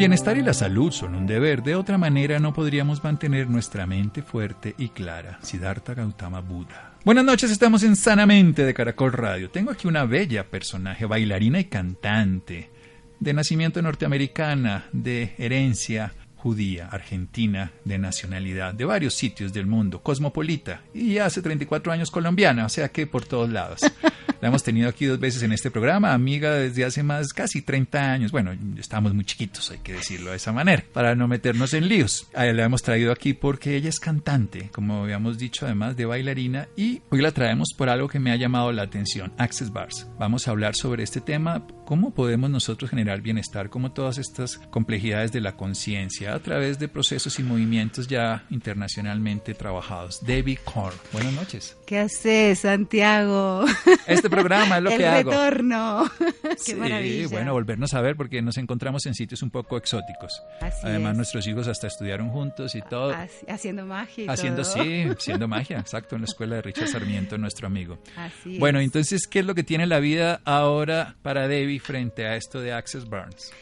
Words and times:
Bienestar 0.00 0.38
y 0.38 0.42
la 0.42 0.54
salud 0.54 0.90
son 0.92 1.14
un 1.14 1.26
deber, 1.26 1.62
de 1.62 1.74
otra 1.74 1.98
manera 1.98 2.38
no 2.38 2.54
podríamos 2.54 3.04
mantener 3.04 3.50
nuestra 3.50 3.86
mente 3.86 4.22
fuerte 4.22 4.74
y 4.78 4.88
clara. 4.88 5.38
Siddhartha 5.42 5.92
Gautama 5.92 6.40
Buda. 6.40 6.94
Buenas 7.04 7.22
noches, 7.22 7.50
estamos 7.50 7.82
en 7.82 7.96
Sanamente 7.96 8.64
de 8.64 8.72
Caracol 8.72 9.12
Radio. 9.12 9.50
Tengo 9.50 9.70
aquí 9.70 9.86
una 9.88 10.06
bella 10.06 10.48
personaje, 10.48 11.04
bailarina 11.04 11.60
y 11.60 11.64
cantante, 11.66 12.70
de 13.18 13.34
nacimiento 13.34 13.82
norteamericana, 13.82 14.86
de 14.92 15.34
herencia 15.36 16.14
judía, 16.34 16.88
argentina, 16.90 17.72
de 17.84 17.98
nacionalidad, 17.98 18.72
de 18.72 18.86
varios 18.86 19.12
sitios 19.12 19.52
del 19.52 19.66
mundo, 19.66 20.02
cosmopolita, 20.02 20.80
y 20.94 21.18
hace 21.18 21.42
34 21.42 21.92
años 21.92 22.10
colombiana, 22.10 22.64
o 22.64 22.70
sea 22.70 22.88
que 22.88 23.06
por 23.06 23.26
todos 23.26 23.50
lados. 23.50 23.82
La 24.40 24.48
hemos 24.48 24.62
tenido 24.62 24.88
aquí 24.88 25.04
dos 25.04 25.20
veces 25.20 25.42
en 25.42 25.52
este 25.52 25.70
programa, 25.70 26.14
amiga 26.14 26.54
desde 26.54 26.86
hace 26.86 27.02
más 27.02 27.34
casi 27.34 27.60
30 27.60 28.12
años. 28.12 28.32
Bueno, 28.32 28.52
estamos 28.78 29.12
muy 29.12 29.26
chiquitos, 29.26 29.70
hay 29.70 29.78
que 29.78 29.92
decirlo 29.92 30.30
de 30.30 30.38
esa 30.38 30.50
manera, 30.50 30.82
para 30.94 31.14
no 31.14 31.28
meternos 31.28 31.74
en 31.74 31.88
líos. 31.88 32.26
La 32.32 32.64
hemos 32.64 32.82
traído 32.82 33.12
aquí 33.12 33.34
porque 33.34 33.76
ella 33.76 33.90
es 33.90 34.00
cantante, 34.00 34.70
como 34.72 35.02
habíamos 35.02 35.36
dicho, 35.36 35.66
además 35.66 35.94
de 35.98 36.06
bailarina, 36.06 36.68
y 36.74 37.02
hoy 37.10 37.20
la 37.20 37.32
traemos 37.32 37.74
por 37.76 37.90
algo 37.90 38.08
que 38.08 38.18
me 38.18 38.32
ha 38.32 38.36
llamado 38.36 38.72
la 38.72 38.82
atención, 38.82 39.30
Access 39.36 39.72
Bars. 39.72 40.06
Vamos 40.18 40.48
a 40.48 40.52
hablar 40.52 40.74
sobre 40.74 41.02
este 41.02 41.20
tema, 41.20 41.66
cómo 41.84 42.14
podemos 42.14 42.48
nosotros 42.48 42.88
generar 42.88 43.20
bienestar, 43.20 43.68
cómo 43.68 43.92
todas 43.92 44.16
estas 44.16 44.56
complejidades 44.70 45.32
de 45.32 45.42
la 45.42 45.56
conciencia 45.56 46.34
a 46.34 46.38
través 46.38 46.78
de 46.78 46.88
procesos 46.88 47.38
y 47.38 47.42
movimientos 47.42 48.08
ya 48.08 48.46
internacionalmente 48.48 49.52
trabajados. 49.52 50.24
Debbie 50.24 50.58
Korn, 50.64 50.96
buenas 51.12 51.34
noches. 51.34 51.76
¿Qué 51.84 51.98
haces, 51.98 52.60
Santiago? 52.60 53.66
Este 54.06 54.29
programa 54.30 54.78
es 54.78 54.82
lo 54.82 54.90
El 54.92 54.98
que 54.98 55.06
hago. 55.06 55.30
retorno. 55.30 56.10
Qué 56.42 56.56
Sí, 56.56 56.74
maravilla. 56.74 57.28
bueno, 57.28 57.52
volvernos 57.52 57.92
a 57.94 58.00
ver 58.00 58.16
porque 58.16 58.40
nos 58.42 58.56
encontramos 58.56 59.04
en 59.06 59.14
sitios 59.14 59.42
un 59.42 59.50
poco 59.50 59.76
exóticos. 59.76 60.42
Así 60.60 60.78
Además, 60.84 61.12
es. 61.12 61.16
nuestros 61.16 61.46
hijos 61.46 61.68
hasta 61.68 61.86
estudiaron 61.88 62.30
juntos 62.30 62.74
y 62.74 62.82
todo. 62.82 63.12
Haci- 63.12 63.44
Haciendo 63.48 63.84
magia 63.84 64.24
y 64.24 64.28
Haciendo, 64.28 64.62
todo. 64.62 64.72
sí, 64.82 65.02
haciendo 65.18 65.48
magia, 65.48 65.78
exacto, 65.80 66.14
en 66.16 66.22
la 66.22 66.26
escuela 66.26 66.56
de 66.56 66.62
Richard 66.62 66.88
Sarmiento, 66.88 67.36
nuestro 67.38 67.66
amigo. 67.66 67.98
Así 68.16 68.58
Bueno, 68.58 68.78
es. 68.78 68.84
entonces, 68.84 69.26
¿qué 69.26 69.40
es 69.40 69.44
lo 69.46 69.54
que 69.54 69.64
tiene 69.64 69.86
la 69.86 69.98
vida 70.00 70.40
ahora 70.44 71.16
para 71.22 71.48
Debbie 71.48 71.80
frente 71.80 72.26
a 72.26 72.36
esto 72.36 72.60
de 72.60 72.72
Access 72.72 73.04
Burns? 73.04 73.52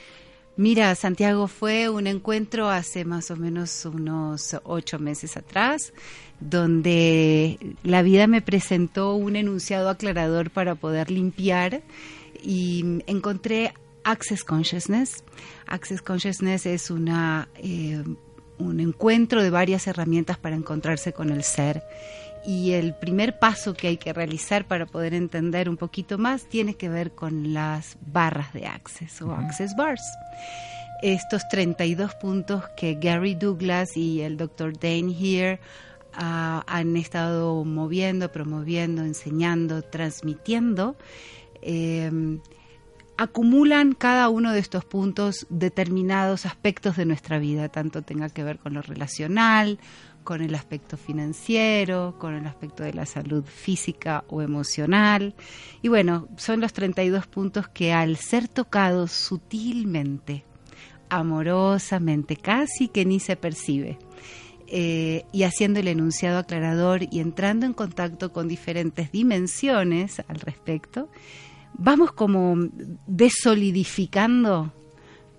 Mira, 0.57 0.93
Santiago, 0.97 1.47
fue 1.47 1.89
un 1.89 2.09
encuentro 2.09 2.69
hace 2.69 3.05
más 3.05 3.31
o 3.31 3.37
menos 3.37 3.85
unos 3.85 4.57
ocho 4.65 4.99
meses 4.99 5.37
atrás, 5.37 5.93
donde 6.41 7.59
la 7.83 8.03
vida 8.03 8.27
me 8.27 8.43
presentó 8.43 9.15
un 9.15 9.37
enunciado 9.37 9.89
aclarador 9.89 10.51
para 10.51 10.75
poder 10.75 11.11
limpiar 11.11 11.83
y 12.43 13.03
encontré 13.07 13.75
Access 14.05 14.45
Consciousness. 14.45 15.25
Access 15.67 16.01
Consciousness 16.01 16.67
es 16.67 16.91
una, 16.91 17.49
eh, 17.57 18.03
un 18.59 18.81
encuentro 18.81 19.43
de 19.43 19.51
varias 19.51 19.87
herramientas 19.87 20.39
para 20.39 20.57
encontrarse 20.57 21.13
con 21.13 21.31
el 21.31 21.43
ser. 21.43 21.83
Y 22.47 22.73
el 22.73 22.95
primer 22.95 23.39
paso 23.39 23.75
que 23.75 23.89
hay 23.89 23.97
que 23.97 24.13
realizar 24.13 24.67
para 24.67 24.87
poder 24.87 25.13
entender 25.13 25.69
un 25.69 25.77
poquito 25.77 26.19
más 26.19 26.49
tiene 26.49 26.75
que 26.75 26.89
ver 26.89 27.11
con 27.11 27.53
las 27.53 27.99
barras 28.01 28.53
de 28.53 28.67
Access 28.67 29.21
o 29.23 29.33
Access 29.33 29.75
Bars. 29.77 30.03
Estos 31.03 31.47
32 31.49 32.15
puntos 32.15 32.65
que 32.77 32.95
Gary 32.95 33.35
Douglas 33.35 33.97
y 33.97 34.23
el 34.23 34.37
Dr. 34.37 34.73
Dane 34.79 35.15
Here 35.19 35.61
han 36.19 36.97
estado 36.97 37.65
moviendo, 37.65 38.33
promoviendo, 38.33 39.03
enseñando, 39.03 39.83
transmitiendo, 39.83 40.97
eh, 41.63 42.11
acumulan 43.17 43.95
cada 43.95 44.29
uno 44.29 44.53
de 44.53 44.61
estos 44.61 44.85
puntos 44.85 45.47
determinados 45.49 46.47
aspectos 46.47 46.97
de 46.97 47.05
nuestra 47.05 47.39
vida, 47.39 47.69
tanto 47.69 48.03
tenga 48.03 48.29
que 48.31 48.45
ver 48.45 48.59
con 48.59 48.75
lo 48.75 48.83
relacional, 48.83 49.79
con 50.23 50.43
el 50.43 50.55
aspecto 50.55 50.97
financiero, 50.97 52.15
con 52.19 52.35
el 52.35 52.47
aspecto 52.47 52.83
de 52.83 52.95
la 52.95 53.07
salud 53.07 53.45
física 53.45 54.25
o 54.29 54.43
emocional. 54.43 55.35
Y 55.83 55.89
bueno, 55.89 56.29
son 56.37 56.61
los 56.61 56.73
32 56.73 57.27
puntos 57.27 57.69
que 57.69 57.93
al 57.93 58.17
ser 58.17 58.47
tocados 58.47 59.11
sutilmente, 59.11 60.45
amorosamente, 61.09 62.37
casi 62.37 62.89
que 62.89 63.05
ni 63.05 63.21
se 63.21 63.37
percibe, 63.37 63.99
eh, 64.71 65.25
y 65.33 65.45
haciendo 65.45 65.81
el 65.81 65.89
enunciado 65.89 66.39
aclarador 66.39 67.01
y 67.11 67.21
entrando 67.21 67.67
en 67.67 67.73
contacto 67.73 68.33
con 68.33 68.49
diferentes 68.49 69.11
dimensiones 69.11 70.23
al 70.29 70.41
respecto, 70.41 71.09
vamos 71.75 72.13
como 72.13 72.57
desolidificando 73.07 74.73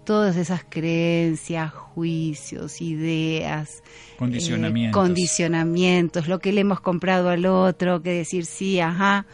todas 0.03 0.37
esas 0.37 0.65
creencias, 0.67 1.71
juicios, 1.71 2.81
ideas, 2.81 3.83
Condicionamientos. 4.17 4.99
eh, 4.99 5.05
condicionamientos, 5.05 6.27
lo 6.27 6.39
que 6.39 6.51
le 6.51 6.61
hemos 6.61 6.79
comprado 6.79 7.29
al 7.29 7.45
otro, 7.45 8.01
que 8.01 8.13
decir 8.13 8.45
sí, 8.45 8.79
ajá, 8.79 9.27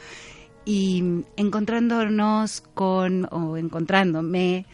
y 0.66 1.24
encontrándonos 1.38 2.62
con, 2.74 3.28
o 3.32 3.56
encontrándome 3.56 4.66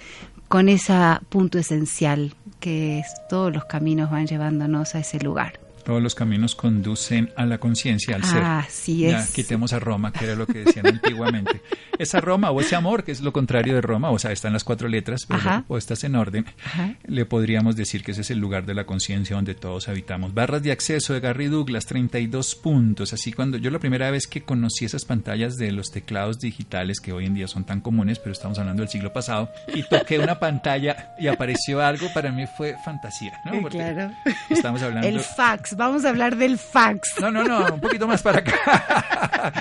con 0.48 0.70
ese 0.70 0.94
punto 1.30 1.60
esencial, 1.60 2.34
que 2.62 3.04
todos 3.28 3.52
los 3.52 3.66
caminos 3.66 4.10
van 4.10 4.28
llevándonos 4.28 4.96
a 4.96 5.00
ese 5.00 5.20
lugar. 5.20 5.61
Todos 5.84 6.02
los 6.02 6.16
caminos 6.16 6.56
conducen 6.56 7.32
a 7.36 7.46
la 7.46 7.58
conciencia, 7.58 8.16
al 8.16 8.24
ser. 8.24 8.44
Así 8.44 9.00
Ya, 9.00 9.20
es. 9.20 9.32
quitemos 9.32 9.74
a 9.74 9.80
Roma, 9.80 10.12
que 10.12 10.26
era 10.26 10.36
lo 10.36 10.46
que 10.48 10.60
decían 10.66 10.88
antiguamente. 10.88 11.62
Esa 12.00 12.20
Roma 12.20 12.50
o 12.50 12.60
ese 12.62 12.76
amor, 12.76 13.04
que 13.04 13.12
es 13.12 13.22
lo 13.22 13.32
contrario 13.32 13.76
de 13.76 13.82
Roma, 13.82 14.10
o 14.10 14.18
sea, 14.18 14.32
están 14.32 14.54
las 14.54 14.64
cuatro 14.64 14.88
letras, 14.88 15.26
pero 15.28 15.64
o 15.68 15.78
estás 15.78 16.04
en 16.04 16.16
orden, 16.16 16.48
Ajá. 16.66 16.96
le 17.06 17.26
podríamos 17.26 17.76
decir 17.76 18.04
que 18.04 18.12
ese 18.12 18.22
es 18.22 18.32
el 18.32 18.40
lugar 18.40 18.66
de 18.66 18.74
la 18.74 18.86
conciencia 18.86 19.36
donde 19.36 19.54
todos 19.54 19.88
habitamos. 19.88 20.34
Barras 20.34 20.64
de 20.64 20.72
acceso 20.72 21.14
de 21.14 21.20
Gary 21.20 21.46
Douglas, 21.46 21.86
32 21.86 22.56
puntos. 22.56 23.14
Así 23.14 23.32
cuando 23.32 23.58
yo 23.58 23.70
la 23.70 23.78
primera 23.78 24.10
vez 24.10 24.26
que 24.26 24.42
conocí 24.42 24.84
esas 24.86 25.06
pantallas 25.06 25.58
de 25.58 25.72
los 25.72 25.92
teclados 25.92 26.40
digitales 26.40 27.00
que 27.00 27.14
hoy 27.14 27.28
en 27.28 27.36
día 27.36 27.48
son 27.48 27.66
tan 27.66 27.82
comunes, 27.82 28.18
pero 28.18 28.32
estamos 28.32 28.58
hablando 28.58 28.82
del 28.82 28.90
siglo 28.90 29.14
pasado, 29.14 29.52
y 29.72 29.84
toqué 29.84 30.18
una 30.18 30.40
pantalla 30.40 31.14
y 31.20 31.28
apareció 31.28 31.84
algo, 31.84 32.08
para 32.16 32.32
mí 32.32 32.46
fue 32.58 32.76
fantasía, 32.84 33.34
¿no? 33.46 33.52
Porque 33.62 33.78
claro. 33.78 34.12
Estamos 34.50 34.82
hablando... 34.82 35.08
El 35.08 35.20
fax, 35.20 35.71
vamos 35.76 36.06
a 36.06 36.10
hablar 36.10 36.38
del 36.38 36.58
fax. 36.58 37.16
No, 37.20 37.32
no, 37.32 37.44
no, 37.44 37.74
un 37.74 37.82
poquito 37.82 38.08
más 38.08 38.22
para 38.22 38.40
acá. 38.40 39.54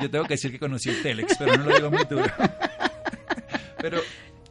Yo 0.00 0.10
tengo 0.10 0.24
que 0.24 0.34
decir 0.34 0.52
que 0.52 0.58
conocí 0.58 0.90
el 0.90 1.02
Telex, 1.02 1.36
pero 1.38 1.56
no 1.56 1.64
lo 1.64 1.74
digo 1.74 1.90
muy 1.90 2.04
duro. 2.04 2.24
Pero 3.80 4.00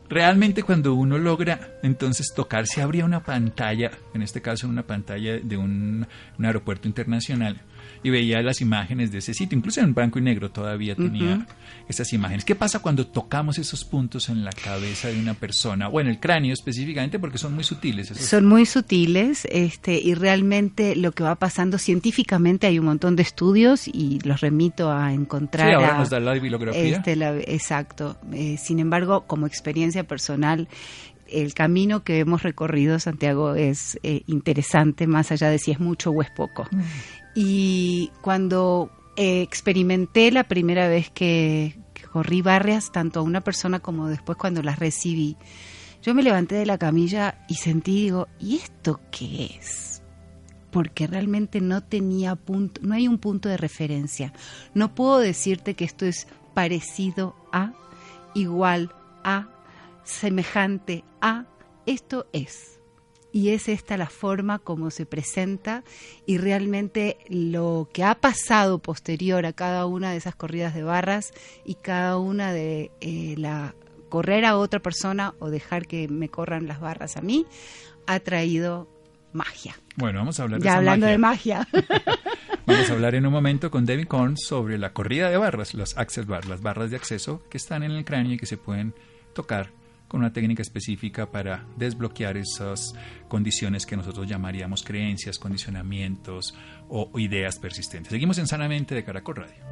realmente 0.09 0.63
cuando 0.63 0.93
uno 0.93 1.17
logra 1.17 1.77
entonces 1.83 2.33
tocar, 2.35 2.67
se 2.67 2.81
abría 2.81 3.05
una 3.05 3.23
pantalla, 3.23 3.91
en 4.13 4.21
este 4.21 4.41
caso 4.41 4.67
una 4.67 4.83
pantalla 4.83 5.37
de 5.37 5.57
un, 5.57 6.07
un 6.37 6.45
aeropuerto 6.45 6.87
internacional, 6.87 7.61
y 8.03 8.09
veía 8.09 8.41
las 8.41 8.61
imágenes 8.61 9.11
de 9.11 9.19
ese 9.19 9.33
sitio, 9.33 9.57
incluso 9.57 9.81
en 9.81 9.93
blanco 9.93 10.19
y 10.19 10.21
negro 10.21 10.49
todavía 10.51 10.95
tenía 10.95 11.45
esas 11.87 12.11
imágenes. 12.13 12.45
¿Qué 12.45 12.55
pasa 12.55 12.79
cuando 12.79 13.07
tocamos 13.07 13.57
esos 13.57 13.83
puntos 13.85 14.29
en 14.29 14.43
la 14.45 14.51
cabeza 14.51 15.07
de 15.09 15.19
una 15.19 15.33
persona, 15.33 15.87
o 15.89 15.99
en 16.01 16.07
el 16.07 16.19
cráneo 16.19 16.53
específicamente, 16.53 17.19
porque 17.19 17.37
son 17.37 17.53
muy 17.55 17.63
sutiles? 17.63 18.11
esos- 18.11 18.25
Son 18.25 18.45
muy 18.45 18.65
sutiles 18.65 19.47
este, 19.51 19.99
y 20.01 20.13
realmente 20.13 20.95
lo 20.95 21.11
que 21.11 21.23
va 21.23 21.35
pasando 21.35 21.77
científicamente 21.77 22.67
hay 22.67 22.79
un 22.79 22.85
montón 22.85 23.15
de 23.15 23.23
estudios 23.23 23.87
y 23.87 24.19
los 24.23 24.41
remito 24.41 24.91
a 24.91 25.13
encontrar. 25.13 25.67
Sí, 25.69 25.73
ahora 25.73 25.95
a- 25.95 25.99
nos 25.99 26.09
da 26.09 26.19
la 26.19 26.33
bibliografía. 26.33 26.97
Este, 26.97 27.15
la- 27.15 27.37
exacto. 27.37 28.17
Eh, 28.33 28.57
sin 28.57 28.79
embargo, 28.79 29.25
como 29.27 29.47
experiencia 29.47 30.03
personal, 30.05 30.67
el 31.29 31.53
camino 31.53 32.03
que 32.03 32.19
hemos 32.19 32.43
recorrido, 32.43 32.99
Santiago, 32.99 33.55
es 33.55 33.99
eh, 34.03 34.21
interesante, 34.27 35.07
más 35.07 35.31
allá 35.31 35.49
de 35.49 35.59
si 35.59 35.71
es 35.71 35.79
mucho 35.79 36.11
o 36.11 36.21
es 36.21 36.29
poco. 36.31 36.67
Y 37.39 38.09
cuando 38.21 38.89
eh, 39.15 39.43
experimenté 39.43 40.31
la 40.31 40.45
primera 40.45 40.87
vez 40.87 41.11
que, 41.11 41.77
que 41.93 42.01
corrí 42.07 42.41
barrias, 42.41 42.91
tanto 42.91 43.19
a 43.19 43.21
una 43.21 43.41
persona 43.41 43.79
como 43.79 44.07
después 44.07 44.39
cuando 44.39 44.63
las 44.63 44.79
recibí, 44.79 45.37
yo 46.01 46.15
me 46.15 46.23
levanté 46.23 46.55
de 46.55 46.65
la 46.65 46.79
camilla 46.79 47.45
y 47.47 47.53
sentí, 47.53 48.05
digo, 48.05 48.27
¿y 48.39 48.55
esto 48.55 49.01
qué 49.11 49.51
es? 49.59 50.01
Porque 50.71 51.05
realmente 51.05 51.61
no 51.61 51.83
tenía 51.83 52.35
punto, 52.35 52.81
no 52.83 52.95
hay 52.95 53.07
un 53.07 53.19
punto 53.19 53.49
de 53.49 53.57
referencia. 53.57 54.33
No 54.73 54.95
puedo 54.95 55.19
decirte 55.19 55.75
que 55.75 55.85
esto 55.85 56.07
es 56.07 56.27
parecido 56.55 57.35
a, 57.51 57.73
igual 58.33 58.91
a, 59.23 59.47
semejante 60.03 61.03
a, 61.21 61.45
esto 61.85 62.25
es. 62.33 62.76
Y 63.31 63.49
es 63.49 63.67
esta 63.67 63.97
la 63.97 64.07
forma 64.07 64.59
como 64.59 64.89
se 64.89 65.05
presenta 65.05 65.83
y 66.25 66.37
realmente 66.37 67.17
lo 67.27 67.89
que 67.93 68.03
ha 68.03 68.15
pasado 68.15 68.79
posterior 68.79 69.45
a 69.45 69.53
cada 69.53 69.85
una 69.85 70.11
de 70.11 70.17
esas 70.17 70.35
corridas 70.35 70.73
de 70.73 70.83
barras 70.83 71.33
y 71.65 71.75
cada 71.75 72.17
una 72.17 72.53
de 72.53 72.91
eh, 73.01 73.35
la 73.37 73.75
correr 74.09 74.45
a 74.45 74.57
otra 74.57 74.79
persona 74.79 75.33
o 75.39 75.49
dejar 75.49 75.87
que 75.87 76.07
me 76.07 76.29
corran 76.29 76.67
las 76.67 76.79
barras 76.79 77.17
a 77.17 77.21
mí, 77.21 77.45
ha 78.05 78.19
traído 78.19 78.87
magia. 79.33 79.77
Bueno, 79.95 80.19
vamos 80.19 80.39
a 80.39 80.43
hablar 80.43 80.59
de 80.59 80.65
Ya 80.65 80.77
hablando 80.77 81.05
de 81.05 81.17
magia. 81.17 81.67
vamos 82.65 82.89
a 82.89 82.93
hablar 82.93 83.15
en 83.15 83.25
un 83.25 83.33
momento 83.33 83.69
con 83.69 83.85
David 83.85 84.07
Korn 84.07 84.37
sobre 84.37 84.77
la 84.77 84.93
corrida 84.93 85.29
de 85.29 85.37
barras, 85.37 85.73
los 85.73 85.97
access 85.97 86.25
bars, 86.25 86.47
las 86.47 86.61
barras 86.61 86.89
de 86.89 86.95
acceso 86.95 87.43
que 87.49 87.57
están 87.57 87.83
en 87.83 87.91
el 87.91 88.05
cráneo 88.05 88.33
y 88.33 88.37
que 88.37 88.45
se 88.45 88.57
pueden 88.57 88.93
tocar 89.33 89.71
con 90.07 90.21
una 90.21 90.31
técnica 90.31 90.61
específica 90.61 91.29
para 91.29 91.65
desbloquear 91.75 92.37
esas 92.37 92.93
condiciones 93.27 93.85
que 93.85 93.97
nosotros 93.97 94.27
llamaríamos 94.27 94.83
creencias, 94.83 95.37
condicionamientos 95.37 96.55
o 96.89 97.11
ideas 97.19 97.57
persistentes. 97.59 98.11
Seguimos 98.11 98.37
en 98.37 98.47
Sanamente 98.47 98.95
de 98.95 99.03
Caracol 99.03 99.35
Radio. 99.35 99.63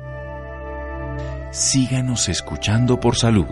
Síganos 1.52 2.28
escuchando 2.28 3.00
por 3.00 3.16
salud. 3.16 3.46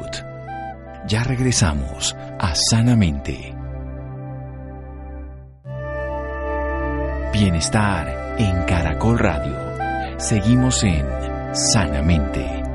Ya 1.07 1.23
regresamos 1.23 2.15
a 2.39 2.53
Sanamente. 2.55 3.55
Bienestar 7.33 8.35
en 8.37 8.63
Caracol 8.65 9.17
Radio. 9.19 10.19
Seguimos 10.19 10.83
en 10.83 11.05
Sanamente. 11.53 12.72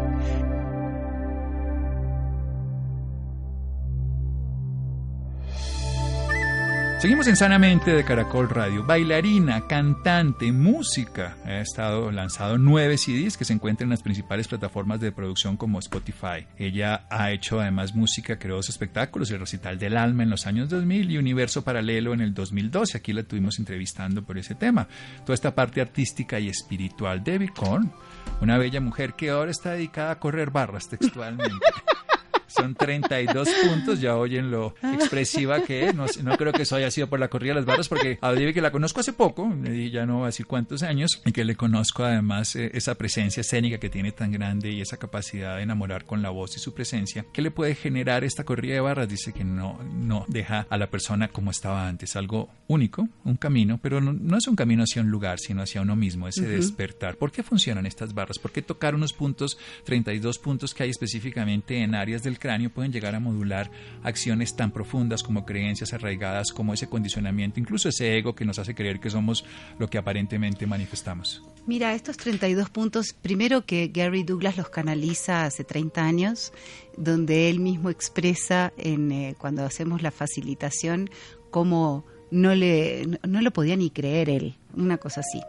Seguimos 6.98 7.28
en 7.28 7.36
Sanamente 7.36 7.92
de 7.92 8.04
Caracol 8.04 8.50
Radio. 8.50 8.82
Bailarina, 8.82 9.68
cantante, 9.68 10.50
música. 10.50 11.36
Ha 11.44 11.60
estado 11.60 12.10
lanzado 12.10 12.58
nueve 12.58 12.98
CDs 12.98 13.36
que 13.36 13.44
se 13.44 13.52
encuentran 13.52 13.86
en 13.86 13.90
las 13.90 14.02
principales 14.02 14.48
plataformas 14.48 14.98
de 14.98 15.12
producción 15.12 15.56
como 15.56 15.78
Spotify. 15.78 16.48
Ella 16.56 17.06
ha 17.08 17.30
hecho 17.30 17.60
además 17.60 17.94
música, 17.94 18.40
creó 18.40 18.56
dos 18.56 18.68
espectáculos, 18.68 19.30
el 19.30 19.38
recital 19.38 19.78
del 19.78 19.96
alma 19.96 20.24
en 20.24 20.30
los 20.30 20.48
años 20.48 20.68
2000 20.70 21.12
y 21.12 21.18
Universo 21.18 21.62
Paralelo 21.62 22.14
en 22.14 22.20
el 22.20 22.34
2012. 22.34 22.98
Aquí 22.98 23.12
la 23.12 23.22
tuvimos 23.22 23.60
entrevistando 23.60 24.24
por 24.24 24.36
ese 24.36 24.56
tema. 24.56 24.88
Toda 25.24 25.34
esta 25.34 25.54
parte 25.54 25.80
artística 25.80 26.40
y 26.40 26.48
espiritual. 26.48 27.22
Debbie 27.22 27.52
Korn, 27.54 27.92
una 28.40 28.58
bella 28.58 28.80
mujer 28.80 29.14
que 29.14 29.30
ahora 29.30 29.52
está 29.52 29.70
dedicada 29.70 30.10
a 30.10 30.18
correr 30.18 30.50
barras 30.50 30.88
textualmente. 30.88 31.54
Son 32.58 32.74
32 32.74 33.48
puntos, 33.64 34.00
ya 34.00 34.16
oyen 34.16 34.50
lo 34.50 34.74
expresiva 34.82 35.62
que 35.62 35.86
es. 35.86 35.94
No, 35.94 36.36
creo 36.36 36.52
que 36.52 36.62
eso 36.62 36.76
haya 36.76 36.90
sido 36.90 37.06
por 37.08 37.20
la 37.20 37.28
corrida 37.28 37.52
de 37.52 37.60
las 37.60 37.66
barras, 37.66 37.88
porque 37.88 38.18
a 38.20 38.34
que 38.34 38.60
la 38.60 38.72
conozco 38.72 39.00
hace 39.00 39.12
poco, 39.12 39.52
ya 39.92 40.06
no 40.06 40.24
así 40.24 40.42
cuántos 40.42 40.82
años, 40.82 41.22
y 41.24 41.32
que 41.32 41.44
le 41.44 41.54
conozco 41.54 42.04
además 42.04 42.56
eh, 42.56 42.70
esa 42.74 42.96
presencia 42.96 43.42
escénica 43.42 43.78
que 43.78 43.90
tiene 43.90 44.12
tan 44.12 44.32
grande 44.32 44.70
y 44.70 44.80
esa 44.80 44.96
capacidad 44.96 45.56
de 45.56 45.62
enamorar 45.62 46.04
con 46.04 46.22
la 46.22 46.30
voz 46.30 46.56
y 46.56 46.60
su 46.60 46.74
presencia. 46.74 47.24
¿Qué 47.32 47.42
le 47.42 47.50
puede 47.50 47.74
generar 47.74 48.24
esta 48.24 48.44
corrida 48.44 48.74
de 48.74 48.80
barras? 48.80 49.08
Dice 49.08 49.32
que 49.32 49.44
no, 49.44 49.78
no 49.84 50.24
deja 50.28 50.66
a 50.68 50.76
la 50.78 50.90
persona 50.90 51.28
como 51.28 51.50
estaba 51.50 51.88
antes, 51.88 52.16
algo 52.16 52.48
único, 52.66 53.08
un 53.24 53.36
camino, 53.36 53.78
pero 53.82 54.00
no, 54.00 54.36
es 54.36 54.46
un 54.48 54.56
camino 54.56 54.82
hacia 54.82 55.02
un 55.02 55.10
lugar, 55.10 55.38
sino 55.38 55.62
hacia 55.62 55.82
uno 55.82 55.96
mismo, 55.96 56.28
ese 56.28 56.46
despertar. 56.46 57.16
¿Por 57.16 57.30
qué 57.30 57.42
funcionan 57.42 57.86
estas 57.86 58.14
barras? 58.14 58.38
¿Por 58.38 58.52
qué 58.52 58.62
tocar 58.62 58.94
unos 58.94 59.12
puntos, 59.12 59.58
32 59.84 60.38
puntos 60.38 60.74
que 60.74 60.84
hay 60.84 60.90
específicamente 60.90 61.82
en 61.82 61.94
áreas 61.94 62.22
del 62.22 62.38
pueden 62.68 62.92
llegar 62.92 63.14
a 63.14 63.20
modular 63.20 63.70
acciones 64.02 64.56
tan 64.56 64.70
profundas 64.70 65.22
como 65.22 65.44
creencias 65.44 65.92
arraigadas, 65.92 66.52
como 66.52 66.74
ese 66.74 66.88
condicionamiento, 66.88 67.60
incluso 67.60 67.88
ese 67.88 68.16
ego 68.16 68.34
que 68.34 68.44
nos 68.44 68.58
hace 68.58 68.74
creer 68.74 69.00
que 69.00 69.10
somos 69.10 69.44
lo 69.78 69.88
que 69.88 69.98
aparentemente 69.98 70.66
manifestamos. 70.66 71.42
Mira, 71.66 71.94
estos 71.94 72.16
32 72.16 72.70
puntos, 72.70 73.14
primero 73.20 73.66
que 73.66 73.88
Gary 73.88 74.22
Douglas 74.22 74.56
los 74.56 74.70
canaliza 74.70 75.44
hace 75.44 75.64
30 75.64 76.02
años, 76.02 76.52
donde 76.96 77.50
él 77.50 77.60
mismo 77.60 77.90
expresa 77.90 78.72
en, 78.76 79.12
eh, 79.12 79.34
cuando 79.38 79.64
hacemos 79.64 80.02
la 80.02 80.10
facilitación 80.10 81.10
cómo 81.50 82.04
no, 82.30 82.54
le, 82.54 83.06
no, 83.26 83.40
lo 83.40 83.50
podía 83.52 83.76
ni 83.76 83.90
creer 83.90 84.30
él, 84.30 84.56
una 84.76 84.98
cosa 84.98 85.20
así. 85.20 85.40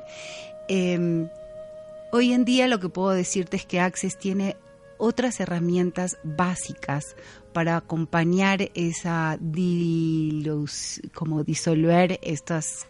Em, 0.68 1.28
hoy 2.12 2.34
en 2.34 2.46
día 2.46 2.68
lo 2.68 2.80
que 2.80 2.90
puedo 2.90 3.12
decirte 3.12 3.58
es 3.58 3.66
que 3.66 3.80
Access 3.80 4.18
tiene 4.18 4.56
otras 5.00 5.40
herramientas 5.40 6.20
básicas 6.24 7.16
para 7.54 7.78
acompañar 7.78 8.70
esa 8.76 9.40
como 11.16 11.44
disolver 11.44 12.20
estas, 12.22 12.86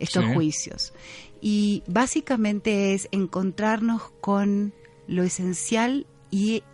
estos 0.00 0.24
juicios. 0.34 0.92
Y 1.40 1.84
básicamente 1.86 2.94
es 2.94 3.08
encontrarnos 3.12 4.10
con 4.20 4.74
lo 5.06 5.22
esencial 5.22 6.06
y 6.30 6.64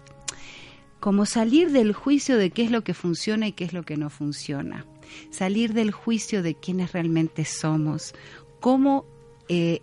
como 1.01 1.27
salir 1.27 1.73
del 1.73 1.93
juicio 1.93 2.39
de 2.39 2.51
qué 2.51 2.63
es 2.63 2.71
lo 2.71 2.83
que 2.83 2.95
funciona 2.95 3.49
y 3.49 3.53
qué 3.53 3.65
es 3.65 3.73
lo 3.73 3.83
que 3.83 3.97
no 3.97 4.09
funciona. 4.09 4.87
Salir 5.31 5.73
del 5.73 5.91
juicio 5.91 6.43
de 6.43 6.55
quiénes 6.55 6.93
realmente 6.93 7.45
somos, 7.45 8.15
cómo 8.61 9.05
eh, 9.49 9.83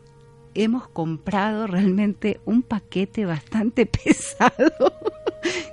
hemos 0.55 0.87
comprado 0.87 1.67
realmente 1.67 2.39
un 2.45 2.61
paquete 2.61 3.25
bastante 3.25 3.85
pesado, 4.03 4.93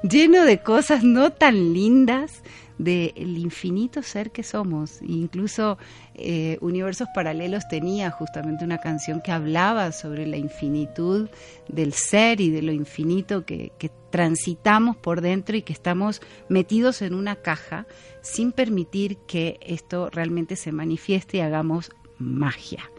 lleno 0.03 0.45
de 0.45 0.63
cosas 0.63 1.05
no 1.05 1.33
tan 1.33 1.73
lindas 1.73 2.43
del 2.79 3.37
infinito 3.37 4.03
ser 4.03 4.31
que 4.31 4.43
somos. 4.43 5.03
Incluso 5.03 5.77
eh, 6.15 6.57
Universos 6.63 7.09
Paralelos 7.15 7.69
tenía 7.69 8.11
justamente 8.11 8.65
una 8.65 8.79
canción 8.79 9.21
que 9.21 9.33
hablaba 9.33 9.93
sobre 9.93 10.27
la 10.27 10.39
infinitud 10.39 11.29
del 11.69 11.93
ser 11.93 12.41
y 12.41 12.51
de 12.51 12.63
lo 12.63 12.73
infinito 12.73 13.45
que, 13.45 13.73
que 13.79 13.91
transitamos 14.11 14.97
por 14.97 15.21
dentro 15.21 15.57
y 15.57 15.63
que 15.63 15.75
estamos 15.75 16.23
metidos 16.49 17.03
en 17.03 17.13
una 17.15 17.37
caja 17.37 17.87
sin 18.23 18.51
permitir 18.51 19.19
que 19.27 19.59
esto 19.61 20.09
realmente 20.11 20.57
se 20.57 20.73
manifieste 20.73 21.37
y 21.37 21.41
hagamos 21.41 21.91
magia. 22.19 22.91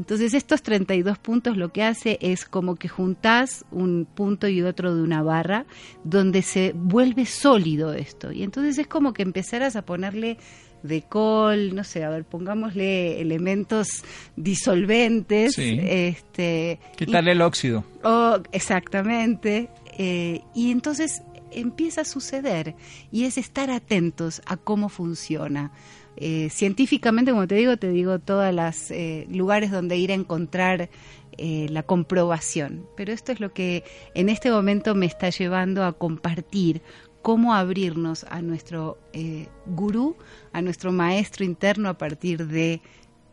Entonces 0.00 0.32
estos 0.32 0.62
32 0.62 1.18
puntos 1.18 1.58
lo 1.58 1.74
que 1.74 1.82
hace 1.82 2.16
es 2.22 2.46
como 2.46 2.76
que 2.76 2.88
juntás 2.88 3.66
un 3.70 4.06
punto 4.06 4.48
y 4.48 4.62
otro 4.62 4.94
de 4.94 5.02
una 5.02 5.22
barra 5.22 5.66
donde 6.04 6.40
se 6.40 6.72
vuelve 6.74 7.26
sólido 7.26 7.92
esto. 7.92 8.32
Y 8.32 8.42
entonces 8.42 8.78
es 8.78 8.86
como 8.86 9.12
que 9.12 9.22
empezaras 9.22 9.76
a 9.76 9.82
ponerle 9.82 10.38
de 10.82 11.02
col, 11.02 11.74
no 11.74 11.84
sé, 11.84 12.02
a 12.02 12.08
ver, 12.08 12.24
pongámosle 12.24 13.20
elementos 13.20 14.02
disolventes. 14.36 15.58
Este, 15.58 16.80
Quitarle 16.96 17.32
el 17.32 17.42
óxido. 17.42 17.84
Oh, 18.02 18.38
exactamente. 18.52 19.68
Eh, 19.98 20.40
y 20.54 20.70
entonces 20.70 21.20
empieza 21.52 22.00
a 22.00 22.04
suceder 22.06 22.74
y 23.12 23.24
es 23.24 23.36
estar 23.36 23.70
atentos 23.70 24.40
a 24.46 24.56
cómo 24.56 24.88
funciona. 24.88 25.72
Eh, 26.22 26.50
científicamente, 26.50 27.30
como 27.30 27.46
te 27.46 27.54
digo, 27.54 27.78
te 27.78 27.90
digo 27.90 28.18
todos 28.18 28.52
los 28.54 28.90
eh, 28.90 29.26
lugares 29.30 29.70
donde 29.70 29.96
ir 29.96 30.12
a 30.12 30.14
encontrar 30.14 30.90
eh, 31.38 31.66
la 31.70 31.82
comprobación. 31.82 32.86
Pero 32.94 33.12
esto 33.12 33.32
es 33.32 33.40
lo 33.40 33.54
que 33.54 33.84
en 34.14 34.28
este 34.28 34.50
momento 34.50 34.94
me 34.94 35.06
está 35.06 35.30
llevando 35.30 35.82
a 35.82 35.94
compartir 35.94 36.82
cómo 37.22 37.54
abrirnos 37.54 38.24
a 38.24 38.40
nuestro 38.40 38.98
gurú, 39.66 40.16
a 40.52 40.62
nuestro 40.62 40.90
maestro 40.90 41.44
interno 41.44 41.88
a 41.90 41.98
partir 41.98 42.46
de 42.46 42.80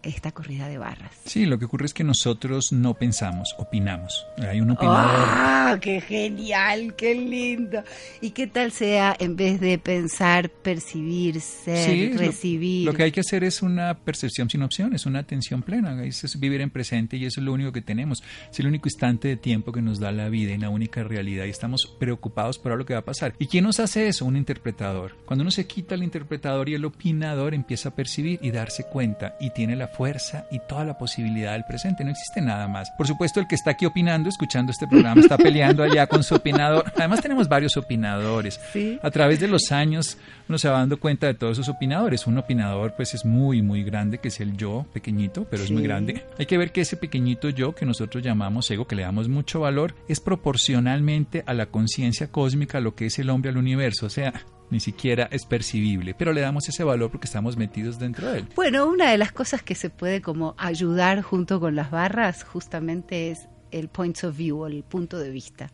esta 0.03 0.31
corrida 0.31 0.67
de 0.67 0.77
barras. 0.77 1.11
Sí, 1.25 1.45
lo 1.45 1.59
que 1.59 1.65
ocurre 1.65 1.85
es 1.85 1.93
que 1.93 2.03
nosotros 2.03 2.71
no 2.71 2.93
pensamos, 2.93 3.55
opinamos. 3.57 4.25
Hay 4.37 4.61
un 4.61 4.71
opinador. 4.71 5.11
¡Ah, 5.13 5.77
qué 5.81 6.01
genial, 6.01 6.95
qué 6.95 7.15
lindo! 7.15 7.83
¿Y 8.21 8.31
qué 8.31 8.47
tal 8.47 8.71
sea 8.71 9.15
en 9.19 9.35
vez 9.35 9.59
de 9.59 9.77
pensar, 9.77 10.49
percibir, 10.49 11.41
ser, 11.41 12.17
recibir? 12.17 12.85
Lo, 12.85 12.93
que 12.93 13.03
hay 13.03 13.11
que 13.11 13.21
hacer 13.21 13.43
es 13.43 13.61
una 13.61 13.95
percepción 13.95 14.49
sin 14.49 14.63
opciones, 14.63 15.05
una 15.05 15.19
atención 15.19 15.61
plena. 15.61 16.03
Es 16.03 16.39
vivir 16.39 16.61
en 16.61 16.69
presente 16.69 17.17
y 17.17 17.25
eso 17.25 17.39
es 17.39 17.45
lo 17.45 17.53
único 17.53 17.71
que 17.71 17.81
tenemos. 17.81 18.23
Es 18.51 18.59
el 18.59 18.67
único 18.67 18.87
instante 18.87 19.27
de 19.27 19.37
tiempo 19.37 19.71
que 19.71 19.81
nos 19.81 19.99
da 19.99 20.11
la 20.11 20.29
vida 20.29 20.53
y 20.53 20.57
la 20.57 20.69
única 20.69 21.03
realidad 21.03 21.45
y 21.45 21.49
estamos 21.49 21.95
preocupados 21.99 22.59
por 22.59 22.77
lo 22.77 22.85
que 22.85 22.93
va 22.93 22.99
a 22.99 23.05
pasar. 23.05 23.33
¿Y 23.39 23.47
quién 23.47 23.63
nos 23.63 23.79
hace 23.79 24.07
eso? 24.07 24.25
Un 24.25 24.37
interpretador. 24.37 25.15
Cuando 25.25 25.41
uno 25.41 25.51
se 25.51 25.67
quita 25.67 25.95
el 25.95 26.03
interpretador 26.03 26.69
y 26.69 26.75
el 26.75 26.85
opinador 26.85 27.53
empieza 27.53 27.89
a 27.89 27.95
percibir 27.95 28.39
y 28.41 28.51
darse 28.51 28.85
cuenta 28.85 29.35
y 29.39 29.51
tiene 29.51 29.75
la 29.75 29.86
fuerza 29.87 30.45
y 30.51 30.59
toda 30.59 30.85
la 30.85 30.97
posibilidad 30.97 31.53
del 31.53 31.63
presente. 31.63 32.03
No 32.03 32.11
existe 32.11 32.41
nada 32.41 32.67
más. 32.67 32.91
Por 32.91 33.07
supuesto, 33.07 33.39
el 33.39 33.47
que 33.47 33.55
está 33.55 33.71
aquí 33.71 33.85
opinando, 33.85 34.29
escuchando 34.29 34.71
este 34.71 34.87
programa, 34.87 35.21
está 35.21 35.37
peleando 35.37 35.83
allá 35.83 36.07
con 36.07 36.23
su 36.23 36.35
opinador. 36.35 36.91
Además, 36.95 37.21
tenemos 37.21 37.47
varios 37.47 37.77
opinadores. 37.77 38.59
A 39.01 39.11
través 39.11 39.39
de 39.39 39.47
los 39.47 39.71
años, 39.71 40.17
uno 40.47 40.57
se 40.57 40.69
va 40.69 40.79
dando 40.79 40.99
cuenta 40.99 41.27
de 41.27 41.33
todos 41.33 41.53
esos 41.57 41.69
opinadores. 41.69 42.27
Un 42.27 42.37
opinador, 42.37 42.93
pues, 42.95 43.13
es 43.13 43.25
muy, 43.25 43.61
muy 43.61 43.83
grande, 43.83 44.19
que 44.19 44.27
es 44.27 44.39
el 44.39 44.55
yo, 44.57 44.85
pequeñito, 44.93 45.45
pero 45.49 45.63
es 45.63 45.71
muy 45.71 45.83
grande. 45.83 46.23
Hay 46.37 46.45
que 46.45 46.57
ver 46.57 46.71
que 46.71 46.81
ese 46.81 46.97
pequeñito 46.97 47.49
yo, 47.49 47.73
que 47.73 47.85
nosotros 47.85 48.23
llamamos 48.23 48.69
ego, 48.71 48.87
que 48.87 48.95
le 48.95 49.03
damos 49.03 49.27
mucho 49.27 49.61
valor, 49.61 49.95
es 50.07 50.19
proporcionalmente 50.19 51.43
a 51.45 51.53
la 51.53 51.67
conciencia 51.67 52.27
cósmica 52.27 52.79
lo 52.79 52.95
que 52.95 53.07
es 53.07 53.19
el 53.19 53.29
hombre 53.29 53.49
al 53.49 53.57
universo. 53.57 54.05
O 54.05 54.09
sea, 54.09 54.33
ni 54.69 54.79
siquiera 54.79 55.27
es 55.31 55.45
percibible, 55.45 56.13
pero 56.13 56.33
le 56.33 56.41
damos 56.41 56.67
ese 56.69 56.83
valor 56.83 57.11
porque 57.11 57.25
estamos 57.25 57.57
metidos 57.57 57.99
dentro 57.99 58.31
de 58.31 58.39
él. 58.39 58.47
Bueno, 58.55 58.87
una 58.87 59.11
de 59.11 59.17
las 59.17 59.31
cosas 59.31 59.61
que 59.61 59.75
se 59.75 59.89
puede 59.89 60.21
como 60.21 60.55
ayudar 60.57 61.21
junto 61.21 61.59
con 61.59 61.75
las 61.75 61.91
barras 61.91 62.43
justamente 62.43 63.31
es 63.31 63.47
el 63.71 63.87
point 63.87 64.23
of 64.23 64.35
view 64.35 64.65
el 64.65 64.83
punto 64.83 65.17
de 65.17 65.29
vista. 65.29 65.71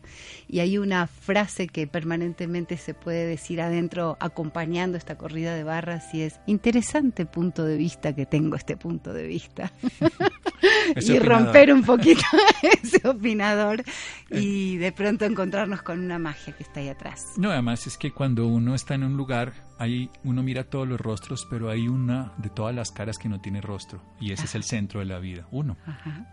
Y 0.48 0.60
hay 0.60 0.78
una 0.78 1.06
frase 1.06 1.68
que 1.68 1.86
permanentemente 1.86 2.76
se 2.76 2.94
puede 2.94 3.26
decir 3.26 3.60
adentro 3.60 4.16
acompañando 4.20 4.96
esta 4.98 5.16
corrida 5.16 5.54
de 5.54 5.64
barras 5.64 6.12
y 6.14 6.22
es 6.22 6.40
interesante 6.46 7.26
punto 7.26 7.64
de 7.64 7.76
vista 7.76 8.14
que 8.14 8.26
tengo 8.26 8.56
este 8.56 8.76
punto 8.76 9.12
de 9.12 9.26
vista. 9.26 9.72
y 10.96 11.18
romper 11.18 11.72
un 11.72 11.82
poquito 11.82 12.22
ese 12.82 13.06
opinador 13.06 13.82
y 14.30 14.76
de 14.76 14.92
pronto 14.92 15.24
encontrarnos 15.24 15.82
con 15.82 16.00
una 16.00 16.18
magia 16.18 16.54
que 16.56 16.62
está 16.62 16.80
ahí 16.80 16.88
atrás. 16.88 17.24
No, 17.36 17.50
además 17.50 17.86
es 17.86 17.98
que 17.98 18.12
cuando 18.12 18.46
uno 18.46 18.74
está 18.74 18.94
en 18.94 19.04
un 19.04 19.16
lugar 19.16 19.52
ahí 19.78 20.10
uno 20.22 20.42
mira 20.42 20.64
todos 20.64 20.86
los 20.86 21.00
rostros, 21.00 21.46
pero 21.50 21.70
hay 21.70 21.88
una 21.88 22.32
de 22.38 22.50
todas 22.50 22.74
las 22.74 22.90
caras 22.90 23.18
que 23.18 23.28
no 23.28 23.40
tiene 23.40 23.60
rostro 23.60 24.02
y 24.20 24.32
ese 24.32 24.44
es 24.44 24.54
el 24.54 24.64
centro 24.64 25.00
de 25.00 25.06
la 25.06 25.18
vida, 25.18 25.46
uno, 25.50 25.76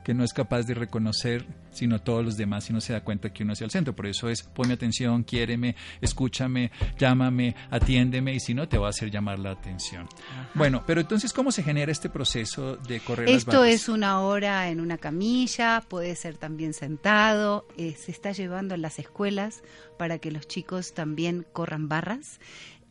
que 0.03 0.13
no 0.13 0.23
es 0.23 0.33
capaz 0.33 0.63
de 0.63 0.73
reconocer 0.73 1.45
sino 1.71 1.99
todos 2.01 2.23
los 2.23 2.37
demás 2.37 2.69
y 2.69 2.73
no 2.73 2.81
se 2.81 2.93
da 2.93 3.01
cuenta 3.01 3.31
que 3.31 3.43
uno 3.43 3.53
es 3.53 3.61
el 3.61 3.71
centro. 3.71 3.95
Por 3.95 4.05
eso 4.05 4.29
es 4.29 4.43
ponme 4.43 4.73
atención, 4.73 5.23
quiéreme, 5.23 5.75
escúchame, 6.01 6.71
llámame, 6.97 7.55
atiéndeme 7.69 8.33
y 8.33 8.39
si 8.39 8.53
no 8.53 8.67
te 8.67 8.77
va 8.77 8.87
a 8.87 8.89
hacer 8.89 9.09
llamar 9.09 9.39
la 9.39 9.51
atención. 9.51 10.07
Bueno, 10.53 10.83
pero 10.85 11.01
entonces 11.01 11.33
¿cómo 11.33 11.51
se 11.51 11.63
genera 11.63 11.91
este 11.91 12.09
proceso 12.09 12.75
de 12.75 12.99
correr 12.99 13.29
Esto 13.29 13.63
es 13.63 13.89
una 13.89 14.19
hora 14.19 14.69
en 14.69 14.79
una 14.79 14.97
camilla, 14.97 15.81
puede 15.87 16.15
ser 16.15 16.37
también 16.37 16.73
sentado, 16.73 17.65
eh, 17.77 17.95
se 17.97 18.11
está 18.11 18.31
llevando 18.31 18.75
en 18.75 18.81
las 18.81 18.99
escuelas 18.99 19.63
para 19.97 20.19
que 20.19 20.31
los 20.31 20.47
chicos 20.47 20.93
también 20.93 21.45
corran 21.53 21.87
barras 21.87 22.39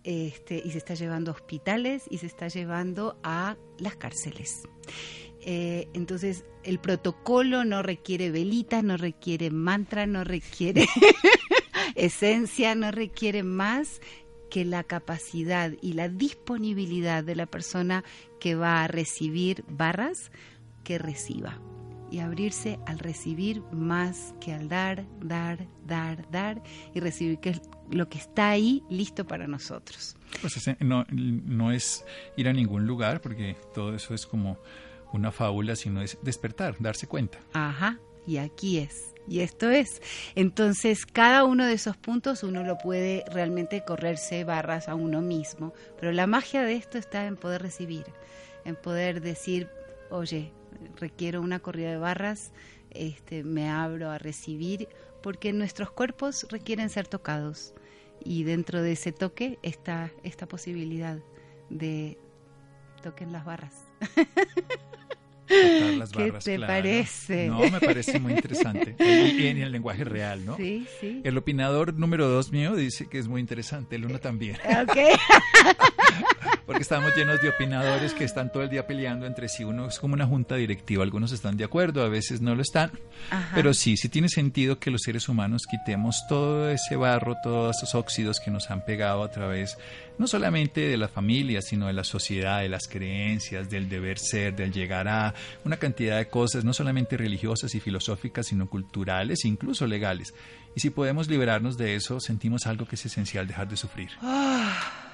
este, 0.04 0.62
y 0.64 0.70
se 0.70 0.78
está 0.78 0.94
llevando 0.94 1.30
a 1.30 1.34
hospitales 1.34 2.04
y 2.10 2.18
se 2.18 2.26
está 2.26 2.48
llevando 2.48 3.18
a 3.22 3.56
las 3.78 3.96
cárceles. 3.96 4.62
Eh, 5.42 5.88
entonces, 5.94 6.44
el 6.64 6.78
protocolo 6.78 7.64
no 7.64 7.82
requiere 7.82 8.30
velita, 8.30 8.82
no 8.82 8.96
requiere 8.96 9.50
mantra, 9.50 10.06
no 10.06 10.24
requiere 10.24 10.86
esencia, 11.94 12.74
no 12.74 12.90
requiere 12.90 13.42
más 13.42 14.00
que 14.50 14.64
la 14.64 14.84
capacidad 14.84 15.72
y 15.80 15.92
la 15.92 16.08
disponibilidad 16.08 17.24
de 17.24 17.36
la 17.36 17.46
persona 17.46 18.04
que 18.40 18.54
va 18.54 18.82
a 18.82 18.88
recibir 18.88 19.64
barras 19.68 20.30
que 20.82 20.98
reciba 20.98 21.60
y 22.10 22.18
abrirse 22.18 22.78
al 22.86 22.98
recibir 22.98 23.62
más 23.72 24.34
que 24.40 24.52
al 24.52 24.68
dar, 24.68 25.06
dar, 25.20 25.66
dar, 25.86 26.30
dar 26.30 26.62
y 26.94 27.00
recibir 27.00 27.38
que 27.38 27.50
es 27.50 27.62
lo 27.90 28.08
que 28.08 28.18
está 28.18 28.50
ahí 28.50 28.82
listo 28.88 29.26
para 29.26 29.46
nosotros. 29.46 30.16
Pues 30.40 30.54
no, 30.80 31.06
no 31.10 31.72
es 31.72 32.04
ir 32.36 32.48
a 32.48 32.52
ningún 32.52 32.86
lugar 32.86 33.20
porque 33.20 33.56
todo 33.74 33.94
eso 33.94 34.14
es 34.14 34.26
como 34.26 34.58
una 35.12 35.32
fábula, 35.32 35.76
sino 35.76 36.02
es 36.02 36.18
despertar, 36.22 36.76
darse 36.78 37.06
cuenta. 37.06 37.38
Ajá, 37.52 37.98
y 38.26 38.36
aquí 38.36 38.78
es. 38.78 39.14
Y 39.28 39.40
esto 39.40 39.70
es. 39.70 40.02
Entonces, 40.34 41.06
cada 41.06 41.44
uno 41.44 41.66
de 41.66 41.74
esos 41.74 41.96
puntos 41.96 42.42
uno 42.42 42.64
lo 42.64 42.78
puede 42.78 43.24
realmente 43.32 43.84
correrse 43.84 44.44
barras 44.44 44.88
a 44.88 44.94
uno 44.94 45.20
mismo. 45.20 45.72
Pero 45.98 46.12
la 46.12 46.26
magia 46.26 46.62
de 46.62 46.74
esto 46.74 46.98
está 46.98 47.26
en 47.26 47.36
poder 47.36 47.62
recibir, 47.62 48.04
en 48.64 48.76
poder 48.76 49.20
decir, 49.20 49.68
oye, 50.10 50.52
requiero 50.96 51.40
una 51.40 51.60
corrida 51.60 51.90
de 51.90 51.98
barras, 51.98 52.52
este, 52.90 53.44
me 53.44 53.68
abro 53.68 54.10
a 54.10 54.18
recibir, 54.18 54.88
porque 55.22 55.52
nuestros 55.52 55.90
cuerpos 55.90 56.46
requieren 56.50 56.90
ser 56.90 57.06
tocados 57.06 57.74
y 58.24 58.44
dentro 58.44 58.82
de 58.82 58.92
ese 58.92 59.12
toque 59.12 59.58
está 59.62 60.10
esta 60.22 60.46
posibilidad 60.46 61.18
de 61.68 62.18
toquen 63.02 63.32
las 63.32 63.44
barras. 63.44 63.84
Las 65.48 66.12
¿Qué 66.12 66.32
te 66.32 66.58
parece? 66.58 67.48
No, 67.48 67.60
me 67.60 67.80
parece 67.80 68.18
muy 68.20 68.32
interesante. 68.32 68.94
Y 69.00 69.46
en 69.46 69.58
el 69.58 69.72
lenguaje 69.72 70.04
real, 70.04 70.44
¿no? 70.44 70.56
Sí, 70.56 70.86
sí. 71.00 71.22
El 71.24 71.38
opinador 71.38 71.94
número 71.94 72.28
dos 72.28 72.52
mío 72.52 72.76
dice 72.76 73.08
que 73.08 73.18
es 73.18 73.26
muy 73.26 73.40
interesante, 73.40 73.96
el 73.96 74.04
uno 74.04 74.18
también. 74.18 74.56
Ok. 74.56 74.96
porque 76.70 76.82
estamos 76.84 77.16
llenos 77.16 77.42
de 77.42 77.48
opinadores 77.48 78.14
que 78.14 78.22
están 78.22 78.52
todo 78.52 78.62
el 78.62 78.70
día 78.70 78.86
peleando 78.86 79.26
entre 79.26 79.48
sí. 79.48 79.64
Uno 79.64 79.88
es 79.88 79.98
como 79.98 80.14
una 80.14 80.24
junta 80.24 80.54
directiva, 80.54 81.02
algunos 81.02 81.32
están 81.32 81.56
de 81.56 81.64
acuerdo, 81.64 82.00
a 82.04 82.08
veces 82.08 82.40
no 82.40 82.54
lo 82.54 82.62
están, 82.62 82.92
pero 83.56 83.74
sí, 83.74 83.96
sí 83.96 84.08
tiene 84.08 84.28
sentido 84.28 84.78
que 84.78 84.92
los 84.92 85.02
seres 85.02 85.28
humanos 85.28 85.62
quitemos 85.68 86.24
todo 86.28 86.70
ese 86.70 86.94
barro, 86.94 87.34
todos 87.42 87.78
esos 87.78 87.96
óxidos 87.96 88.38
que 88.38 88.52
nos 88.52 88.70
han 88.70 88.84
pegado 88.84 89.24
a 89.24 89.32
través 89.32 89.78
no 90.16 90.28
solamente 90.28 90.82
de 90.82 90.96
la 90.96 91.08
familia, 91.08 91.60
sino 91.60 91.88
de 91.88 91.92
la 91.92 92.04
sociedad, 92.04 92.60
de 92.60 92.68
las 92.68 92.86
creencias, 92.86 93.68
del 93.68 93.88
deber 93.88 94.20
ser, 94.20 94.54
del 94.54 94.72
llegar 94.72 95.08
a 95.08 95.34
una 95.64 95.76
cantidad 95.76 96.18
de 96.18 96.28
cosas, 96.28 96.64
no 96.64 96.72
solamente 96.72 97.16
religiosas 97.16 97.74
y 97.74 97.80
filosóficas, 97.80 98.46
sino 98.46 98.70
culturales, 98.70 99.44
incluso 99.44 99.88
legales. 99.88 100.34
Y 100.76 100.80
si 100.80 100.90
podemos 100.90 101.26
liberarnos 101.26 101.76
de 101.76 101.96
eso, 101.96 102.20
sentimos 102.20 102.68
algo 102.68 102.86
que 102.86 102.94
es 102.94 103.06
esencial, 103.06 103.48
dejar 103.48 103.68
de 103.68 103.76
sufrir. 103.76 104.10
Ah. 104.22 105.09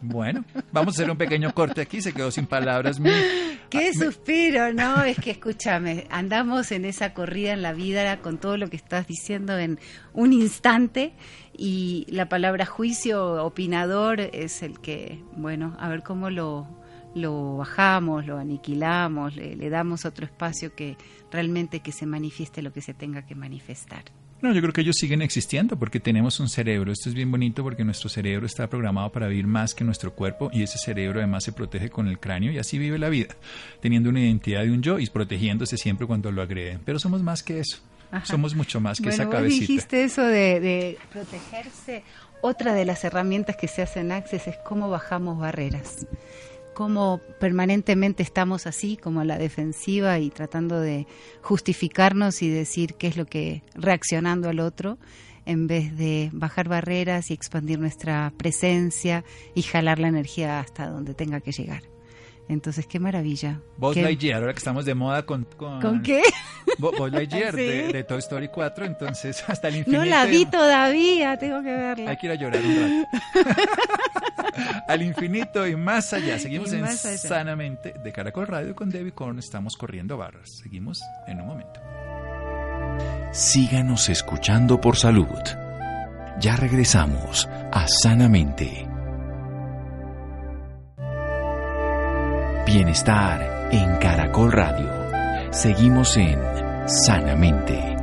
Bueno, 0.00 0.44
vamos 0.70 0.94
a 0.94 1.02
hacer 1.02 1.10
un 1.10 1.16
pequeño 1.16 1.52
corte 1.54 1.80
aquí, 1.80 2.02
se 2.02 2.12
quedó 2.12 2.30
sin 2.30 2.46
palabras. 2.46 3.00
Qué 3.70 3.90
ah, 3.90 3.98
suspiro, 3.98 4.72
¿no? 4.72 5.02
Es 5.02 5.18
que 5.18 5.30
escúchame, 5.30 6.06
andamos 6.10 6.72
en 6.72 6.84
esa 6.84 7.14
corrida 7.14 7.52
en 7.52 7.62
la 7.62 7.72
vida 7.72 8.18
con 8.20 8.38
todo 8.38 8.56
lo 8.56 8.68
que 8.68 8.76
estás 8.76 9.06
diciendo 9.06 9.58
en 9.58 9.78
un 10.12 10.32
instante 10.32 11.14
y 11.56 12.06
la 12.10 12.28
palabra 12.28 12.66
juicio, 12.66 13.44
opinador, 13.44 14.20
es 14.20 14.62
el 14.62 14.80
que, 14.80 15.22
bueno, 15.36 15.76
a 15.80 15.88
ver 15.88 16.02
cómo 16.02 16.30
lo, 16.30 16.68
lo 17.14 17.56
bajamos, 17.56 18.26
lo 18.26 18.38
aniquilamos, 18.38 19.34
le, 19.36 19.56
le 19.56 19.70
damos 19.70 20.04
otro 20.04 20.26
espacio 20.26 20.74
que 20.74 20.96
realmente 21.30 21.80
que 21.80 21.92
se 21.92 22.06
manifieste 22.06 22.62
lo 22.62 22.72
que 22.72 22.80
se 22.80 22.94
tenga 22.94 23.26
que 23.26 23.34
manifestar. 23.34 24.04
No, 24.40 24.52
yo 24.52 24.60
creo 24.60 24.72
que 24.72 24.82
ellos 24.82 24.96
siguen 24.98 25.22
existiendo 25.22 25.78
porque 25.78 26.00
tenemos 26.00 26.38
un 26.38 26.48
cerebro. 26.48 26.92
Esto 26.92 27.08
es 27.08 27.14
bien 27.14 27.30
bonito 27.30 27.62
porque 27.62 27.84
nuestro 27.84 28.08
cerebro 28.08 28.46
está 28.46 28.68
programado 28.68 29.10
para 29.10 29.26
vivir 29.26 29.46
más 29.46 29.74
que 29.74 29.84
nuestro 29.84 30.12
cuerpo 30.14 30.50
y 30.52 30.62
ese 30.62 30.78
cerebro 30.78 31.20
además 31.20 31.44
se 31.44 31.52
protege 31.52 31.88
con 31.88 32.08
el 32.08 32.18
cráneo 32.18 32.52
y 32.52 32.58
así 32.58 32.78
vive 32.78 32.98
la 32.98 33.08
vida, 33.08 33.34
teniendo 33.80 34.10
una 34.10 34.20
identidad 34.20 34.62
de 34.62 34.70
un 34.70 34.82
yo 34.82 34.98
y 34.98 35.06
protegiéndose 35.06 35.76
siempre 35.76 36.06
cuando 36.06 36.30
lo 36.30 36.42
agreden. 36.42 36.80
Pero 36.84 36.98
somos 36.98 37.22
más 37.22 37.42
que 37.42 37.60
eso. 37.60 37.78
Somos 38.22 38.54
mucho 38.54 38.80
más 38.80 39.00
que 39.00 39.08
esa 39.08 39.28
cabecita. 39.28 39.60
dijiste 39.60 40.04
eso 40.04 40.22
de, 40.22 40.60
de 40.60 40.98
protegerse. 41.10 42.04
Otra 42.42 42.74
de 42.74 42.84
las 42.84 43.02
herramientas 43.02 43.56
que 43.56 43.66
se 43.66 43.82
hacen 43.82 44.12
Access 44.12 44.46
es 44.46 44.56
cómo 44.64 44.88
bajamos 44.90 45.38
barreras 45.38 46.06
cómo 46.74 47.20
permanentemente 47.40 48.22
estamos 48.22 48.66
así, 48.66 48.96
como 48.96 49.20
a 49.20 49.24
la 49.24 49.38
defensiva 49.38 50.18
y 50.18 50.30
tratando 50.30 50.80
de 50.80 51.06
justificarnos 51.42 52.42
y 52.42 52.48
decir 52.48 52.94
qué 52.94 53.06
es 53.06 53.16
lo 53.16 53.26
que 53.26 53.62
reaccionando 53.74 54.48
al 54.48 54.60
otro, 54.60 54.98
en 55.46 55.66
vez 55.66 55.96
de 55.96 56.30
bajar 56.32 56.68
barreras 56.68 57.30
y 57.30 57.34
expandir 57.34 57.78
nuestra 57.78 58.32
presencia 58.36 59.24
y 59.54 59.62
jalar 59.62 59.98
la 59.98 60.08
energía 60.08 60.60
hasta 60.60 60.88
donde 60.88 61.14
tenga 61.14 61.40
que 61.40 61.52
llegar. 61.52 61.82
Entonces, 62.48 62.86
qué 62.86 63.00
maravilla. 63.00 63.60
Buzz 63.78 63.96
Lightyear, 63.96 64.40
ahora 64.40 64.52
que 64.52 64.58
estamos 64.58 64.84
de 64.84 64.94
moda 64.94 65.24
con... 65.24 65.46
¿Con, 65.56 66.02
qué? 66.02 66.22
Buzz 66.78 67.10
Lightyear 67.10 67.54
de, 67.56 68.04
Toy 68.04 68.18
Story 68.18 68.48
4, 68.48 68.84
entonces 68.84 69.42
hasta 69.48 69.68
el 69.68 69.76
infinito... 69.76 70.04
No 70.04 70.08
la 70.08 70.26
vi 70.26 70.44
todavía, 70.44 71.38
tengo 71.38 71.62
que 71.62 71.72
verla. 71.72 72.10
Hay 72.10 72.16
que 72.18 72.26
ir 72.26 72.32
a 72.32 72.34
llorar 72.34 72.60
un 72.62 73.06
rato. 73.06 73.54
Al 74.88 75.02
infinito 75.02 75.66
y 75.66 75.76
más 75.76 76.12
allá. 76.12 76.38
Seguimos 76.38 76.72
en 76.72 76.86
Sanamente 76.96 77.94
de 78.02 78.12
Caracol 78.12 78.46
Radio 78.46 78.74
con 78.74 78.90
Debbie 78.90 79.12
Korn. 79.12 79.38
Estamos 79.38 79.76
corriendo 79.76 80.16
barras. 80.16 80.58
Seguimos 80.62 81.00
en 81.26 81.40
un 81.40 81.46
momento. 81.46 81.80
Síganos 83.32 84.08
escuchando 84.08 84.80
por 84.80 84.96
salud. 84.96 85.26
Ya 86.40 86.56
regresamos 86.56 87.48
a 87.72 87.86
Sanamente. 87.88 88.86
Bienestar 92.66 93.68
en 93.70 93.96
Caracol 93.98 94.52
Radio. 94.52 94.90
Seguimos 95.52 96.16
en 96.16 96.38
Sanamente. 96.86 97.93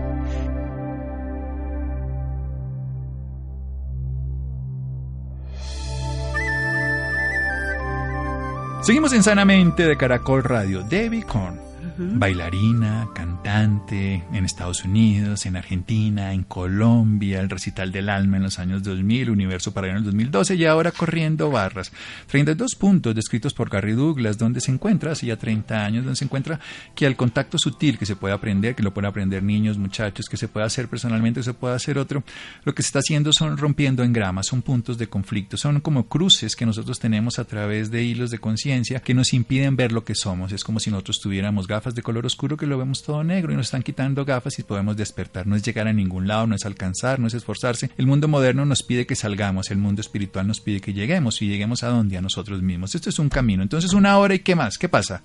Seguimos 8.82 9.14
en 9.14 9.22
Sanamente 9.22 9.86
de 9.86 9.96
Caracol 9.96 10.44
Radio. 10.44 10.82
Debbie 10.82 11.24
Korn. 11.24 11.71
Bailarina, 11.98 13.10
cantante 13.14 14.24
en 14.34 14.46
Estados 14.46 14.84
Unidos, 14.84 15.46
en 15.46 15.56
Argentina, 15.56 16.34
en 16.34 16.44
Colombia, 16.44 17.40
el 17.40 17.50
recital 17.50 17.92
del 17.92 18.10
alma 18.10 18.38
en 18.38 18.44
los 18.44 18.60
años 18.60 18.84
2000, 18.84 19.30
Universo 19.30 19.74
para 19.74 19.90
en 19.90 19.98
el 19.98 20.04
2012 20.04 20.56
y 20.56 20.66
ahora 20.66 20.92
corriendo 20.92 21.50
barras. 21.52 21.92
32 22.28 22.76
puntos 22.76 23.16
descritos 23.16 23.54
por 23.54 23.70
Gary 23.70 23.94
Douglas, 23.94 24.38
donde 24.38 24.62
se 24.62 24.72
encuentra, 24.72 25.12
hace 25.12 25.28
ya 25.28 25.38
30 25.38 25.86
años, 25.86 26.04
donde 26.04 26.18
se 26.18 26.26
encuentra 26.26 26.60
que 26.96 27.06
al 27.06 27.16
contacto 27.16 27.58
sutil 27.58 27.98
que 27.98 28.06
se 28.06 28.16
puede 28.16 28.34
aprender, 28.34 28.76
que 28.76 28.84
lo 28.84 28.94
pueden 28.94 29.10
aprender 29.10 29.44
niños, 29.44 29.78
muchachos, 29.78 30.28
que 30.28 30.38
se 30.38 30.48
puede 30.48 30.66
hacer 30.66 30.88
personalmente, 30.88 31.40
que 31.40 31.46
se 31.46 31.54
puede 31.54 31.76
hacer 31.76 31.98
otro, 31.98 32.24
lo 32.64 32.74
que 32.74 32.82
se 32.82 32.88
está 32.88 33.00
haciendo 33.00 33.32
son 33.34 33.58
rompiendo 33.58 34.04
en 34.04 34.14
grama, 34.14 34.44
son 34.44 34.62
puntos 34.62 34.98
de 34.98 35.08
conflicto, 35.08 35.58
son 35.58 35.82
como 35.82 36.08
cruces 36.08 36.56
que 36.56 36.66
nosotros 36.66 37.00
tenemos 37.00 37.40
a 37.40 37.46
través 37.46 37.92
de 37.92 38.04
hilos 38.04 38.32
de 38.32 38.40
conciencia 38.40 39.00
que 39.00 39.14
nos 39.14 39.34
impiden 39.34 39.76
ver 39.76 39.92
lo 39.92 40.04
que 40.04 40.16
somos. 40.16 40.52
Es 40.52 40.64
como 40.64 40.80
si 40.80 40.90
nosotros 40.90 41.20
tuviéramos 41.22 41.68
gafas 41.68 41.91
de 41.96 42.02
color 42.02 42.26
oscuro 42.26 42.58
que 42.58 42.66
lo 42.66 42.78
vemos 42.78 43.04
todo 43.04 43.24
negro 43.24 43.54
y 43.54 43.56
nos 43.56 43.68
están 43.68 43.84
quitando 43.84 44.26
gafas 44.26 44.60
y 44.60 44.64
podemos 44.64 44.98
despertar. 44.98 45.48
No 45.48 45.56
es 45.56 45.64
llegar 45.64 45.88
a 45.88 45.94
ningún 45.94 46.28
lado, 46.28 46.48
no 46.48 46.56
es 46.56 46.66
alcanzar, 46.66 47.20
no 47.20 47.28
es 47.28 47.34
esforzarse. 47.34 47.92
El 47.98 48.08
mundo 48.08 48.28
moderno 48.28 48.66
nos 48.66 48.84
pide 48.84 49.06
que 49.06 49.16
salgamos, 49.16 49.72
el 49.72 49.78
mundo 49.78 50.02
espiritual 50.02 50.48
nos 50.48 50.60
pide 50.60 50.82
que 50.82 50.94
lleguemos 50.94 51.42
y 51.42 51.48
lleguemos 51.48 51.84
a 51.84 51.90
donde, 51.90 52.18
a 52.18 52.22
nosotros 52.22 52.62
mismos. 52.62 52.96
Esto 52.96 53.10
es 53.10 53.20
un 53.20 53.30
camino. 53.30 53.64
Entonces, 53.64 53.94
una 53.94 54.18
hora 54.18 54.34
y 54.34 54.40
qué 54.40 54.56
más, 54.56 54.78
¿qué 54.78 54.90
pasa? 54.90 55.24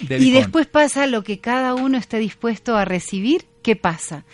y 0.00 0.30
después 0.30 0.66
pasa 0.66 1.06
lo 1.06 1.22
que 1.24 1.40
cada 1.40 1.74
uno 1.74 1.98
esté 1.98 2.18
dispuesto 2.18 2.76
a 2.76 2.84
recibir. 2.84 3.46
¿Qué 3.62 3.76
pasa? 3.76 4.24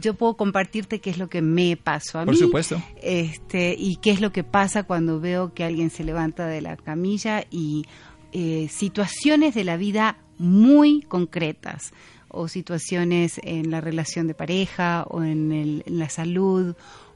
yo 0.00 0.14
puedo 0.14 0.36
compartirte 0.36 1.00
qué 1.00 1.10
es 1.10 1.18
lo 1.18 1.28
que 1.28 1.42
me 1.42 1.76
pasó 1.76 2.18
a 2.18 2.22
mí. 2.22 2.26
Por 2.26 2.36
supuesto. 2.36 2.82
Este, 3.02 3.74
y 3.78 3.96
qué 3.96 4.10
es 4.10 4.20
lo 4.20 4.32
que 4.32 4.44
pasa 4.44 4.82
cuando 4.82 5.20
veo 5.20 5.54
que 5.54 5.64
alguien 5.64 5.90
se 5.90 6.04
levanta 6.04 6.46
de 6.46 6.60
la 6.60 6.76
camilla 6.76 7.44
y 7.50 7.86
eh, 8.32 8.68
situaciones 8.70 9.54
de 9.54 9.64
la 9.64 9.76
vida 9.76 10.18
muy 10.38 11.02
concretas 11.02 11.92
o 12.28 12.48
situaciones 12.48 13.40
en 13.42 13.70
la 13.70 13.80
relación 13.80 14.26
de 14.26 14.34
pareja 14.34 15.04
o 15.08 15.22
en, 15.22 15.82
la 15.86 16.08
salud 16.08 16.74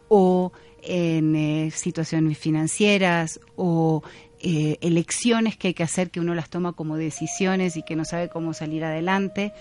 o 0.08 0.52
en 0.82 1.36
eh, 1.36 1.70
situaciones 1.72 2.38
financieras 2.38 3.40
o 3.56 4.02
eh, 4.40 4.78
elecciones 4.80 5.56
que 5.56 5.68
hay 5.68 5.74
que 5.74 5.82
hacer 5.82 6.10
que 6.10 6.20
uno 6.20 6.34
las 6.34 6.48
toma 6.48 6.72
como 6.72 6.96
decisiones 6.96 7.76
y 7.76 7.82
que 7.82 7.96
no 7.96 8.04
sabe 8.04 8.28
cómo 8.28 8.54
salir 8.54 8.84
adelante. 8.84 9.52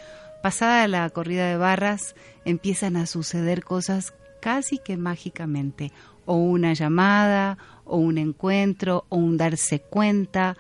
Pasada 0.42 0.88
la 0.88 1.10
corrida 1.10 1.50
de 1.50 1.58
barras 1.58 2.16
empiezan 2.46 2.96
a 2.96 3.06
suceder 3.06 3.64
cosas 3.64 4.14
casi 4.40 4.78
que 4.78 4.96
mágicamente, 4.96 5.92
o 6.26 6.36
una 6.36 6.74
llamada, 6.74 7.58
o 7.84 7.98
un 7.98 8.18
encuentro, 8.18 9.06
o 9.10 9.18
un 9.18 9.36
darse 9.36 9.80
cuenta, 9.80 10.56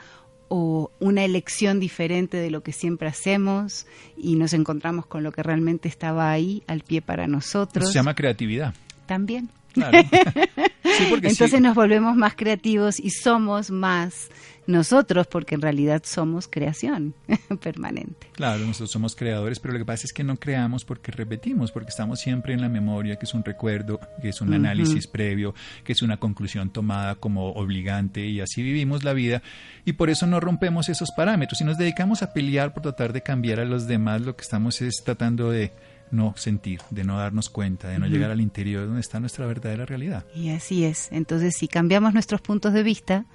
o 0.49 0.91
una 0.99 1.23
elección 1.23 1.79
diferente 1.79 2.37
de 2.37 2.51
lo 2.51 2.61
que 2.61 2.73
siempre 2.73 3.07
hacemos 3.07 3.85
y 4.17 4.35
nos 4.35 4.53
encontramos 4.53 5.05
con 5.05 5.23
lo 5.23 5.31
que 5.31 5.43
realmente 5.43 5.87
estaba 5.87 6.29
ahí 6.31 6.63
al 6.67 6.81
pie 6.81 7.01
para 7.01 7.27
nosotros. 7.27 7.87
se 7.87 7.93
llama 7.93 8.15
creatividad. 8.15 8.73
También. 9.05 9.49
Entonces 11.21 11.61
nos 11.61 11.75
volvemos 11.75 12.15
más 12.15 12.35
creativos 12.35 12.99
y 12.99 13.09
somos 13.09 13.71
más 13.71 14.29
nosotros, 14.69 15.25
porque 15.25 15.55
en 15.55 15.61
realidad 15.61 16.03
somos 16.05 16.47
creación 16.47 17.15
permanente. 17.61 18.27
Claro, 18.33 18.65
nosotros 18.65 18.91
somos 18.91 19.15
creadores, 19.15 19.59
pero 19.59 19.73
lo 19.73 19.79
que 19.79 19.85
pasa 19.85 20.03
es 20.05 20.13
que 20.13 20.23
no 20.23 20.37
creamos 20.37 20.85
porque 20.85 21.11
repetimos, 21.11 21.71
porque 21.71 21.89
estamos 21.89 22.19
siempre 22.19 22.53
en 22.53 22.61
la 22.61 22.69
memoria, 22.69 23.15
que 23.15 23.25
es 23.25 23.33
un 23.33 23.43
recuerdo, 23.43 23.99
que 24.21 24.29
es 24.29 24.41
un 24.41 24.53
análisis 24.53 25.07
previo, 25.07 25.55
que 25.83 25.93
es 25.93 26.03
una 26.03 26.17
conclusión 26.17 26.69
tomada 26.69 27.15
como 27.15 27.51
obligante 27.53 28.27
y 28.27 28.41
así 28.41 28.61
vivimos 28.61 29.03
la 29.03 29.13
vida 29.13 29.41
y 29.85 29.93
por 29.93 30.11
eso 30.11 30.27
no 30.27 30.39
rompemos 30.39 30.87
esos 30.87 31.09
parámetros 31.17 31.59
y 31.61 31.63
nos 31.63 31.77
dedicamos 31.77 32.21
a 32.21 32.31
pelear 32.31 32.71
por 32.73 32.83
tratar 32.83 33.11
de 33.11 33.23
cambiar 33.23 33.59
a 33.59 33.65
los 33.65 33.87
demás, 33.87 34.21
lo 34.21 34.35
que 34.35 34.43
estamos 34.43 34.81
es 34.81 35.01
tratando 35.03 35.49
de 35.49 35.71
no 36.11 36.33
sentir, 36.37 36.81
de 36.89 37.03
no 37.03 37.17
darnos 37.17 37.49
cuenta, 37.49 37.87
de 37.89 37.99
no 37.99 38.07
llegar 38.07 38.31
al 38.31 38.41
interior 38.41 38.85
donde 38.85 39.01
está 39.01 39.19
nuestra 39.19 39.45
verdadera 39.45 39.85
realidad. 39.85 40.25
Y 40.35 40.49
así 40.49 40.83
es. 40.83 41.09
Entonces, 41.11 41.55
si 41.57 41.67
cambiamos 41.67 42.13
nuestros 42.13 42.41
puntos 42.41 42.73
de 42.73 42.83
vista, 42.83 43.25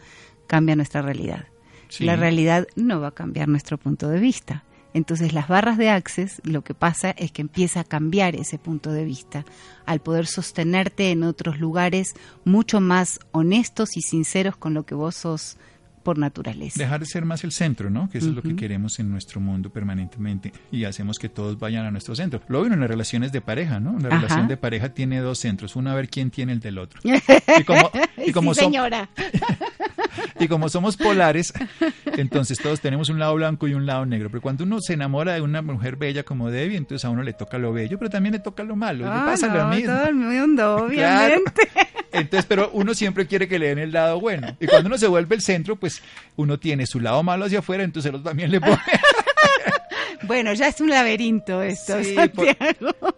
cambia 0.47 0.77
nuestra 0.77 1.03
realidad. 1.03 1.47
La 2.01 2.17
realidad 2.17 2.67
no 2.75 3.01
va 3.01 3.09
a 3.09 3.15
cambiar 3.15 3.49
nuestro 3.49 3.79
punto 3.79 4.09
de 4.09 4.19
vista. 4.19 4.65
Entonces 4.95 5.33
las 5.33 5.49
barras 5.49 5.77
de 5.77 5.91
Access 5.91 6.41
lo 6.45 6.63
que 6.63 6.73
pasa 6.73 7.11
es 7.11 7.33
que 7.33 7.43
empieza 7.43 7.81
a 7.81 7.85
cambiar 7.85 8.37
ese 8.37 8.59
punto 8.59 8.93
de 8.93 9.05
vista, 9.05 9.45
al 9.87 10.01
poder 10.01 10.27
sostenerte 10.27 11.11
en 11.11 11.25
otros 11.25 11.59
lugares 11.59 12.15
mucho 12.45 12.81
más 12.81 13.19
honestos 13.33 13.97
y 13.97 14.03
sinceros 14.03 14.57
con 14.57 14.73
lo 14.73 14.87
que 14.87 14.95
vos 14.95 15.17
sos 15.17 15.59
por 16.05 16.19
naturaleza. 16.19 16.79
Dejar 16.79 17.01
de 17.01 17.07
ser 17.07 17.25
más 17.25 17.43
el 17.43 17.51
centro, 17.51 17.91
¿no? 17.91 18.09
Que 18.09 18.19
eso 18.19 18.29
es 18.29 18.35
lo 18.35 18.43
que 18.43 18.55
queremos 18.55 19.01
en 19.01 19.11
nuestro 19.11 19.41
mundo 19.41 19.71
permanentemente 19.71 20.53
y 20.71 20.85
hacemos 20.85 21.19
que 21.19 21.29
todos 21.29 21.59
vayan 21.59 21.87
a 21.87 21.91
nuestro 21.91 22.15
centro. 22.15 22.41
Lo 22.47 22.63
vino 22.63 22.75
en 22.75 22.81
las 22.81 22.89
relaciones 22.89 23.33
de 23.33 23.41
pareja, 23.41 23.81
¿no? 23.81 23.93
Una 23.93 24.11
relación 24.11 24.47
de 24.47 24.57
pareja 24.57 24.91
tiene 24.91 25.19
dos 25.19 25.39
centros, 25.39 25.75
uno 25.75 25.91
a 25.91 25.95
ver 25.95 26.09
quién 26.09 26.31
tiene 26.31 26.53
el 26.53 26.61
del 26.61 26.79
otro. 26.79 27.01
Y 27.57 27.63
como, 27.65 27.91
y 28.17 28.33
como 28.33 28.55
señora. 28.55 29.09
y 30.39 30.49
como 30.49 30.69
somos 30.69 30.97
polares, 30.97 31.53
entonces 32.07 32.59
todos 32.59 32.81
tenemos 32.81 33.09
un 33.09 33.19
lado 33.19 33.35
blanco 33.35 33.69
y 33.69 33.75
un 33.75 33.87
lado 33.87 34.05
negro. 34.07 34.29
Pero 34.31 34.43
cuando 34.43 34.65
uno 34.65 34.81
se 34.81 34.95
enamora 34.95 35.35
de 35.35 35.41
una 35.41 35.63
mujer 35.63 35.97
bella 35.97 36.25
como 36.25 36.51
Debbie, 36.51 36.77
entonces 36.77 37.05
a 37.05 37.11
uno 37.11 37.23
le 37.23 37.33
toca 37.33 37.59
lo 37.59 37.73
bello, 37.73 37.99
pero 37.99 38.11
también 38.11 38.33
le 38.33 38.41
toca 38.41 38.65
lo 38.65 38.77
malo. 38.77 39.05
le 39.05 39.11
ah, 39.11 39.25
pasa 39.27 39.55
lo 39.55 39.69
mismo. 39.69 39.95
Todo 39.95 40.07
el 40.07 40.15
mundo, 40.15 40.77
obviamente. 40.87 41.69
Entonces, 42.15 42.47
pero 42.49 42.71
uno 42.73 42.95
siempre 42.95 43.27
quiere 43.27 43.49
que 43.49 43.59
le 43.59 43.69
den 43.69 43.79
el 43.79 43.93
lado 43.93 44.21
bueno. 44.21 44.57
Y 44.61 44.67
cuando 44.67 44.89
uno 44.89 44.99
se 44.99 45.07
vuelve 45.07 45.35
el 45.35 45.43
centro, 45.43 45.77
pues 45.77 46.03
uno 46.37 46.59
tiene 46.59 46.87
su 46.87 47.01
lado 47.01 47.23
malo 47.23 47.45
hacia 47.45 47.59
afuera, 47.59 47.85
entonces 47.85 48.09
el 48.11 48.17
otro 48.17 48.31
también 48.31 48.51
le 48.51 48.61
pone. 48.61 48.79
Bueno, 50.27 50.53
ya 50.55 50.69
es 50.69 50.81
un 50.81 50.89
laberinto 50.89 51.63
esto, 51.63 51.97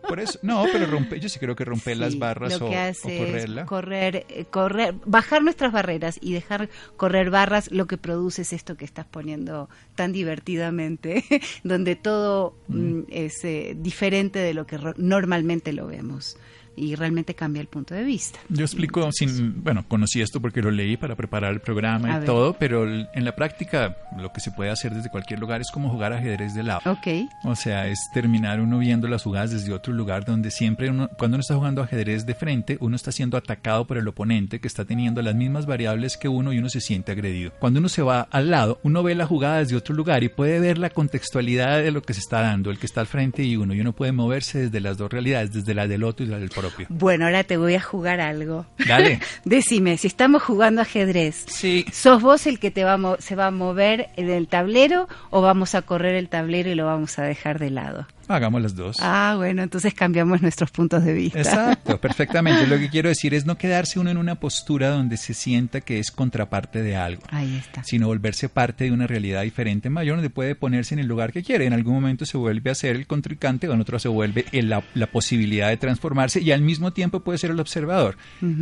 Por, 0.09 0.21
eso, 0.21 0.39
no, 0.43 0.67
pero 0.73 0.87
rompe, 0.87 1.21
yo 1.21 1.29
sí 1.29 1.39
creo 1.39 1.55
que 1.55 1.65
romper 1.65 1.97
las 1.99 2.19
barras 2.19 2.61
o, 2.61 2.69
correrla. 2.69 3.67
correr, 3.67 4.27
eh, 4.29 4.45
correr, 4.51 4.95
bajar 5.05 5.43
nuestras 5.43 5.73
barreras 5.73 6.19
y 6.21 6.33
dejar 6.33 6.69
correr 6.97 7.31
barras, 7.31 7.71
lo 7.71 7.87
que 7.87 7.97
produce 7.97 8.43
es 8.43 8.53
esto 8.53 8.77
que 8.77 8.85
estás 8.85 9.07
poniendo 9.07 9.69
tan 9.95 10.13
divertidamente, 10.13 11.25
donde 11.65 11.97
todo 11.97 12.57
mm. 12.69 12.79
Mm, 12.79 13.05
es 13.11 13.45
eh, 13.45 13.77
diferente 13.79 14.39
de 14.39 14.55
lo 14.55 14.67
que 14.67 14.79
normalmente 14.97 15.73
lo 15.73 15.87
vemos 15.87 16.37
y 16.77 16.95
realmente 16.95 17.35
cambia 17.35 17.61
el 17.61 17.69
punto 17.69 17.95
de 17.95 18.05
vista. 18.05 18.39
Yo 18.49 18.65
explico, 18.65 19.11
sin, 19.13 19.63
bueno, 19.63 19.85
conocí 19.89 20.21
esto 20.21 20.41
porque 20.41 20.63
lo 20.63 20.71
leí 20.71 20.97
para 20.97 21.17
preparar 21.17 21.53
el 21.53 21.61
programa 21.61 22.21
y 22.23 22.27
todo, 22.27 22.55
pero 22.59 22.87
en 22.89 23.25
la 23.25 23.35
práctica 23.35 23.97
lo 24.17 24.33
que 24.33 24.41
se 24.41 24.51
puede 24.51 24.71
hacer 24.71 24.95
desde 24.95 25.11
cualquier 25.11 25.41
lugar 25.41 25.61
es 25.61 25.71
como 25.71 25.91
jugar 25.91 26.13
ajedrez 26.13 26.55
de 26.55 26.63
lado. 26.63 26.81
Ok. 26.85 27.29
O 27.45 27.57
sea, 27.57 27.87
es 27.89 27.99
terminar 28.13 28.61
uno 28.61 28.79
viendo 28.79 29.09
las 29.09 29.23
jugadas 29.23 29.51
desde 29.51 29.73
otro 29.73 29.93
lugar 29.93 30.25
donde 30.25 30.51
siempre 30.51 30.91
uno, 30.91 31.09
cuando 31.19 31.37
uno 31.37 31.41
está 31.41 31.55
jugando 31.55 31.83
ajedrez 31.83 32.27
de 32.27 32.35
frente, 32.35 32.77
uno 32.81 32.97
está 32.97 33.13
siendo 33.13 33.37
atacado 33.37 33.87
por 33.87 33.97
el 33.99 34.07
oponente 34.09 34.61
que 34.61 34.69
está 34.69 34.85
teniendo 34.85 35.23
las 35.23 35.35
mismas 35.35 35.67
variables 35.67 36.17
que 36.17 36.29
uno 36.29 36.53
y 36.53 36.59
uno 36.59 36.69
se 36.69 36.81
siente 36.81 37.13
agredido. 37.13 37.53
Cuando 37.59 37.81
uno 37.81 37.89
se 37.89 38.03
va 38.03 38.29
al 38.31 38.51
lado, 38.51 38.79
uno 38.83 39.03
ve 39.03 39.15
la 39.15 39.27
jugada 39.27 39.59
desde 39.59 39.77
otro 39.77 39.95
lugar 39.95 40.23
y 40.25 40.29
puede 40.29 40.61
ver 40.61 40.79
la 40.79 40.91
contextualidad 40.91 41.83
de 41.83 41.91
lo 41.91 42.03
que 42.03 42.15
se 42.15 42.21
está 42.21 42.41
dando, 42.41 42.71
el 42.71 42.79
que 42.79 42.87
está 42.87 43.01
al 43.01 43.07
frente 43.07 43.43
y 43.43 43.57
uno, 43.57 43.75
y 43.75 43.81
uno 43.81 43.93
puede 43.93 44.13
moverse 44.13 44.59
desde 44.59 44.81
las 44.81 44.99
dos 44.99 45.11
realidades, 45.11 45.53
desde 45.53 45.75
la 45.75 45.87
del 45.87 46.05
otro 46.05 46.25
y 46.25 46.29
la 46.29 46.39
del 46.39 46.51
propio. 46.69 46.87
Bueno, 46.89 47.27
ahora 47.27 47.45
te 47.45 47.57
voy 47.57 47.75
a 47.75 47.81
jugar 47.81 48.21
algo. 48.21 48.67
Dale. 48.87 49.21
Decime, 49.45 49.97
si 49.99 50.07
estamos 50.07 50.43
jugando 50.43 50.83
ajedrez, 50.83 51.45
sí. 51.49 51.85
¿sos 51.93 52.23
vos 52.23 52.47
el 52.47 52.59
que 52.59 52.71
te 52.71 52.85
va 52.85 52.97
se 53.19 53.37
va 53.37 53.47
a 53.47 53.51
mover 53.51 54.09
en 54.17 54.31
el 54.31 54.49
tablero 54.49 55.09
o 55.31 55.43
vamos 55.43 55.75
a 55.75 55.83
correr 55.83 56.15
el 56.15 56.29
tablero 56.29 56.71
y 56.71 56.75
lo 56.75 56.87
vamos 56.87 57.19
a 57.19 57.23
dejar 57.23 57.59
de 57.59 57.71
lado? 57.71 58.07
Hagamos 58.29 58.63
las 58.63 58.75
dos. 58.75 58.97
Ah, 59.01 59.35
bueno, 59.37 59.63
entonces 59.63 59.95
cambiamos 59.95 60.43
nuestros 60.43 60.71
puntos 60.71 61.05
de 61.05 61.13
vista. 61.13 61.39
Exacto, 61.39 62.01
perfectamente. 62.01 62.67
Lo 62.67 62.79
que 62.79 62.89
quiero 62.89 63.09
decir 63.09 63.35
es 63.35 63.47
no 63.47 63.57
quedarse 63.57 63.99
uno 63.99 64.11
en 64.11 64.17
una 64.17 64.37
postura 64.37 64.91
donde 64.91 65.17
se 65.17 65.35
sienta 65.35 65.81
que 65.81 65.99
es 65.99 66.11
contraparte 66.11 66.83
de 66.83 66.97
algo. 66.97 67.23
Ahí 67.31 67.57
está. 67.57 67.85
Sino 67.85 68.07
volverse 68.09 68.49
parte 68.49 68.85
de 68.85 68.93
una 68.93 69.07
realidad 69.07 69.43
diferente 69.43 69.91
mayor 69.91 70.17
donde 70.17 70.31
puede 70.31 70.55
ponerse 70.55 70.95
en 70.95 71.01
el 71.01 71.07
lugar 71.07 71.33
que 71.33 71.43
quiere. 71.43 71.67
En 71.67 71.73
algún 71.73 71.95
momento 71.95 72.27
se 72.27 72.37
vuelve 72.37 72.71
a 72.71 72.75
ser 72.75 72.97
el 72.97 73.07
contrincante, 73.07 73.69
o 73.69 73.75
en 73.75 73.81
otro 73.81 73.99
se 73.99 74.09
vuelve 74.09 74.47
la, 74.53 74.83
la 74.95 75.07
posibilidad 75.07 75.69
de 75.69 75.77
transformarse 75.77 76.41
y 76.41 76.53
al 76.53 76.63
mismo 76.63 76.93
tiempo 76.93 77.21
puede 77.21 77.39
ser 77.39 77.51
el 77.51 77.61
observador. 77.61 78.17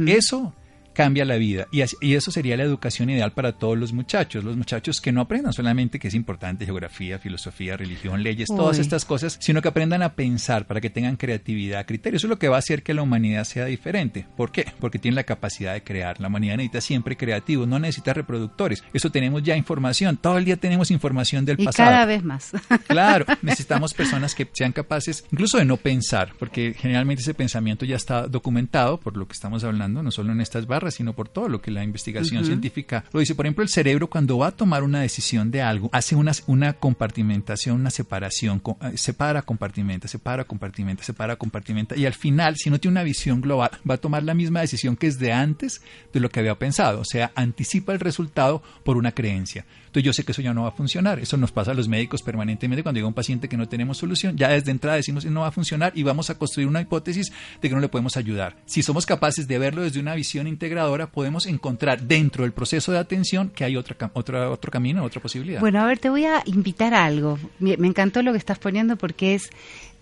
Eso 0.07 0.55
cambia 0.95 1.25
la 1.25 1.37
vida. 1.37 1.67
Y, 1.71 1.83
y, 2.01 2.15
eso 2.15 2.31
sería 2.31 2.57
la 2.57 2.63
educación 2.63 3.11
ideal 3.11 3.33
para 3.33 3.53
todos 3.53 3.77
los 3.77 3.93
muchachos. 3.93 4.45
Los 4.45 4.57
muchachos 4.57 5.01
que 5.01 5.13
no 5.13 5.21
aprendan 5.21 5.53
solamente 5.53 5.99
que 5.99 6.09
es 6.09 6.15
importante 6.15 6.65
geografía, 6.65 7.19
filosofía, 7.19 7.77
religión, 7.77 8.23
leyes, 8.23 8.49
todas 8.49 8.79
estas 8.79 9.05
cosas, 9.05 9.37
sino 9.41 9.61
que 9.61 9.69
aprendan 9.69 10.03
a 10.03 10.15
pensar 10.15 10.67
para 10.67 10.81
que 10.81 10.91
tengan 10.91 11.17
creatividad, 11.17 11.87
criterio. 11.87 12.17
Eso 12.17 12.27
es 12.27 12.31
lo 12.31 12.39
que 12.39 12.49
va 12.49 12.57
a 12.57 12.61
hacer 12.61 12.83
que 12.83 12.95
la 12.95 13.03
humanidad 13.03 13.45
sea 13.45 13.67
diferente. 13.67 14.27
¿Por 14.37 14.53
qué? 14.53 14.67
Porque 14.81 14.99
tiene 14.99 15.17
la 15.17 15.25
capacidad 15.25 15.75
de 15.75 15.83
crear. 15.83 16.21
La 16.21 16.29
humanidad 16.29 16.57
necesita 16.57 16.81
siempre 16.81 17.17
creativos, 17.17 17.69
no 17.69 17.79
necesita 17.79 18.15
reproductores. 18.15 18.83
Eso 18.93 19.11
tenemos 19.11 19.43
ya 19.43 19.57
información. 19.57 20.17
Todo 20.17 20.39
el 20.39 20.45
día 20.45 20.57
tenemos 20.57 20.91
información 20.91 21.45
del 21.45 21.61
y 21.61 21.65
pasado. 21.65 21.91
Cada 21.91 22.07
vez 22.07 22.25
más. 22.25 22.53
Claro, 22.87 23.25
necesitamos 23.43 23.95
personas 23.95 24.35
que 24.35 24.49
sean 24.53 24.73
capaces 24.73 25.25
incluso 25.33 25.59
de 25.59 25.65
no 25.65 25.77
pensar, 25.77 26.33
porque 26.39 26.75
generalmente 26.79 27.23
ese 27.23 27.35
pensamiento 27.35 27.85
ya 27.85 27.97
está 27.97 28.29
documentado 28.29 29.01
por 29.01 29.17
lo 29.17 29.27
que 29.27 29.33
estamos 29.33 29.65
hablando, 29.65 30.03
no 30.03 30.11
solo 30.11 30.33
en 30.33 30.41
estas 30.41 30.67
barras 30.67 30.84
sino 30.91 31.15
por 31.15 31.29
todo 31.29 31.49
lo 31.49 31.61
que 31.61 31.71
la 31.71 31.85
investigación 31.85 32.45
científica 32.45 33.05
lo 33.13 33.21
dice. 33.21 33.35
Por 33.35 33.47
ejemplo, 33.47 33.63
el 33.63 33.69
cerebro 33.69 34.09
cuando 34.09 34.39
va 34.39 34.49
a 34.49 34.51
tomar 34.53 34.83
una 34.83 35.01
decisión 35.01 35.51
de 35.51 35.63
algo, 35.63 35.91
hace 35.93 36.17
una, 36.17 36.33
una 36.47 36.75
compartimentación, 36.75 37.81
una 37.81 37.91
separación, 37.91 38.63
eh, 38.83 38.97
separa, 38.97 39.43
compartimenta, 39.43 40.09
separa, 40.09 40.45
compartimenta, 40.45 41.03
separa, 41.03 41.37
compartimenta, 41.37 41.97
y 41.97 42.07
al 42.07 42.15
final, 42.15 42.57
si 42.57 42.71
no 42.71 42.79
tiene 42.79 42.93
una 42.93 43.03
visión 43.03 43.41
global, 43.41 43.71
va 43.89 43.95
a 43.95 43.99
tomar 43.99 44.23
la 44.23 44.35
misma 44.35 44.61
decisión 44.61 44.97
que 44.97 45.07
es 45.07 45.19
de 45.19 45.33
antes 45.33 45.83
de 46.13 46.21
lo 46.21 46.29
que 46.29 46.41
había 46.41 46.59
pensado, 46.59 47.01
o 47.01 47.05
sea, 47.05 47.33
anticipa 47.35 47.93
el 47.93 48.01
resultado 48.01 48.63
por 48.85 48.97
una 48.97 49.13
creencia. 49.13 49.65
Entonces 49.95 50.07
yo 50.07 50.13
sé 50.13 50.25
que 50.25 50.33
eso 50.33 50.43
ya 50.43 50.53
no 50.53 50.63
va 50.63 50.71
a 50.71 50.73
funcionar. 50.73 51.21
Eso 51.21 51.37
nos 51.37 51.53
pasa 51.53 51.71
a 51.71 51.75
los 51.75 51.87
médicos 51.87 52.21
permanentemente 52.21 52.83
cuando 52.83 52.99
llega 52.99 53.07
un 53.07 53.15
paciente 53.15 53.49
que 53.49 53.57
no 53.57 53.69
tenemos 53.69 53.97
solución. 53.97 54.37
Ya 54.37 54.49
desde 54.49 54.73
entrada 54.73 54.97
decimos 54.97 55.25
no 55.25 55.43
va 55.43 55.47
a 55.47 55.53
funcionar 55.53 55.93
y 55.95 56.03
vamos 56.03 56.31
a 56.31 56.35
construir 56.37 56.67
una 56.67 56.81
hipótesis 56.81 57.31
de 57.63 57.69
que 57.69 57.75
no 57.77 57.81
le 57.81 57.89
podemos 57.89 58.17
ayudar. 58.17 58.57
Si 58.67 58.83
somos 58.83 59.07
capaces 59.07 59.47
de 59.47 59.57
verlo 59.57 59.83
desde 59.83 60.01
una 60.01 60.17
visión 60.17 60.49
integradora, 60.49 61.13
podemos 61.13 61.47
encontrar 61.47 62.03
dentro 62.03 62.43
del 62.43 62.51
proceso 62.51 62.91
de 62.91 62.99
atención 62.99 63.51
que 63.51 63.63
hay 63.63 63.77
otra, 63.77 64.11
otra, 64.15 64.51
otro 64.51 64.73
camino, 64.73 65.05
otra 65.05 65.23
posibilidad. 65.23 65.61
Bueno, 65.61 65.81
a 65.81 65.87
ver, 65.87 66.01
te 66.01 66.11
voy 66.11 66.25
a 66.25 66.43
invitar 66.47 66.93
a 66.93 67.05
algo. 67.05 67.39
Me 67.61 67.75
encantó 67.87 68.21
lo 68.23 68.33
que 68.33 68.39
estás 68.39 68.59
poniendo 68.59 68.97
porque 68.97 69.37
es 69.37 69.51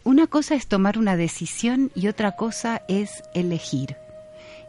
una 0.05 0.26
cosa 0.26 0.55
es 0.55 0.68
tomar 0.68 0.96
una 0.96 1.18
decisión 1.18 1.90
y 1.94 2.09
otra 2.09 2.33
cosa 2.33 2.81
es 2.88 3.22
elegir. 3.35 3.96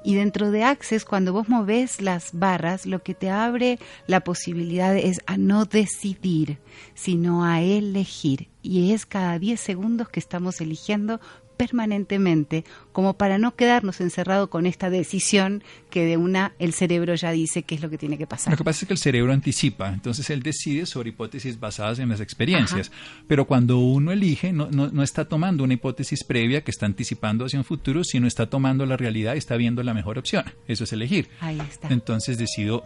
Y 0.04 0.16
dentro 0.16 0.52
de 0.52 0.64
Access, 0.64 1.06
cuando 1.06 1.32
vos 1.32 1.48
moves 1.48 2.02
las 2.02 2.32
barras, 2.34 2.86
lo 2.86 3.02
que 3.04 3.14
te 3.14 3.30
abre 3.30 3.80
la 4.06 4.22
posibilidad 4.22 4.96
es 4.98 5.22
a 5.26 5.38
no 5.38 5.66
decidir, 5.66 6.58
sino 6.94 7.46
a 7.46 7.62
elegir. 7.62 8.50
Y 8.62 8.92
es 8.92 9.06
cada 9.06 9.40
10 9.40 9.60
segundos 9.60 10.10
que 10.10 10.20
estamos 10.20 10.60
eligiendo 10.60 11.22
permanentemente 11.64 12.66
como 12.92 13.14
para 13.14 13.38
no 13.38 13.56
quedarnos 13.56 14.02
encerrados 14.02 14.50
con 14.50 14.66
esta 14.66 14.90
decisión 14.90 15.64
que 15.90 16.06
de 16.06 16.18
una 16.18 16.54
el 16.60 16.74
cerebro 16.74 17.16
ya 17.16 17.32
dice 17.32 17.64
qué 17.64 17.76
es 17.76 17.82
lo 17.82 17.90
que 17.90 17.98
tiene 17.98 18.18
que 18.18 18.28
pasar. 18.28 18.52
Lo 18.52 18.58
que 18.58 18.66
pasa 18.66 18.82
es 18.82 18.88
que 18.88 18.94
el 18.94 19.00
cerebro 19.00 19.32
anticipa, 19.32 19.94
entonces 19.94 20.30
él 20.30 20.44
decide 20.44 20.86
sobre 20.86 21.10
hipótesis 21.10 21.58
basadas 21.60 22.00
en 22.00 22.10
las 22.10 22.20
experiencias, 22.20 22.92
pero 23.28 23.46
cuando 23.46 23.80
uno 23.80 24.12
elige 24.12 24.52
no, 24.52 24.70
no, 24.72 24.90
no, 24.90 25.04
está 25.04 25.26
tomando 25.30 25.64
una 25.64 25.76
hipótesis 25.76 26.26
previa 26.26 26.64
que 26.66 26.72
está 26.72 26.86
anticipando 26.86 27.46
hacia 27.46 27.60
un 27.60 27.66
futuro, 27.66 28.04
sino 28.04 28.28
está 28.28 28.50
tomando 28.50 28.86
la 28.86 28.98
realidad 28.98 29.36
y 29.36 29.38
está 29.38 29.56
viendo 29.56 29.84
la 29.84 29.94
mejor 29.94 30.18
opción. 30.18 30.44
Eso 30.68 30.84
es 30.84 30.92
elegir. 30.92 31.30
Ahí 31.40 31.60
está. 31.62 31.88
Entonces 31.90 32.38
decido 32.38 32.84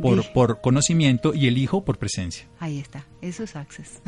por, 0.00 0.32
por, 0.32 0.60
conocimiento 0.60 1.34
y 1.34 1.46
elijo 1.48 1.84
por 1.84 1.98
presencia. 1.98 2.46
Ahí 2.60 2.78
está, 2.78 3.04
eso 3.20 3.44
es 3.44 3.56
access. 3.56 4.00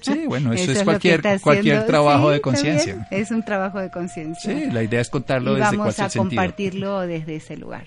Sí, 0.00 0.26
bueno, 0.26 0.52
eso, 0.52 0.72
es, 0.72 0.82
cualquier, 0.82 1.22
cualquier 1.40 1.86
trabajo 1.86 2.30
de 2.30 2.40
conciencia. 2.40 3.06
Es 3.10 3.30
un 3.30 3.44
trabajo 3.44 3.80
de 3.80 3.90
conciencia. 3.90 4.54
Sí, 4.54 4.70
la 4.70 4.82
idea 4.82 5.00
es 5.00 5.10
contarlo 5.10 5.54
desde 5.54 5.76
vamos 5.76 5.98
a 5.98 6.08
compartirlo 6.08 7.00
desde 7.00 7.36
ese 7.36 7.56
lugar, 7.56 7.86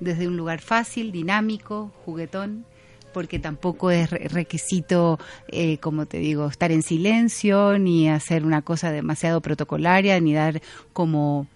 desde 0.00 0.28
un 0.28 0.36
lugar 0.36 0.60
fácil, 0.60 1.12
dinámico, 1.12 1.92
juguetón, 2.04 2.64
porque 3.12 3.38
tampoco 3.38 3.90
es 3.90 4.10
requisito, 4.10 5.18
eh, 5.48 5.78
como 5.78 6.06
te 6.06 6.18
digo, 6.18 6.46
estar 6.46 6.72
en 6.72 6.82
silencio, 6.82 7.78
ni 7.78 8.08
hacer 8.08 8.44
una 8.44 8.62
cosa 8.62 8.90
demasiado 8.90 9.40
protocolaria, 9.40 10.18
ni 10.20 10.32
dar 10.34 10.62
como... 10.92 11.46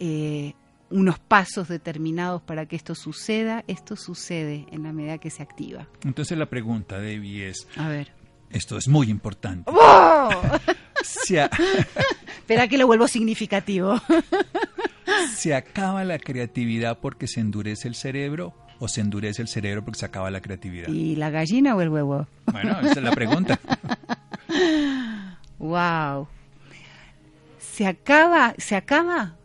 Eh, 0.00 0.54
unos 0.90 1.18
pasos 1.18 1.68
determinados 1.68 2.42
para 2.42 2.66
que 2.66 2.76
esto 2.76 2.94
suceda, 2.94 3.64
esto 3.66 3.96
sucede 3.96 4.66
en 4.70 4.82
la 4.84 4.92
medida 4.92 5.18
que 5.18 5.30
se 5.30 5.42
activa. 5.42 5.88
Entonces 6.04 6.38
la 6.38 6.46
pregunta, 6.46 6.98
Debbie, 6.98 7.48
es... 7.48 7.68
A 7.76 7.88
ver. 7.88 8.12
Esto 8.50 8.78
es 8.78 8.88
muy 8.88 9.10
importante. 9.10 9.70
Espera 12.38 12.68
que 12.68 12.78
lo 12.78 12.86
vuelvo 12.86 13.08
significativo. 13.08 14.00
¿Se 15.34 15.54
acaba 15.54 16.04
la 16.04 16.18
creatividad 16.18 16.98
porque 16.98 17.26
se 17.26 17.40
endurece 17.40 17.88
el 17.88 17.94
cerebro 17.94 18.54
o 18.78 18.88
se 18.88 19.00
endurece 19.00 19.42
el 19.42 19.48
cerebro 19.48 19.84
porque 19.84 20.00
se 20.00 20.06
acaba 20.06 20.30
la 20.30 20.40
creatividad? 20.40 20.88
¿Y 20.88 21.16
la 21.16 21.30
gallina 21.30 21.74
o 21.74 21.80
el 21.82 21.90
huevo? 21.90 22.26
Bueno, 22.46 22.78
esa 22.80 22.92
es 22.92 23.02
la 23.02 23.12
pregunta. 23.12 23.58
wow. 25.58 26.26
¿Se 27.58 27.86
acaba, 27.86 28.54
se 28.58 28.76
acaba 28.76 29.37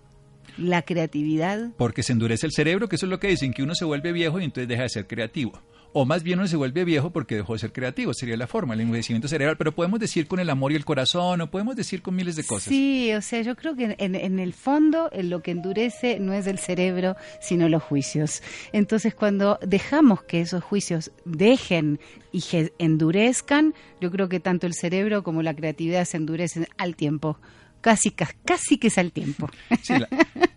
la 0.58 0.82
creatividad. 0.82 1.72
Porque 1.78 2.04
se 2.04 2.14
endurece 2.14 2.46
el 2.46 2.52
cerebro, 2.52 2.90
que 2.90 2.96
eso 2.96 3.06
es 3.06 3.10
lo 3.10 3.20
que 3.20 3.28
dicen, 3.28 3.54
que 3.54 3.64
uno 3.64 3.76
se 3.76 3.86
vuelve 3.86 4.12
viejo 4.12 4.40
y 4.40 4.44
entonces 4.44 4.68
deja 4.68 4.84
de 4.84 4.90
ser 4.90 5.08
creativo. 5.08 5.60
O 5.96 6.06
más 6.06 6.24
bien 6.24 6.40
uno 6.40 6.48
se 6.48 6.56
vuelve 6.58 6.86
viejo 6.86 7.12
porque 7.12 7.36
dejó 7.36 7.54
de 7.54 7.60
ser 7.60 7.72
creativo, 7.72 8.16
sería 8.16 8.36
la 8.36 8.48
forma, 8.48 8.74
el 8.74 8.82
envejecimiento 8.82 9.28
cerebral. 9.28 9.58
Pero 9.58 9.74
podemos 9.74 10.00
decir 10.00 10.26
con 10.28 10.40
el 10.40 10.50
amor 10.50 10.72
y 10.72 10.76
el 10.76 10.86
corazón, 10.86 11.42
o 11.42 11.52
podemos 11.52 11.76
decir 11.76 12.02
con 12.02 12.16
miles 12.16 12.36
de 12.36 12.44
cosas. 12.44 12.70
Sí, 12.70 13.14
o 13.14 13.22
sea, 13.22 13.42
yo 13.42 13.56
creo 13.56 13.76
que 13.76 13.96
en, 14.00 14.16
en 14.16 14.40
el 14.40 14.54
fondo 14.54 15.10
en 15.14 15.30
lo 15.30 15.44
que 15.44 15.52
endurece 15.52 16.20
no 16.20 16.34
es 16.34 16.48
el 16.48 16.58
cerebro, 16.58 17.16
sino 17.40 17.70
los 17.70 17.84
juicios. 17.84 18.42
Entonces, 18.72 19.14
cuando 19.14 19.60
dejamos 19.62 20.24
que 20.24 20.42
esos 20.42 20.64
juicios 20.64 21.12
dejen 21.26 22.00
y 22.32 22.44
endurezcan, 22.80 23.76
yo 24.02 24.10
creo 24.10 24.30
que 24.30 24.40
tanto 24.40 24.66
el 24.66 24.74
cerebro 24.74 25.22
como 25.22 25.44
la 25.44 25.56
creatividad 25.56 26.06
se 26.06 26.18
endurecen 26.18 26.68
al 26.78 26.96
tiempo 26.96 27.38
casi, 27.84 28.12
casi 28.12 28.78
que 28.78 28.88
es 28.88 28.98
al 28.98 29.12
tiempo. 29.12 29.50
Sí, 29.82 29.94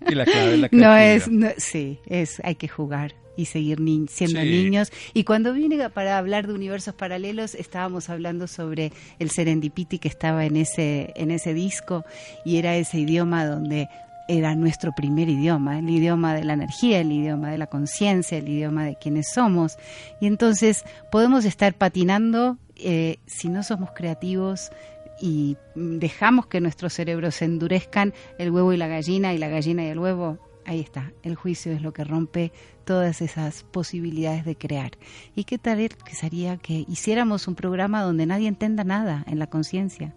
y 0.08 0.14
la 0.14 0.24
clave 0.24 0.54
es 0.54 0.58
la 0.60 0.68
No 0.72 0.96
es, 0.96 1.28
sí, 1.58 1.98
es, 2.06 2.40
hay 2.44 2.54
que 2.54 2.68
jugar 2.68 3.14
y 3.36 3.46
seguir 3.46 3.78
siendo 4.08 4.40
niños. 4.40 4.90
Y 5.12 5.24
cuando 5.24 5.52
vine 5.52 5.90
para 5.90 6.16
hablar 6.16 6.46
de 6.46 6.54
universos 6.54 6.94
paralelos, 6.94 7.54
estábamos 7.54 8.08
hablando 8.08 8.46
sobre 8.46 8.92
el 9.18 9.30
serendipity 9.30 9.98
que 9.98 10.08
estaba 10.08 10.46
en 10.46 10.56
ese, 10.56 11.12
en 11.16 11.30
ese 11.32 11.52
disco 11.52 12.04
y 12.44 12.56
era 12.56 12.76
ese 12.76 13.00
idioma 13.00 13.44
donde 13.44 13.88
era 14.28 14.54
nuestro 14.54 14.92
primer 14.92 15.28
idioma, 15.28 15.78
el 15.78 15.90
idioma 15.90 16.34
de 16.34 16.44
la 16.44 16.54
energía, 16.54 17.00
el 17.00 17.12
idioma 17.12 17.50
de 17.50 17.58
la 17.58 17.66
conciencia, 17.66 18.38
el 18.38 18.48
idioma 18.48 18.84
de 18.84 18.96
quienes 18.96 19.26
somos. 19.34 19.76
Y 20.20 20.26
entonces 20.26 20.84
podemos 21.10 21.44
estar 21.44 21.74
patinando 21.74 22.56
eh, 22.76 23.18
si 23.26 23.48
no 23.48 23.62
somos 23.62 23.90
creativos, 23.92 24.70
y 25.20 25.56
dejamos 25.74 26.46
que 26.46 26.60
nuestros 26.60 26.92
cerebros 26.92 27.36
se 27.36 27.44
endurezcan, 27.44 28.12
el 28.38 28.50
huevo 28.50 28.72
y 28.72 28.76
la 28.76 28.88
gallina 28.88 29.34
y 29.34 29.38
la 29.38 29.48
gallina 29.48 29.84
y 29.84 29.88
el 29.88 29.98
huevo, 29.98 30.38
ahí 30.64 30.80
está, 30.80 31.12
el 31.22 31.36
juicio 31.36 31.72
es 31.72 31.82
lo 31.82 31.92
que 31.92 32.04
rompe 32.04 32.52
todas 32.84 33.22
esas 33.22 33.62
posibilidades 33.64 34.44
de 34.44 34.56
crear. 34.56 34.92
¿Y 35.34 35.44
qué 35.44 35.58
tal 35.58 35.88
que 35.88 36.14
sería 36.14 36.56
que 36.56 36.84
hiciéramos 36.88 37.48
un 37.48 37.54
programa 37.54 38.02
donde 38.02 38.26
nadie 38.26 38.48
entienda 38.48 38.84
nada 38.84 39.24
en 39.26 39.38
la 39.38 39.46
conciencia? 39.46 40.14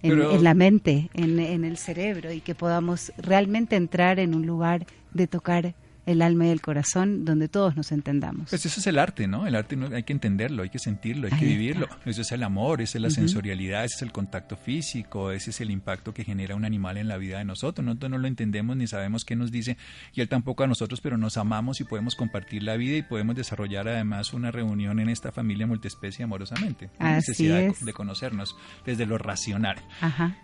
En, 0.00 0.44
la 0.44 0.54
mente, 0.54 1.10
en, 1.12 1.40
en 1.40 1.64
el 1.64 1.76
cerebro, 1.76 2.32
y 2.32 2.40
que 2.40 2.54
podamos 2.54 3.12
realmente 3.18 3.74
entrar 3.74 4.20
en 4.20 4.36
un 4.36 4.46
lugar 4.46 4.86
de 5.12 5.26
tocar 5.26 5.74
el 6.08 6.22
alma 6.22 6.46
y 6.46 6.48
el 6.48 6.62
corazón 6.62 7.26
donde 7.26 7.48
todos 7.48 7.76
nos 7.76 7.92
entendamos. 7.92 8.48
Pues 8.48 8.64
eso 8.64 8.80
es 8.80 8.86
el 8.86 8.98
arte, 8.98 9.28
¿no? 9.28 9.46
El 9.46 9.54
arte 9.54 9.78
hay 9.94 10.04
que 10.04 10.14
entenderlo, 10.14 10.62
hay 10.62 10.70
que 10.70 10.78
sentirlo, 10.78 11.28
hay 11.30 11.38
que 11.38 11.44
vivirlo. 11.44 11.86
Eso 12.06 12.22
es 12.22 12.32
el 12.32 12.42
amor, 12.42 12.80
esa 12.80 12.96
es 12.96 13.02
la 13.02 13.10
sensorialidad, 13.10 13.84
ese 13.84 13.96
es 13.96 14.02
el 14.02 14.12
contacto 14.12 14.56
físico, 14.56 15.32
ese 15.32 15.50
es 15.50 15.60
el 15.60 15.70
impacto 15.70 16.14
que 16.14 16.24
genera 16.24 16.56
un 16.56 16.64
animal 16.64 16.96
en 16.96 17.08
la 17.08 17.18
vida 17.18 17.38
de 17.38 17.44
nosotros. 17.44 17.84
Nosotros 17.84 18.10
no 18.10 18.16
lo 18.16 18.26
entendemos 18.26 18.74
ni 18.74 18.86
sabemos 18.86 19.26
qué 19.26 19.36
nos 19.36 19.52
dice 19.52 19.76
y 20.14 20.22
él 20.22 20.30
tampoco 20.30 20.64
a 20.64 20.66
nosotros, 20.66 21.02
pero 21.02 21.18
nos 21.18 21.36
amamos 21.36 21.80
y 21.82 21.84
podemos 21.84 22.16
compartir 22.16 22.62
la 22.62 22.76
vida 22.76 22.96
y 22.96 23.02
podemos 23.02 23.36
desarrollar 23.36 23.86
además 23.86 24.32
una 24.32 24.50
reunión 24.50 25.00
en 25.00 25.10
esta 25.10 25.30
familia 25.30 25.66
multiespecie 25.66 26.24
amorosamente. 26.24 26.88
La 26.98 27.16
necesidad 27.16 27.60
De, 27.60 27.92
conocernos 27.92 28.56
desde 28.86 29.04
lo 29.04 29.18
racional. 29.18 29.76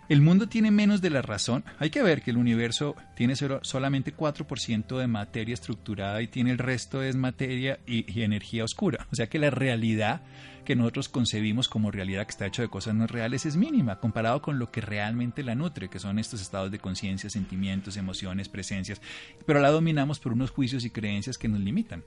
El 0.09 0.21
mundo 0.21 0.47
tiene 0.47 0.69
menos 0.69 1.01
de 1.01 1.09
la 1.09 1.23
razón. 1.23 1.63
Hay 1.79 1.89
que 1.89 2.03
ver 2.03 2.21
que 2.21 2.29
el 2.29 2.37
universo 2.37 2.95
tiene 3.15 3.35
solo, 3.35 3.61
solamente 3.63 4.15
4% 4.15 4.99
de 4.99 5.07
materia 5.07 5.54
estructurada 5.55 6.21
y 6.21 6.27
tiene 6.27 6.51
el 6.51 6.59
resto 6.59 7.01
es 7.01 7.15
materia 7.15 7.79
y, 7.87 8.21
energía 8.21 8.63
oscura. 8.63 9.07
O 9.11 9.15
sea 9.15 9.27
que 9.27 9.39
la 9.39 9.49
realidad 9.49 10.21
que 10.63 10.75
nosotros 10.75 11.09
concebimos 11.09 11.67
como 11.67 11.91
realidad 11.91 12.25
que 12.25 12.31
está 12.31 12.45
hecho 12.45 12.61
de 12.61 12.69
cosas 12.69 12.95
no 12.95 13.07
reales 13.07 13.45
es 13.45 13.55
mínima 13.55 13.99
comparado 13.99 14.41
con 14.41 14.59
lo 14.59 14.71
que 14.71 14.81
realmente 14.81 15.43
la 15.43 15.55
nutre, 15.55 15.89
que 15.89 15.99
son 15.99 16.19
estos 16.19 16.41
estados 16.41 16.71
de 16.71 16.79
conciencia, 16.79 17.29
sentimientos, 17.29 17.97
emociones, 17.97 18.49
presencias, 18.49 19.01
pero 19.45 19.59
la 19.59 19.69
dominamos 19.69 20.19
por 20.19 20.33
unos 20.33 20.51
juicios 20.51 20.85
y 20.85 20.89
creencias 20.89 21.37
que 21.37 21.47
nos 21.47 21.59
limitan. 21.59 22.03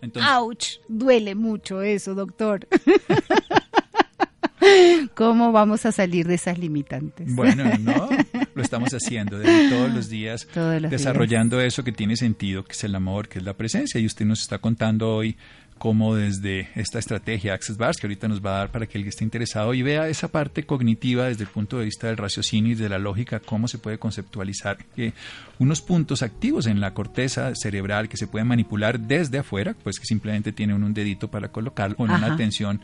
Entonces, 0.00 0.30
¡Auch! 0.30 0.80
Duele 0.88 1.34
mucho 1.34 1.82
eso, 1.82 2.14
doctor. 2.14 2.66
¿Cómo 5.14 5.52
vamos 5.52 5.86
a 5.86 5.92
salir 5.92 6.26
de 6.26 6.34
esas 6.34 6.58
limitantes? 6.58 7.34
Bueno, 7.34 7.64
no, 7.80 8.08
lo 8.54 8.62
estamos 8.62 8.90
haciendo 8.92 9.38
todos 9.70 9.92
los 9.92 10.08
días, 10.08 10.48
desarrollando 10.90 11.60
eso 11.60 11.84
que 11.84 11.92
tiene 11.92 12.16
sentido, 12.16 12.64
que 12.64 12.72
es 12.72 12.84
el 12.84 12.94
amor, 12.94 13.28
que 13.28 13.38
es 13.38 13.44
la 13.44 13.54
presencia. 13.54 14.00
Y 14.00 14.06
usted 14.06 14.24
nos 14.24 14.40
está 14.40 14.58
contando 14.58 15.14
hoy 15.14 15.36
cómo 15.78 16.14
desde 16.14 16.68
esta 16.74 16.98
estrategia 16.98 17.54
Access 17.54 17.76
Bars, 17.76 17.98
que 17.98 18.06
ahorita 18.06 18.28
nos 18.28 18.44
va 18.44 18.56
a 18.56 18.58
dar 18.58 18.72
para 18.72 18.86
que 18.86 18.98
el 18.98 19.04
que 19.04 19.10
esté 19.10 19.24
interesado 19.24 19.72
y 19.74 19.82
vea 19.82 20.08
esa 20.08 20.28
parte 20.28 20.64
cognitiva 20.64 21.26
desde 21.26 21.44
el 21.44 21.50
punto 21.50 21.78
de 21.78 21.86
vista 21.86 22.08
del 22.08 22.16
raciocinio 22.16 22.72
y 22.72 22.74
de 22.74 22.88
la 22.88 22.98
lógica, 22.98 23.40
cómo 23.40 23.68
se 23.68 23.78
puede 23.78 23.98
conceptualizar 23.98 24.84
que 24.96 25.14
unos 25.58 25.80
puntos 25.80 26.22
activos 26.22 26.66
en 26.66 26.80
la 26.80 26.94
corteza 26.94 27.52
cerebral 27.54 28.08
que 28.08 28.16
se 28.16 28.26
pueden 28.26 28.48
manipular 28.48 28.98
desde 29.00 29.38
afuera, 29.38 29.74
pues 29.82 29.98
que 29.98 30.06
simplemente 30.06 30.52
tiene 30.52 30.74
un 30.74 30.92
dedito 30.92 31.30
para 31.30 31.48
colocarlo 31.50 31.96
con 31.96 32.10
una 32.10 32.34
atención 32.34 32.80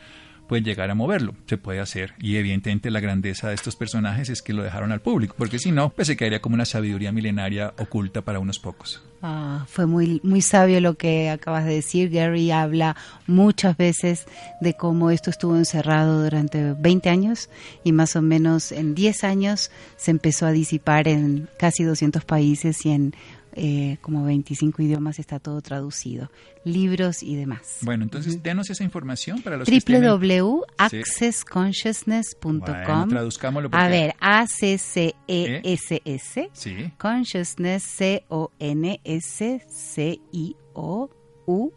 pueden 0.48 0.64
llegar 0.64 0.90
a 0.90 0.94
moverlo. 0.94 1.34
Se 1.46 1.56
puede 1.56 1.80
hacer. 1.80 2.14
Y 2.18 2.36
evidentemente 2.36 2.90
la 2.90 3.00
grandeza 3.00 3.48
de 3.48 3.54
estos 3.54 3.76
personajes 3.76 4.28
es 4.28 4.42
que 4.42 4.52
lo 4.52 4.62
dejaron 4.62 4.92
al 4.92 5.00
público, 5.00 5.34
porque 5.38 5.58
si 5.58 5.72
no, 5.72 5.90
pues 5.90 6.08
se 6.08 6.16
quedaría 6.16 6.40
como 6.40 6.54
una 6.54 6.64
sabiduría 6.64 7.12
milenaria 7.12 7.74
oculta 7.78 8.22
para 8.22 8.38
unos 8.38 8.58
pocos. 8.58 9.02
Ah, 9.26 9.64
fue 9.68 9.86
muy, 9.86 10.20
muy 10.22 10.42
sabio 10.42 10.82
lo 10.82 10.94
que 10.94 11.30
acabas 11.30 11.64
de 11.64 11.74
decir. 11.74 12.10
Gary 12.10 12.50
habla 12.50 12.94
muchas 13.26 13.74
veces 13.76 14.26
de 14.60 14.74
cómo 14.74 15.10
esto 15.10 15.30
estuvo 15.30 15.56
encerrado 15.56 16.22
durante 16.22 16.74
20 16.74 17.08
años 17.08 17.48
y 17.84 17.92
más 17.92 18.16
o 18.16 18.22
menos 18.22 18.70
en 18.70 18.94
10 18.94 19.24
años 19.24 19.70
se 19.96 20.10
empezó 20.10 20.44
a 20.44 20.52
disipar 20.52 21.08
en 21.08 21.48
casi 21.58 21.84
200 21.84 22.22
países 22.26 22.84
y 22.84 22.90
en 22.90 23.14
eh, 23.56 23.98
como 24.00 24.24
25 24.24 24.82
idiomas 24.82 25.18
está 25.18 25.38
todo 25.38 25.60
traducido, 25.60 26.30
libros 26.64 27.22
y 27.22 27.36
demás. 27.36 27.78
Bueno, 27.82 28.04
entonces 28.04 28.42
denos 28.42 28.70
esa 28.70 28.84
información 28.84 29.42
para 29.42 29.56
los 29.56 29.68
www.accessconsciousness.com. 29.68 32.60
Bueno, 32.60 33.08
traduzcámoslo. 33.08 33.68
A 33.72 33.88
ver, 33.88 34.14
A 34.20 34.46
C 34.46 34.78
C 34.78 35.14
E 35.28 35.60
S 35.64 36.00
S. 36.04 36.50
Sí. 36.52 36.92
Consciousness 36.98 37.82
C 37.82 38.24
O 38.28 38.50
N 38.58 39.00
S 39.04 39.64
C 39.68 40.20
I 40.32 40.56
O 40.74 41.10
U 41.46 41.72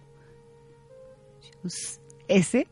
S. 2.28 2.68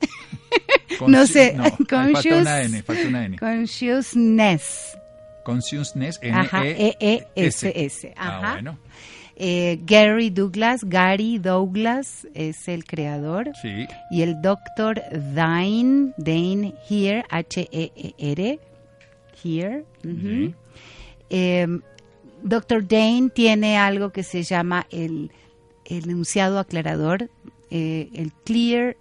no 1.07 1.27
sé. 1.27 1.53
No, 1.53 1.63
falta 1.63 2.07
una 2.35 2.61
N, 2.61 2.83
falta 2.83 3.07
una 3.07 3.25
N. 3.25 3.37
Consciousness. 3.37 4.97
Consciousness, 5.45 6.19
N-E-S-S. 6.21 8.13
Ah, 8.17 8.55
bueno. 8.55 8.77
Eh, 9.37 9.79
Gary 9.85 10.29
Douglas, 10.29 10.83
Gary 10.83 11.39
Douglas 11.39 12.27
es 12.33 12.67
el 12.67 12.85
creador. 12.85 13.51
Sí. 13.61 13.85
Y 14.09 14.21
el 14.21 14.41
doctor 14.41 15.01
Dane, 15.11 16.13
Dane 16.17 16.73
Here, 16.89 17.23
H-E-E-R, 17.29 18.59
Here. 19.43 19.85
Em, 21.29 21.81
doctor 22.41 22.87
Dane 22.87 23.29
tiene 23.29 23.77
algo 23.77 24.11
que 24.11 24.23
se 24.23 24.43
llama 24.43 24.87
el, 24.89 25.31
enunciado 25.85 26.59
aclarador, 26.59 27.29
eh, 27.69 28.09
el 28.13 28.31
clear 28.31 28.97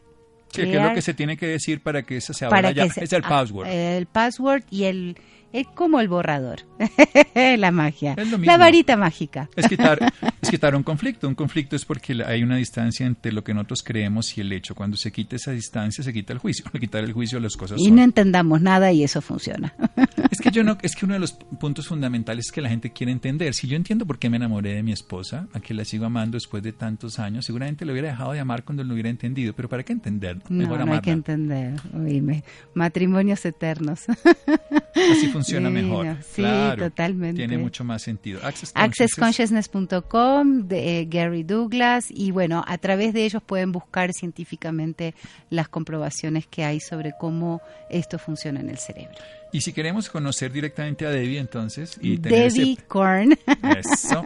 Sí, 0.54 0.62
que 0.62 0.76
es 0.76 0.82
lo 0.82 0.94
que 0.94 1.02
se 1.02 1.14
tiene 1.14 1.36
que 1.36 1.48
decir 1.48 1.80
para 1.80 2.04
que 2.04 2.16
eso 2.18 2.32
se 2.32 2.44
abra 2.44 2.70
ya. 2.70 2.84
es 2.84 3.12
el 3.12 3.22
password. 3.22 3.66
El 3.66 4.06
password 4.06 4.62
y 4.70 4.84
el 4.84 5.16
es 5.54 5.68
como 5.68 6.00
el 6.00 6.08
borrador, 6.08 6.62
la 7.34 7.70
magia, 7.70 8.16
la 8.40 8.56
varita 8.56 8.96
mágica. 8.96 9.48
Es 9.54 9.68
quitar, 9.68 10.00
es 10.42 10.50
quitar 10.50 10.74
un 10.74 10.82
conflicto. 10.82 11.28
Un 11.28 11.36
conflicto 11.36 11.76
es 11.76 11.84
porque 11.84 12.24
hay 12.26 12.42
una 12.42 12.56
distancia 12.56 13.06
entre 13.06 13.30
lo 13.30 13.44
que 13.44 13.54
nosotros 13.54 13.84
creemos 13.84 14.36
y 14.36 14.40
el 14.40 14.52
hecho. 14.52 14.74
Cuando 14.74 14.96
se 14.96 15.12
quita 15.12 15.36
esa 15.36 15.52
distancia, 15.52 16.02
se 16.02 16.12
quita 16.12 16.32
el 16.32 16.40
juicio. 16.40 16.64
quitar 16.80 17.04
el 17.04 17.12
juicio, 17.12 17.38
las 17.38 17.56
cosas. 17.56 17.78
Y 17.80 17.92
no 17.92 18.02
entendamos 18.02 18.62
nada 18.62 18.90
y 18.90 19.04
eso 19.04 19.22
funciona. 19.22 19.72
Es 20.30 20.40
que 20.40 20.50
yo 20.50 20.64
no, 20.64 20.76
es 20.82 20.96
que 20.96 21.04
uno 21.04 21.14
de 21.14 21.20
los 21.20 21.32
puntos 21.32 21.86
fundamentales 21.86 22.46
es 22.46 22.52
que 22.52 22.60
la 22.60 22.68
gente 22.68 22.90
quiere 22.90 23.12
entender. 23.12 23.54
Si 23.54 23.68
yo 23.68 23.76
entiendo 23.76 24.04
por 24.04 24.18
qué 24.18 24.28
me 24.28 24.36
enamoré 24.36 24.74
de 24.74 24.82
mi 24.82 24.90
esposa, 24.90 25.46
a 25.52 25.60
que 25.60 25.74
la 25.74 25.84
sigo 25.84 26.06
amando 26.06 26.34
después 26.34 26.60
de 26.60 26.72
tantos 26.72 27.20
años, 27.20 27.46
seguramente 27.46 27.84
lo 27.84 27.92
hubiera 27.92 28.08
dejado 28.08 28.32
de 28.32 28.40
amar 28.40 28.64
cuando 28.64 28.82
lo 28.82 28.94
hubiera 28.94 29.10
entendido. 29.10 29.52
Pero 29.52 29.68
¿para 29.68 29.84
qué 29.84 29.92
entender? 29.92 30.38
Mejor 30.48 30.80
no, 30.80 30.86
no 30.86 30.94
hay 30.94 31.00
que 31.00 31.12
entender. 31.12 31.74
Oíme, 31.94 32.42
matrimonios 32.74 33.44
eternos. 33.44 34.06
Así 34.08 35.28
funciona 35.28 35.43
funciona 35.44 35.70
mejor. 35.70 36.16
Sí, 36.34 36.42
totalmente. 36.78 37.36
Tiene 37.36 37.58
mucho 37.58 37.84
más 37.84 38.02
sentido. 38.02 38.40
Accessconsciousness.com 38.74 40.68
de 40.68 41.00
eh, 41.00 41.06
Gary 41.08 41.42
Douglas 41.42 42.06
y 42.10 42.30
bueno, 42.30 42.64
a 42.66 42.78
través 42.78 43.12
de 43.12 43.24
ellos 43.24 43.42
pueden 43.42 43.72
buscar 43.72 44.12
científicamente 44.12 45.14
las 45.50 45.68
comprobaciones 45.68 46.46
que 46.46 46.64
hay 46.64 46.80
sobre 46.80 47.12
cómo 47.18 47.60
esto 47.90 48.18
funciona 48.18 48.60
en 48.60 48.70
el 48.70 48.78
cerebro. 48.78 49.18
Y 49.52 49.60
si 49.60 49.72
queremos 49.72 50.10
conocer 50.10 50.50
directamente 50.50 51.06
a 51.06 51.10
Debbie, 51.10 51.38
entonces. 51.38 51.96
Y 52.02 52.16
Debbie 52.16 52.76
Korn. 52.88 53.38
Eso. 53.78 54.24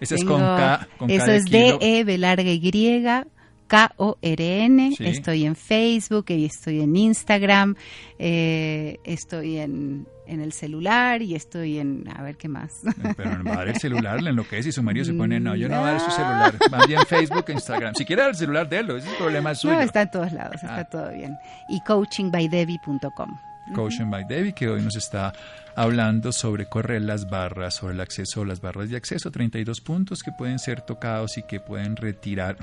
Eso 0.00 0.14
es 0.16 0.24
con 0.24 0.40
K. 0.40 0.88
Con 0.98 1.08
eso 1.10 1.30
es 1.30 1.44
D-E, 1.44 2.18
larga 2.18 2.50
Y. 2.50 3.02
K-O-R-N. 3.72 4.96
Estoy 4.98 5.46
en 5.46 5.56
Facebook, 5.56 6.26
estoy 6.28 6.82
en 6.82 6.94
Instagram, 6.94 7.74
eh, 8.18 8.98
estoy 9.02 9.60
en, 9.60 10.06
el 10.26 10.52
celular 10.52 11.22
y 11.22 11.34
estoy 11.34 11.78
en. 11.78 12.04
A 12.14 12.22
ver 12.22 12.36
qué 12.36 12.48
más. 12.48 12.82
Pero 13.16 13.38
no 13.38 13.44
va 13.44 13.54
a 13.54 13.56
dar 13.56 13.68
el 13.68 13.76
celular, 13.76 14.20
le 14.20 14.28
enloquece 14.28 14.68
y 14.68 14.72
su 14.72 14.82
marido 14.82 15.06
se 15.06 15.14
pone, 15.14 15.40
no, 15.40 15.56
yo 15.56 15.70
no 15.70 15.80
voy 15.80 15.88
a 15.88 15.92
dar 15.92 16.00
su 16.00 16.10
celular. 16.10 16.54
Va 16.72 16.84
bien 16.84 17.00
Facebook 17.06 17.44
e 17.48 17.52
Instagram. 17.52 17.94
Si 17.94 18.04
quiere 18.04 18.20
dar 18.20 18.32
el 18.32 18.36
celular, 18.36 18.68
délo, 18.68 18.98
ese 18.98 19.06
es 19.06 19.12
el 19.12 19.18
problema 19.18 19.54
suyo. 19.54 19.74
No, 19.74 19.80
está 19.80 20.02
en 20.02 20.10
todos 20.10 20.32
lados, 20.32 20.56
está 20.56 20.80
ah. 20.80 20.84
todo 20.84 21.10
bien. 21.10 21.38
Y 21.70 21.80
coachingbydebbie.com. 21.80 23.38
Coaching 23.74 24.10
by 24.10 24.24
Debbie, 24.28 24.52
que 24.52 24.68
hoy 24.68 24.82
nos 24.82 24.96
está 24.96 25.32
hablando 25.76 26.32
sobre 26.32 26.66
correr 26.66 27.00
las 27.00 27.30
barras, 27.30 27.76
sobre 27.76 27.94
el 27.94 28.00
acceso 28.00 28.42
a 28.42 28.44
las 28.46 28.60
barras 28.60 28.90
de 28.90 28.96
acceso, 28.96 29.30
32 29.30 29.80
puntos 29.80 30.22
que 30.22 30.30
pueden 30.30 30.58
ser 30.58 30.82
tocados 30.82 31.38
y 31.38 31.42
que 31.44 31.58
pueden 31.58 31.96
retirar 31.96 32.58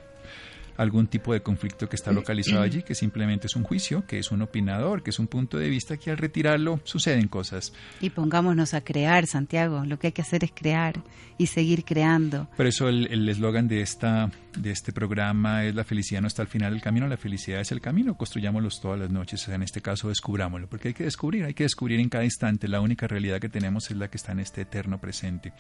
algún 0.80 1.08
tipo 1.08 1.34
de 1.34 1.42
conflicto 1.42 1.90
que 1.90 1.98
está 1.98 2.14
localizado 2.14 2.62
allí, 2.62 2.84
que 2.88 2.96
simplemente 2.96 3.48
es 3.48 3.56
un 3.58 3.64
juicio, 3.64 4.06
que 4.08 4.18
es 4.18 4.32
un 4.32 4.42
opinador, 4.42 5.04
que 5.04 5.10
es 5.10 5.20
un 5.20 5.28
punto 5.28 5.58
de 5.58 5.68
vista 5.68 5.98
que 5.98 6.10
al 6.10 6.18
retirarlo 6.18 6.80
suceden 6.86 7.28
cosas. 7.28 7.74
Y 8.00 8.12
pongámonos 8.12 8.74
a 8.74 8.82
crear, 8.82 9.28
Santiago, 9.28 9.84
lo 9.86 10.00
que 10.00 10.08
hay 10.08 10.14
que 10.14 10.22
hacer 10.22 10.46
es 10.46 10.52
crear 10.56 11.04
y 11.38 11.48
seguir 11.48 11.84
creando. 11.84 12.48
Por 12.56 12.66
eso 12.66 12.88
el 12.88 13.28
eslogan 13.28 13.68
de, 13.68 13.82
esta, 13.82 14.32
de 14.58 14.72
este 14.72 14.94
programa 14.94 15.66
es 15.66 15.76
la 15.76 15.84
felicidad 15.84 16.22
no 16.22 16.28
está 16.28 16.44
al 16.44 16.48
final 16.48 16.72
del 16.72 16.82
camino, 16.82 17.08
la 17.08 17.18
felicidad 17.18 17.60
es 17.60 17.74
el 17.74 17.82
camino, 17.82 18.16
construyámoslos 18.16 18.80
todas 18.82 19.00
las 19.00 19.10
noches, 19.10 19.48
en 19.50 19.64
este 19.64 19.82
caso 19.82 20.08
descubrámoslo, 20.08 20.68
porque 20.70 20.90
hay 20.90 20.94
que 20.94 21.04
descubrir, 21.04 21.44
hay 21.44 21.54
que 21.54 21.64
descubrir 21.64 22.00
en 22.00 22.08
cada 22.08 22.24
instante, 22.24 22.70
la 22.70 22.80
única 22.80 23.06
realidad 23.06 23.42
que 23.42 23.50
tenemos 23.50 23.92
es 23.92 23.98
la 23.98 24.10
que 24.10 24.16
está 24.16 24.32
en 24.32 24.40
este 24.40 24.62
eterno 24.62 24.98
presente. 24.98 25.52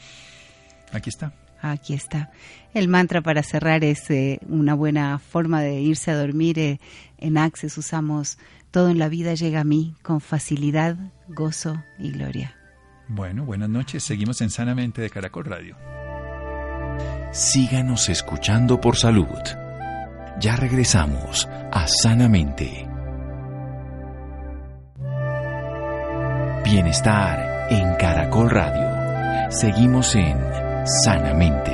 Aquí 0.94 1.10
está. 1.10 1.34
Aquí 1.62 1.94
está. 1.94 2.32
El 2.74 2.88
mantra 2.88 3.22
para 3.22 3.44
cerrar 3.44 3.84
es 3.84 4.10
eh, 4.10 4.40
una 4.48 4.74
buena 4.74 5.20
forma 5.20 5.62
de 5.62 5.82
irse 5.82 6.12
a 6.12 6.18
dormir. 6.18 6.60
Eh, 6.60 6.80
en 7.18 7.38
Access 7.38 7.78
usamos 7.78 8.38
todo 8.72 8.90
en 8.90 9.00
la 9.00 9.10
vida 9.10 9.34
llega 9.34 9.62
a 9.62 9.64
mí 9.64 9.96
con 10.04 10.22
facilidad, 10.22 10.96
gozo 11.28 11.84
y 11.98 12.12
gloria. 12.12 12.56
Bueno, 13.08 13.44
buenas 13.44 13.70
noches. 13.70 14.04
Seguimos 14.04 14.42
en 14.42 14.52
Sanamente 14.52 15.02
de 15.02 15.10
Caracol 15.10 15.46
Radio. 15.46 15.76
Síganos 17.32 18.10
escuchando 18.10 18.80
por 18.80 18.96
salud. 18.96 19.28
Ya 20.40 20.56
regresamos 20.56 21.48
a 21.72 21.88
Sanamente. 21.88 22.88
Bienestar 26.64 27.68
en 27.72 27.96
Caracol 27.96 28.50
Radio. 28.52 29.52
Seguimos 29.52 30.16
en 30.16 30.38
sanamente. 31.04 31.72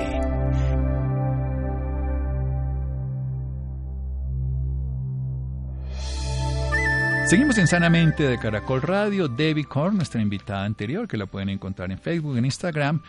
Seguimos 7.28 7.58
en 7.58 7.68
Sanamente 7.68 8.24
de 8.24 8.38
Caracol 8.38 8.82
Radio. 8.82 9.28
Debbie 9.28 9.64
Korn, 9.64 9.96
nuestra 9.98 10.22
invitada 10.22 10.66
anterior, 10.66 11.08
que 11.08 11.18
la 11.18 11.26
pueden 11.26 11.50
encontrar 11.50 11.92
en 11.92 11.98
Facebook, 11.98 12.38
en 12.38 12.46
Instagram 12.46 13.02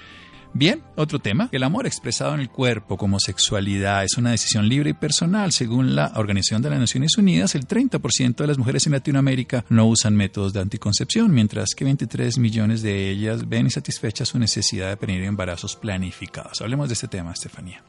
Bien, 0.52 0.82
otro 0.96 1.18
tema. 1.18 1.48
El 1.52 1.62
amor 1.62 1.86
expresado 1.86 2.34
en 2.34 2.40
el 2.40 2.48
cuerpo 2.48 2.96
como 2.96 3.20
sexualidad 3.20 4.04
es 4.04 4.16
una 4.16 4.30
decisión 4.30 4.68
libre 4.68 4.90
y 4.90 4.94
personal. 4.94 5.52
Según 5.52 5.94
la 5.94 6.12
Organización 6.16 6.62
de 6.62 6.70
las 6.70 6.80
Naciones 6.80 7.16
Unidas, 7.18 7.54
el 7.54 7.66
30% 7.66 8.36
de 8.36 8.46
las 8.46 8.58
mujeres 8.58 8.86
en 8.86 8.92
Latinoamérica 8.92 9.64
no 9.68 9.86
usan 9.86 10.16
métodos 10.16 10.52
de 10.52 10.60
anticoncepción, 10.60 11.32
mientras 11.32 11.74
que 11.74 11.84
23 11.84 12.38
millones 12.38 12.82
de 12.82 13.10
ellas 13.10 13.48
ven 13.48 13.66
insatisfechas 13.66 14.28
su 14.28 14.38
necesidad 14.38 14.88
de 14.88 14.96
tener 14.96 15.22
embarazos 15.22 15.76
planificados. 15.76 16.60
Hablemos 16.60 16.88
de 16.88 16.94
este 16.94 17.08
tema, 17.08 17.32
Estefanía. 17.32 17.82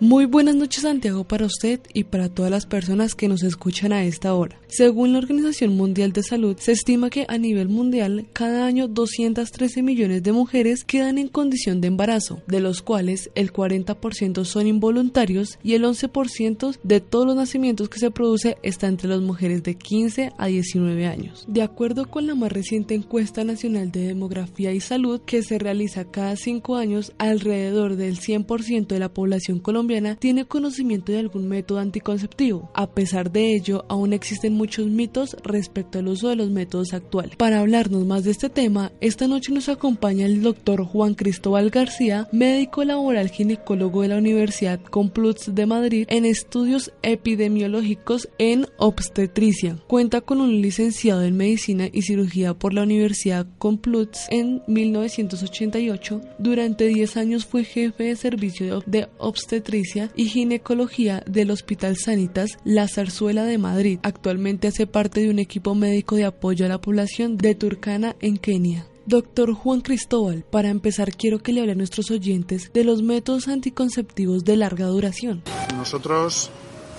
Muy 0.00 0.24
buenas 0.24 0.56
noches 0.56 0.82
Santiago 0.82 1.22
para 1.22 1.46
usted 1.46 1.80
y 1.92 2.02
para 2.02 2.28
todas 2.28 2.50
las 2.50 2.66
personas 2.66 3.14
que 3.14 3.28
nos 3.28 3.44
escuchan 3.44 3.92
a 3.92 4.04
esta 4.04 4.34
hora. 4.34 4.58
Según 4.66 5.12
la 5.12 5.18
Organización 5.18 5.76
Mundial 5.76 6.12
de 6.12 6.24
Salud, 6.24 6.56
se 6.58 6.72
estima 6.72 7.10
que 7.10 7.26
a 7.28 7.38
nivel 7.38 7.68
mundial 7.68 8.26
cada 8.32 8.66
año 8.66 8.88
213 8.88 9.82
millones 9.82 10.24
de 10.24 10.32
mujeres 10.32 10.84
quedan 10.84 11.16
en 11.18 11.28
condición 11.28 11.80
de 11.80 11.88
embarazo, 11.88 12.42
de 12.48 12.58
los 12.58 12.82
cuales 12.82 13.30
el 13.36 13.52
40% 13.52 14.44
son 14.44 14.66
involuntarios 14.66 15.60
y 15.62 15.74
el 15.74 15.84
11% 15.84 16.76
de 16.82 17.00
todos 17.00 17.26
los 17.26 17.36
nacimientos 17.36 17.88
que 17.88 18.00
se 18.00 18.10
produce 18.10 18.56
está 18.64 18.88
entre 18.88 19.08
las 19.08 19.20
mujeres 19.20 19.62
de 19.62 19.76
15 19.76 20.32
a 20.36 20.46
19 20.46 21.06
años. 21.06 21.44
De 21.46 21.62
acuerdo 21.62 22.10
con 22.10 22.26
la 22.26 22.34
más 22.34 22.50
reciente 22.50 22.96
encuesta 22.96 23.44
nacional 23.44 23.92
de 23.92 24.08
demografía 24.08 24.72
y 24.72 24.80
salud 24.80 25.20
que 25.20 25.44
se 25.44 25.60
realiza 25.60 26.04
cada 26.04 26.34
5 26.34 26.74
años, 26.74 27.12
alrededor 27.18 27.94
del 27.94 28.18
100% 28.18 28.88
de 28.88 28.98
la 28.98 29.14
población 29.14 29.60
colombiana 29.60 29.83
colombiana 29.84 30.16
tiene 30.16 30.46
conocimiento 30.46 31.12
de 31.12 31.18
algún 31.18 31.46
método 31.46 31.78
anticonceptivo. 31.78 32.70
A 32.74 32.90
pesar 32.90 33.30
de 33.30 33.54
ello, 33.54 33.84
aún 33.88 34.14
existen 34.14 34.54
muchos 34.54 34.86
mitos 34.86 35.36
respecto 35.44 35.98
al 35.98 36.08
uso 36.08 36.30
de 36.30 36.36
los 36.36 36.50
métodos 36.50 36.94
actuales. 36.94 37.36
Para 37.36 37.60
hablarnos 37.60 38.06
más 38.06 38.24
de 38.24 38.30
este 38.30 38.48
tema, 38.48 38.92
esta 39.02 39.28
noche 39.28 39.52
nos 39.52 39.68
acompaña 39.68 40.24
el 40.24 40.40
doctor 40.42 40.84
Juan 40.84 41.14
Cristóbal 41.14 41.68
García, 41.68 42.28
médico 42.32 42.82
laboral 42.84 43.28
ginecólogo 43.28 44.02
de 44.02 44.08
la 44.08 44.16
Universidad 44.16 44.80
Complutense 44.80 45.52
de 45.52 45.66
Madrid 45.66 46.06
en 46.08 46.24
estudios 46.24 46.92
epidemiológicos 47.02 48.30
en 48.38 48.66
obstetricia. 48.78 49.76
Cuenta 49.86 50.22
con 50.22 50.40
un 50.40 50.62
licenciado 50.62 51.24
en 51.24 51.36
medicina 51.36 51.88
y 51.92 52.02
cirugía 52.02 52.54
por 52.54 52.72
la 52.72 52.84
Universidad 52.84 53.46
Complutense 53.58 54.28
en 54.30 54.62
1988. 54.66 56.22
Durante 56.38 56.86
10 56.86 57.16
años 57.18 57.44
fue 57.44 57.64
jefe 57.64 58.04
de 58.04 58.16
servicio 58.16 58.82
de 58.86 59.08
obstetricia 59.18 59.73
y 60.14 60.26
ginecología 60.26 61.24
del 61.26 61.50
Hospital 61.50 61.96
Sanitas 61.96 62.58
La 62.64 62.86
Zarzuela 62.86 63.44
de 63.44 63.58
Madrid. 63.58 63.98
Actualmente 64.04 64.68
hace 64.68 64.86
parte 64.86 65.20
de 65.20 65.30
un 65.30 65.40
equipo 65.40 65.74
médico 65.74 66.14
de 66.14 66.24
apoyo 66.24 66.64
a 66.64 66.68
la 66.68 66.80
población 66.80 67.36
de 67.36 67.56
Turkana 67.56 68.14
en 68.20 68.36
Kenia. 68.36 68.86
Doctor 69.06 69.52
Juan 69.52 69.80
Cristóbal, 69.80 70.44
para 70.48 70.68
empezar 70.68 71.16
quiero 71.16 71.40
que 71.40 71.52
le 71.52 71.60
hable 71.60 71.72
a 71.72 71.74
nuestros 71.74 72.12
oyentes 72.12 72.70
de 72.72 72.84
los 72.84 73.02
métodos 73.02 73.48
anticonceptivos 73.48 74.44
de 74.44 74.56
larga 74.56 74.86
duración. 74.86 75.42
Nosotros 75.76 76.50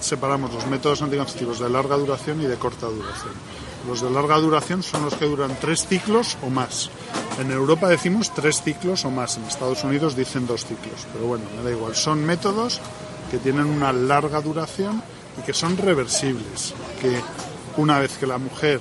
separamos 0.01 0.53
los 0.53 0.67
métodos 0.67 1.01
anticonceptivos 1.01 1.59
de 1.59 1.69
larga 1.69 1.95
duración 1.95 2.41
y 2.41 2.45
de 2.45 2.55
corta 2.57 2.87
duración. 2.87 3.33
Los 3.87 4.01
de 4.01 4.09
larga 4.09 4.37
duración 4.37 4.81
son 4.81 5.03
los 5.05 5.15
que 5.15 5.25
duran 5.25 5.55
tres 5.61 5.87
ciclos 5.87 6.37
o 6.41 6.49
más. 6.49 6.89
En 7.39 7.51
Europa 7.51 7.87
decimos 7.87 8.33
tres 8.33 8.61
ciclos 8.61 9.05
o 9.05 9.11
más, 9.11 9.37
en 9.37 9.43
Estados 9.43 9.83
Unidos 9.83 10.15
dicen 10.15 10.47
dos 10.47 10.65
ciclos, 10.65 11.05
pero 11.13 11.27
bueno, 11.27 11.45
me 11.55 11.63
da 11.63 11.71
igual. 11.71 11.95
Son 11.95 12.25
métodos 12.25 12.81
que 13.29 13.37
tienen 13.37 13.65
una 13.65 13.93
larga 13.93 14.41
duración 14.41 15.03
y 15.37 15.41
que 15.43 15.53
son 15.53 15.77
reversibles, 15.77 16.73
que 17.01 17.21
una 17.77 17.99
vez 17.99 18.17
que 18.17 18.25
la 18.25 18.37
mujer 18.37 18.79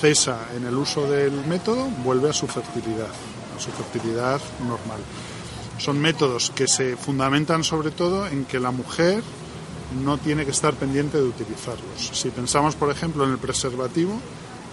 cesa 0.00 0.48
en 0.56 0.66
el 0.66 0.74
uso 0.74 1.08
del 1.08 1.46
método, 1.46 1.86
vuelve 2.04 2.30
a 2.30 2.32
su 2.32 2.46
fertilidad, 2.46 3.08
a 3.56 3.60
su 3.60 3.70
fertilidad 3.70 4.40
normal. 4.60 5.00
Son 5.78 5.98
métodos 5.98 6.50
que 6.50 6.68
se 6.68 6.96
fundamentan 6.96 7.64
sobre 7.64 7.90
todo 7.90 8.26
en 8.26 8.44
que 8.44 8.60
la 8.60 8.70
mujer 8.70 9.22
no 9.94 10.18
tiene 10.18 10.44
que 10.44 10.50
estar 10.50 10.74
pendiente 10.74 11.18
de 11.18 11.24
utilizarlos. 11.24 12.10
Si 12.12 12.30
pensamos, 12.30 12.74
por 12.74 12.90
ejemplo, 12.90 13.24
en 13.24 13.30
el 13.30 13.38
preservativo, 13.38 14.20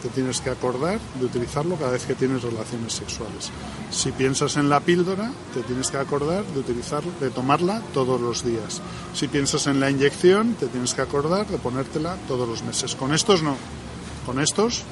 te 0.01 0.09
tienes 0.09 0.41
que 0.41 0.49
acordar 0.49 0.99
de 1.19 1.25
utilizarlo 1.25 1.75
cada 1.75 1.91
vez 1.91 2.05
que 2.05 2.15
tienes 2.15 2.41
relaciones 2.41 2.93
sexuales. 2.93 3.51
Si 3.91 4.11
piensas 4.11 4.57
en 4.57 4.67
la 4.67 4.79
píldora, 4.79 5.31
te 5.53 5.61
tienes 5.61 5.91
que 5.91 5.97
acordar 5.97 6.43
de 6.45 6.59
utilizarlo, 6.59 7.11
de 7.19 7.29
tomarla 7.29 7.81
todos 7.93 8.19
los 8.19 8.43
días. 8.43 8.81
Si 9.13 9.27
piensas 9.27 9.67
en 9.67 9.79
la 9.79 9.91
inyección, 9.91 10.55
te 10.55 10.67
tienes 10.67 10.93
que 10.93 11.01
acordar 11.01 11.47
de 11.47 11.57
ponértela 11.57 12.17
todos 12.27 12.49
los 12.49 12.63
meses. 12.63 12.95
Con 12.95 13.13
estos 13.13 13.43
no. 13.43 13.55
Con 14.25 14.39
estos 14.39 14.83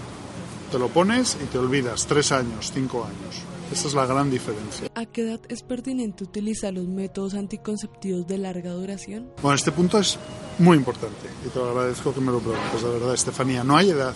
te 0.71 0.77
lo 0.77 0.89
pones 0.89 1.37
y 1.43 1.45
te 1.47 1.57
olvidas 1.57 2.05
tres 2.05 2.31
años, 2.31 2.71
cinco 2.71 3.03
años. 3.03 3.43
Esa 3.71 3.88
es 3.88 3.93
la 3.93 4.05
gran 4.08 4.32
diferencia. 4.32 4.89
¿A 4.95 5.05
qué 5.05 5.21
edad 5.21 5.39
es 5.47 5.62
pertinente 5.62 6.23
utilizar 6.23 6.73
los 6.73 6.88
métodos 6.88 7.36
anticonceptivos 7.36 8.25
de 8.25 8.39
larga 8.39 8.71
duración? 8.71 9.32
Bueno, 9.41 9.55
este 9.55 9.71
punto 9.71 9.99
es 9.99 10.17
muy 10.58 10.77
importante 10.77 11.29
y 11.45 11.49
te 11.49 11.60
lo 11.60 11.69
agradezco 11.69 12.13
que 12.13 12.19
me 12.19 12.32
lo 12.32 12.39
preguntes, 12.39 12.82
de 12.82 12.89
verdad, 12.89 13.13
Estefanía. 13.13 13.63
No 13.63 13.77
hay 13.77 13.91
edad, 13.91 14.15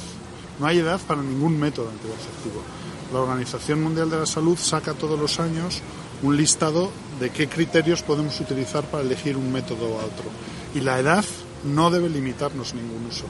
no 0.60 0.66
hay 0.66 0.80
edad 0.80 1.00
para 1.08 1.22
ningún 1.22 1.60
método 1.60 1.89
anticonceptivo. 1.89 2.63
La 3.13 3.20
Organización 3.20 3.84
Mundial 3.84 4.10
de 4.10 4.18
la 4.18 4.26
Salud 4.26 4.58
saca 4.58 4.94
todos 4.94 5.20
los 5.20 5.39
años 5.39 5.82
un 6.24 6.36
listado 6.36 6.89
de 7.20 7.30
qué 7.30 7.48
criterios 7.48 8.02
podemos 8.02 8.39
utilizar 8.39 8.84
para 8.86 9.04
elegir 9.04 9.38
un 9.38 9.52
método 9.52 9.88
u 9.88 9.94
otro. 9.94 10.32
Y 10.74 10.80
la 10.80 11.00
edad 11.00 11.24
no 11.63 11.92
debe 11.92 12.10
limitarnos 12.10 12.74
ningún 12.74 13.06
uso. 13.06 13.26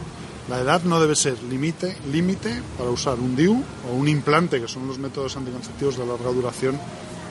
La 0.50 0.60
edad 0.60 0.84
no 0.84 1.00
debe 1.00 1.16
ser 1.16 1.42
límite 1.44 1.96
límite 2.12 2.62
para 2.78 2.90
usar 2.90 3.20
un 3.20 3.36
DIU 3.36 3.64
o 3.90 3.96
un 3.96 4.08
implante, 4.08 4.60
que 4.60 4.68
son 4.68 4.88
los 4.88 5.00
métodos 5.00 5.38
anticonceptivos 5.38 5.98
de 5.98 6.06
larga 6.06 6.32
duración 6.32 6.78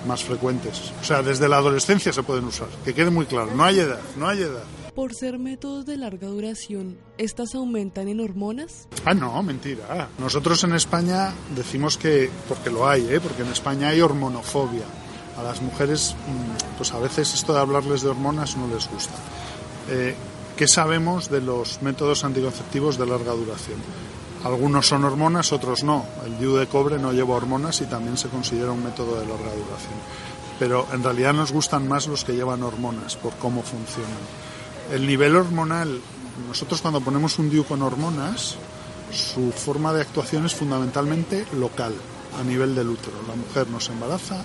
más 0.07 0.25
frecuentes. 0.25 0.93
O 1.01 1.05
sea, 1.05 1.23
desde 1.23 1.49
la 1.49 1.59
adolescencia 1.59 2.13
se 2.13 2.23
pueden 2.23 2.45
usar. 2.45 2.69
Que 2.85 2.95
quede 2.95 3.11
muy 3.11 3.27
claro, 3.27 3.55
no 3.55 3.65
hay 3.65 3.81
edad, 3.81 4.01
no 4.17 4.29
hay 4.29 4.43
edad. 4.43 4.65
Por 4.95 5.15
ser 5.15 5.39
métodos 5.39 5.87
de 5.87 5.97
larga 5.97 6.29
duración, 6.29 6.99
¿estas 7.17 7.55
aumentan 7.55 8.09
en 8.09 8.21
hormonas? 8.21 8.89
Ah, 9.05 9.15
no, 9.15 9.43
mentira. 9.43 10.09
Nosotros 10.19 10.63
en 10.65 10.75
España 10.75 11.33
decimos 11.57 11.97
que, 11.97 12.31
porque 12.49 12.71
lo 12.71 12.87
hay, 12.87 13.07
¿eh? 13.09 13.21
porque 13.21 13.43
en 13.43 13.49
España 13.49 13.89
hay 13.89 14.01
hormonofobia. 14.01 14.85
A 15.39 15.43
las 15.43 15.63
mujeres, 15.63 16.15
mm, 16.27 16.77
pues 16.77 16.93
a 16.93 16.99
veces 16.99 17.33
esto 17.33 17.55
de 17.55 17.61
hablarles 17.61 18.03
de 18.03 18.11
hormonas 18.11 18.55
no 18.57 18.69
les 18.69 18.87
gusta. 18.91 19.15
Eh, 19.89 20.15
¿Qué 20.57 20.69
sabemos 20.69 21.31
de 21.31 21.41
los 21.41 21.81
métodos 21.81 22.25
anticonceptivos 22.25 22.99
de 22.99 23.07
larga 23.07 23.33
duración? 23.33 23.79
Algunos 24.45 24.87
son 24.87 25.05
hormonas, 25.05 25.51
otros 25.53 25.83
no. 25.83 26.05
El 26.27 26.39
DIU 26.39 26.57
de 26.57 26.67
cobre 26.67 26.99
no 26.99 27.13
lleva 27.13 27.37
hormonas 27.37 27.81
y 27.81 27.87
también 27.87 28.19
se 28.19 28.29
considera 28.29 28.71
un 28.71 28.85
método 28.85 29.19
de 29.19 29.27
larga 29.27 29.51
duración. 29.51 29.95
Pero 30.59 30.87
en 30.93 31.03
realidad 31.03 31.33
nos 31.33 31.53
gustan 31.53 31.89
más 31.89 32.07
los 32.07 32.25
que 32.25 32.35
llevan 32.35 32.63
hormonas 32.63 33.17
por 33.17 33.35
cómo 33.37 33.63
funcionan. 33.63 34.11
El 34.93 35.07
nivel 35.07 35.37
hormonal, 35.37 36.01
nosotros 36.47 36.83
cuando 36.83 37.01
ponemos 37.01 37.39
un 37.39 37.49
DIU 37.49 37.65
con 37.65 37.81
hormonas, 37.81 38.57
su 39.11 39.53
forma 39.53 39.93
de 39.95 40.03
actuación 40.03 40.45
es 40.45 40.55
fundamentalmente 40.55 41.47
local, 41.59 41.95
a 42.39 42.45
nivel 42.45 42.75
del 42.75 42.89
útero. 42.89 43.17
La 43.27 43.37
mujer 43.37 43.69
no 43.69 43.81
se 43.81 43.93
embaraza 43.93 44.45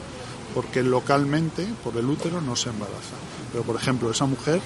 porque 0.56 0.84
localmente, 0.84 1.68
por 1.84 1.98
el 1.98 2.06
útero, 2.06 2.40
no 2.40 2.56
se 2.56 2.70
embaraza. 2.70 3.16
Pero, 3.52 3.64
por 3.64 3.76
ejemplo, 3.76 4.10
esa 4.10 4.26
mujer 4.26 4.62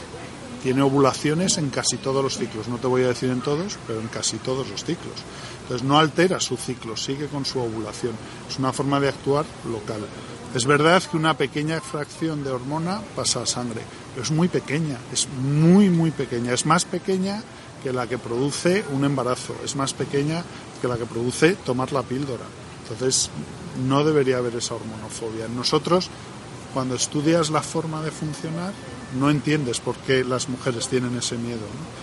tiene 0.63 0.82
ovulaciones 0.82 1.58
en 1.58 1.69
casi 1.69 1.97
todos 1.97 2.24
los 2.24 2.38
ciclos. 2.38 2.67
No 2.67 2.78
te 2.78 2.88
voy 2.88 3.04
a 3.04 3.08
decir 3.08 3.30
en 3.30 3.41
todos, 3.41 3.78
pero 3.88 4.00
en 4.00 4.08
casi 4.08 4.38
todos 4.38 4.69
los 4.69 4.84
ciclos. 4.84 5.15
Entonces 5.63 5.88
no 5.88 5.97
altera 5.97 6.39
su 6.39 6.58
ciclo, 6.58 6.95
sigue 6.97 7.28
con 7.28 7.45
su 7.45 7.60
ovulación. 7.60 8.13
Es 8.50 8.60
una 8.60 8.74
forma 8.74 9.00
de 9.00 9.10
actuar 9.10 9.45
local. 9.71 10.02
Es 10.54 10.65
verdad 10.65 11.02
que 11.04 11.15
una 11.15 11.38
pequeña 11.38 11.80
fracción 11.80 12.43
de 12.43 12.52
hormona 12.52 13.02
pasa 13.15 13.41
a 13.41 13.45
sangre, 13.45 13.82
pero 14.13 14.24
es 14.24 14.32
muy 14.32 14.50
pequeña, 14.50 14.97
es 15.13 15.28
muy, 15.30 15.89
muy 15.89 16.12
pequeña. 16.12 16.54
Es 16.54 16.65
más 16.65 16.84
pequeña 16.84 17.41
que 17.82 17.93
la 17.93 18.06
que 18.08 18.17
produce 18.17 18.84
un 18.91 19.06
embarazo, 19.06 19.56
es 19.63 19.76
más 19.76 19.93
pequeña 19.93 20.43
que 20.82 20.88
la 20.88 20.97
que 20.97 21.06
produce 21.06 21.56
tomar 21.56 21.93
la 21.93 22.04
píldora. 22.04 22.45
Entonces, 22.84 23.30
no 23.88 24.04
debería 24.04 24.38
haber 24.38 24.56
esa 24.58 24.76
hormonofobia. 24.76 25.47
Nosotros, 25.47 26.10
cuando 26.74 26.96
estudias 26.96 27.50
la 27.50 27.62
forma 27.62 28.02
de 28.02 28.12
funcionar, 28.12 28.74
no 29.20 29.30
entiendes 29.30 29.80
por 29.80 29.96
qué 29.98 30.24
las 30.24 30.50
mujeres 30.50 30.88
tienen 30.88 31.18
ese 31.18 31.38
miedo. 31.38 31.60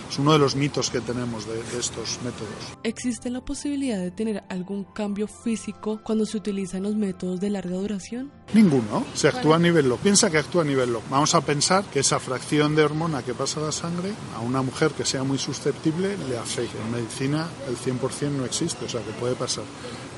Es 0.09 0.19
uno 0.19 0.33
de 0.33 0.39
los 0.39 0.55
mitos 0.55 0.89
que 0.89 1.01
tenemos 1.01 1.45
de, 1.47 1.55
de, 1.55 1.79
estos 1.79 2.19
métodos. 2.23 2.77
¿Existe 2.83 3.29
la 3.29 3.41
posibilidad 3.41 3.99
de 3.99 4.11
tener 4.11 4.43
algún 4.49 4.83
cambio 4.83 5.27
físico 5.27 6.01
cuando 6.03 6.25
se 6.25 6.37
utilizan 6.37 6.83
los 6.83 6.95
métodos 6.95 7.39
de 7.39 7.49
larga 7.49 7.75
duración? 7.75 8.31
Ninguno. 8.53 9.05
Se 9.13 9.27
actúa 9.27 9.57
a 9.57 9.59
nivel 9.59 9.87
local. 9.89 10.03
Piensa 10.03 10.29
que 10.29 10.37
actúa 10.37 10.63
a 10.63 10.65
nivel 10.65 10.93
local. 10.93 11.09
Vamos 11.09 11.35
a 11.35 11.41
pensar 11.41 11.83
que 11.85 11.99
esa 11.99 12.19
fracción 12.19 12.75
de 12.75 12.83
hormona 12.83 13.23
que 13.23 13.33
pasa 13.33 13.59
a 13.59 13.63
la 13.63 13.71
sangre 13.71 14.11
a 14.35 14.39
una 14.39 14.61
mujer 14.61 14.91
que 14.91 15.05
sea 15.05 15.23
muy 15.23 15.37
susceptible 15.37 16.17
le 16.29 16.37
afecta. 16.37 16.77
En 16.83 16.91
medicina 16.91 17.47
el 17.67 17.77
100% 17.77 18.31
no 18.31 18.45
existe, 18.45 18.85
o 18.85 18.89
sea 18.89 19.01
que 19.01 19.11
puede 19.11 19.35
pasar. 19.35 19.63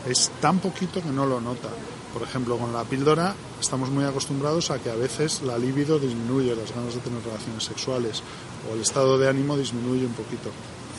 Es 0.08 0.32
tan 0.42 0.60
poquito 0.60 1.02
que 1.02 1.10
no 1.10 1.26
lo 1.26 1.40
nota. 1.40 1.70
Por 2.14 2.24
ejemplo, 2.24 2.58
con 2.58 2.74
la 2.74 2.84
píldora 2.84 3.36
estamos 3.60 3.90
muy 3.90 4.04
acostumbrados 4.04 4.70
a 4.72 4.80
que 4.80 4.90
a 4.90 4.96
veces 4.96 5.42
la 5.44 5.58
libido 5.58 5.98
disminuye, 5.98 6.56
las 6.56 6.76
ganas 6.76 6.96
de 6.96 7.02
tener 7.02 7.24
relaciones 7.24 7.64
sexuales 7.64 8.22
o 8.70 8.76
el 8.76 8.82
estado 8.82 9.18
de 9.18 9.30
ánimo 9.30 9.58
disminuye 9.58 10.06
un 10.06 10.14
poquito. 10.14 10.50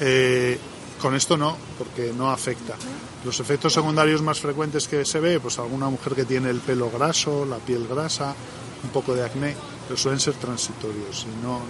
Eh, 0.01 0.59
con 1.01 1.15
esto 1.15 1.37
no, 1.37 1.57
porque 1.77 2.13
no 2.17 2.31
afecta. 2.31 2.77
Los 3.25 3.41
efectos 3.41 3.73
secundarios 3.73 4.23
más 4.23 4.41
frecuentes 4.41 4.87
que 4.87 5.05
se 5.05 5.21
ve, 5.21 5.41
pues 5.41 5.59
alguna 5.59 5.91
mujer 5.91 6.15
que 6.15 6.25
tiene 6.25 6.49
el 6.49 6.61
pelo 6.61 6.91
graso, 6.91 7.45
la 7.45 7.59
piel 7.59 7.87
grasa, 7.89 8.35
un 8.85 8.91
poco 8.91 9.15
de 9.15 9.25
acné, 9.25 9.55
pero 9.87 9.99
suelen 9.99 10.21
ser 10.21 10.35
transitorios 10.35 11.27
y 11.27 11.45
no, 11.45 11.61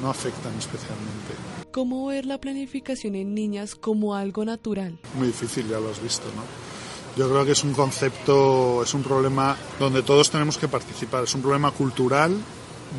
no 0.00 0.10
afectan 0.10 0.56
especialmente. 0.58 1.34
¿Cómo 1.72 2.06
ver 2.06 2.26
la 2.26 2.38
planificación 2.38 3.14
en 3.14 3.34
niñas 3.34 3.74
como 3.74 4.14
algo 4.14 4.44
natural? 4.44 4.98
Muy 5.16 5.28
difícil, 5.28 5.68
ya 5.68 5.80
lo 5.80 5.90
has 5.90 6.02
visto, 6.02 6.26
¿no? 6.36 6.42
Yo 7.16 7.28
creo 7.28 7.44
que 7.44 7.52
es 7.52 7.62
un 7.62 7.74
concepto, 7.74 8.82
es 8.82 8.94
un 8.94 9.02
problema 9.02 9.56
donde 9.78 10.02
todos 10.02 10.30
tenemos 10.30 10.56
que 10.56 10.68
participar. 10.68 11.24
Es 11.24 11.34
un 11.34 11.42
problema 11.42 11.70
cultural 11.70 12.34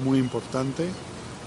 muy 0.04 0.20
importante, 0.20 0.88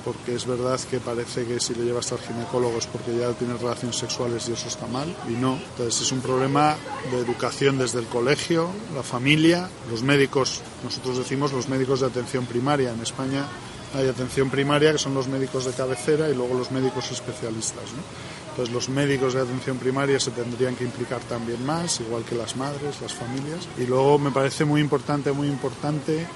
porque 0.04 0.34
es 0.34 0.46
verdad 0.46 0.80
que 0.90 0.98
parece 0.98 1.44
que 1.46 1.60
si 1.60 1.74
le 1.74 1.84
llevas 1.84 2.10
al 2.10 2.18
ginecólogo 2.18 2.78
es 2.78 2.86
porque 2.86 3.16
ya 3.16 3.32
tienes 3.32 3.60
relaciones 3.60 3.96
sexuales 3.96 4.48
y 4.48 4.52
eso 4.52 4.66
está 4.66 4.86
mal, 4.88 5.14
y 5.28 5.32
no. 5.32 5.58
Entonces 5.70 6.02
es 6.02 6.12
un 6.12 6.20
problema 6.20 6.76
de 7.12 7.18
educación 7.18 7.78
desde 7.78 8.00
el 8.00 8.06
colegio, 8.06 8.68
la 8.94 9.04
familia, 9.04 9.68
los 9.88 10.02
médicos, 10.02 10.60
nosotros 10.82 11.18
decimos 11.18 11.52
los 11.52 11.68
médicos 11.68 12.00
de 12.00 12.06
atención 12.06 12.46
primaria. 12.46 12.92
En 12.92 13.00
España 13.00 13.46
hay 13.94 14.08
atención 14.08 14.50
primaria, 14.50 14.90
que 14.92 14.98
son 14.98 15.14
los 15.14 15.28
médicos 15.28 15.64
de 15.64 15.72
cabecera, 15.72 16.28
y 16.28 16.34
luego 16.34 16.58
los 16.58 16.72
médicos 16.72 17.12
especialistas. 17.12 17.84
¿no? 17.92 18.45
Entonces 18.56 18.74
los 18.74 18.88
médicos 18.88 19.34
de 19.34 19.42
atención 19.42 19.76
primaria 19.76 20.18
se 20.18 20.30
tendrían 20.30 20.74
que 20.76 20.84
implicar 20.84 21.20
también 21.20 21.62
más, 21.66 22.00
igual 22.00 22.24
que 22.24 22.34
las 22.34 22.56
madres, 22.56 23.02
las 23.02 23.12
familias. 23.12 23.68
Y 23.76 23.84
luego 23.84 24.18
me 24.18 24.30
parece 24.30 24.64
muy 24.64 24.80
importante, 24.80 25.30
muy 25.30 25.46
importante 25.46 26.26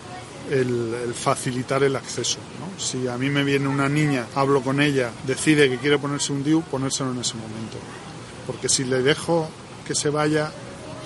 el, 0.50 1.14
facilitar 1.14 1.83
el 1.83 1.96
acceso. 1.96 2.37
Si 2.76 3.09
a 3.09 3.16
mí 3.16 3.30
me 3.30 3.42
viene 3.42 3.68
una 3.68 3.88
niña, 3.88 4.26
hablo 4.35 4.61
con 4.61 4.83
ella, 4.83 5.11
decide 5.26 5.70
que 5.70 5.78
quiere 5.78 5.96
ponerse 5.96 6.35
un 6.35 6.44
DIU, 6.44 6.61
ponérselo 6.61 7.12
en 7.12 7.20
ese 7.20 7.37
momento. 7.37 7.78
Porque 8.46 8.68
si 8.68 8.85
le 8.85 9.00
dejo 9.00 9.48
que 9.87 9.94
se 9.94 10.11
vaya, 10.11 10.52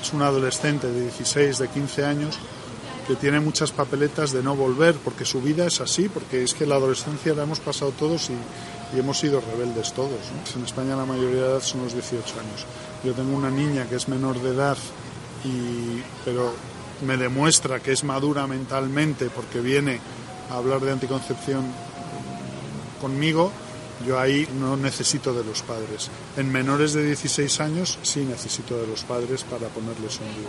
es 0.03 0.13
un 0.13 0.23
adolescente 0.23 0.89
de 0.89 1.01
16, 1.01 1.59
de 1.59 1.69
15 1.69 2.05
años, 2.05 2.41
que 3.07 3.15
tiene 3.15 3.39
muchas 3.39 3.71
papeletas 3.71 4.33
de 4.33 4.43
no 4.43 4.57
volver, 4.57 4.97
porque 4.97 5.25
su 5.25 5.41
vida 5.41 5.65
es 5.65 5.81
así, 5.81 6.09
porque 6.09 6.43
es 6.43 6.55
que 6.55 6.67
la 6.67 6.75
adolescencia 6.75 7.35
la 7.35 7.45
hemos 7.45 7.61
pasado 7.61 7.93
todos 7.93 8.31
y, 8.31 8.35
hemos 8.93 9.19
sido 9.19 9.41
rebeldes 9.41 9.93
todos. 9.93 10.21
En 10.57 10.65
España 10.65 10.97
la 10.97 11.05
mayoría 11.05 11.43
de 11.43 11.49
edad 11.51 11.61
son 11.61 11.83
los 11.83 11.93
18 11.93 12.23
años. 12.41 12.67
Yo 13.03 13.13
tengo 13.13 13.37
una 13.37 13.51
niña 13.51 13.87
que 13.89 13.97
es 13.97 14.09
menor 14.09 14.41
de 14.41 14.51
edad, 14.51 14.79
y, 15.45 16.03
pero 16.25 16.55
me 17.05 17.17
demuestra 17.17 17.81
que 17.81 17.93
es 17.93 18.05
madura 18.05 18.47
mentalmente 18.47 19.31
porque 19.31 19.61
viene 19.61 20.01
a 20.51 20.57
hablar 20.57 20.81
de 20.81 20.93
anticoncepción 20.93 21.65
conmigo, 23.01 23.53
yo 24.07 24.19
ahí 24.19 24.49
no 24.59 24.77
necesito 24.77 25.33
de 25.35 25.45
los 25.45 25.63
padres. 25.63 26.11
En 26.37 26.51
menores 26.51 26.93
de 26.95 27.05
16 27.05 27.61
años 27.61 27.99
sí 28.03 28.21
necesito 28.21 28.77
de 28.79 28.87
los 28.87 29.03
padres 29.03 29.45
para 29.45 29.69
ponerles 29.69 30.19
un 30.21 30.35
DIU. 30.35 30.49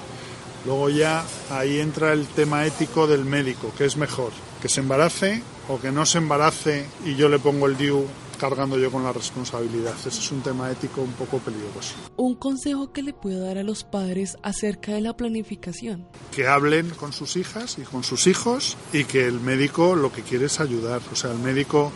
Luego 0.66 0.90
ya 0.90 1.24
ahí 1.52 1.80
entra 1.80 2.14
el 2.14 2.28
tema 2.28 2.66
ético 2.66 3.08
del 3.08 3.24
médico, 3.24 3.72
que 3.78 3.86
es 3.86 3.98
mejor, 3.98 4.32
que 4.62 4.70
se 4.70 4.80
embarace 4.80 5.44
o 5.70 5.80
que 5.80 5.92
no 5.92 6.06
se 6.06 6.18
embarace 6.18 6.86
y 7.06 7.16
yo 7.16 7.30
le 7.30 7.40
pongo 7.40 7.68
el 7.68 7.78
DIU 7.78 8.06
cargando 8.36 8.78
yo 8.78 8.92
con 8.92 9.04
la 9.04 9.14
responsabilidad. 9.14 9.94
Ese 10.00 10.10
es 10.10 10.32
un 10.32 10.42
tema 10.42 10.72
ético 10.72 11.02
un 11.02 11.14
poco 11.14 11.40
peligroso. 11.40 11.96
Un 12.18 12.36
consejo 12.36 12.92
que 12.92 13.04
le 13.04 13.14
puedo 13.14 13.46
dar 13.46 13.58
a 13.58 13.64
los 13.64 13.84
padres 13.84 14.38
acerca 14.44 14.94
de 14.94 15.02
la 15.02 15.16
planificación. 15.16 16.08
Que 16.32 16.48
hablen 16.48 16.90
con 16.92 17.14
sus 17.14 17.36
hijas 17.36 17.78
y 17.78 17.84
con 17.84 18.04
sus 18.04 18.28
hijos 18.28 18.78
y 18.94 19.06
que 19.06 19.26
el 19.26 19.40
médico 19.40 19.96
lo 19.96 20.12
que 20.12 20.22
quiere 20.22 20.46
es 20.46 20.60
ayudar. 20.60 21.02
O 21.12 21.16
sea, 21.16 21.32
el 21.32 21.40
médico 21.40 21.92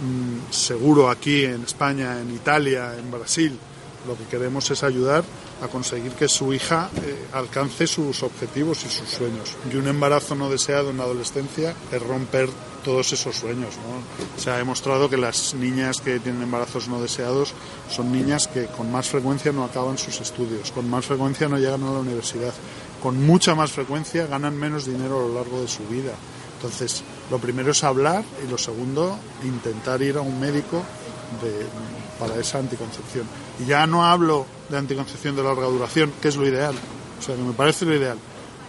mm, 0.00 0.52
seguro 0.52 1.10
aquí 1.10 1.44
en 1.44 1.62
España, 1.62 2.20
en 2.20 2.34
Italia, 2.34 2.96
en 2.98 3.10
Brasil, 3.10 3.58
lo 4.06 4.16
que 4.16 4.24
queremos 4.24 4.70
es 4.70 4.82
ayudar 4.82 5.24
a 5.62 5.68
conseguir 5.68 6.12
que 6.12 6.28
su 6.28 6.52
hija 6.52 6.90
eh, 7.02 7.28
alcance 7.32 7.86
sus 7.86 8.22
objetivos 8.22 8.84
y 8.84 8.88
sus 8.88 9.08
sueños. 9.08 9.56
Y 9.72 9.76
un 9.76 9.86
embarazo 9.86 10.34
no 10.34 10.50
deseado 10.50 10.90
en 10.90 10.98
la 10.98 11.04
adolescencia 11.04 11.74
es 11.90 12.02
romper 12.02 12.50
todos 12.84 13.12
esos 13.12 13.36
sueños. 13.36 13.74
Se 14.36 14.50
ha 14.50 14.56
demostrado 14.56 15.08
que 15.08 15.16
las 15.16 15.54
niñas 15.54 16.00
que 16.00 16.18
tienen 16.18 16.42
embarazos 16.42 16.88
no 16.88 17.00
deseados 17.00 17.54
son 17.88 18.12
niñas 18.12 18.48
que 18.48 18.66
con 18.66 18.90
más 18.90 19.08
frecuencia 19.08 19.52
no 19.52 19.64
acaban 19.64 19.98
sus 19.98 20.20
estudios, 20.20 20.72
con 20.72 20.90
más 20.90 21.06
frecuencia 21.06 21.48
no 21.48 21.58
llegan 21.58 21.84
a 21.84 21.92
la 21.92 22.00
universidad, 22.00 22.52
con 23.00 23.24
mucha 23.24 23.54
más 23.54 23.70
frecuencia 23.70 24.26
ganan 24.26 24.56
menos 24.58 24.84
dinero 24.84 25.20
a 25.20 25.28
lo 25.28 25.34
largo 25.34 25.60
de 25.60 25.68
su 25.68 25.84
vida. 25.86 26.12
Entonces, 26.56 27.02
lo 27.30 27.38
primero 27.38 27.70
es 27.70 27.82
hablar 27.84 28.24
y 28.44 28.50
lo 28.50 28.58
segundo, 28.58 29.16
intentar 29.44 30.02
ir 30.02 30.16
a 30.16 30.20
un 30.20 30.38
médico 30.38 30.82
para 32.18 32.38
esa 32.38 32.58
anticoncepción. 32.58 33.26
Y 33.58 33.66
ya 33.66 33.86
no 33.86 34.04
hablo 34.04 34.46
de 34.72 34.78
anticoncepción 34.78 35.36
de 35.36 35.42
larga 35.42 35.66
duración, 35.66 36.10
que 36.20 36.28
es 36.28 36.36
lo 36.36 36.48
ideal, 36.48 36.74
o 37.20 37.22
sea, 37.22 37.36
que 37.36 37.42
me 37.42 37.52
parece 37.52 37.84
lo 37.84 37.94
ideal, 37.94 38.16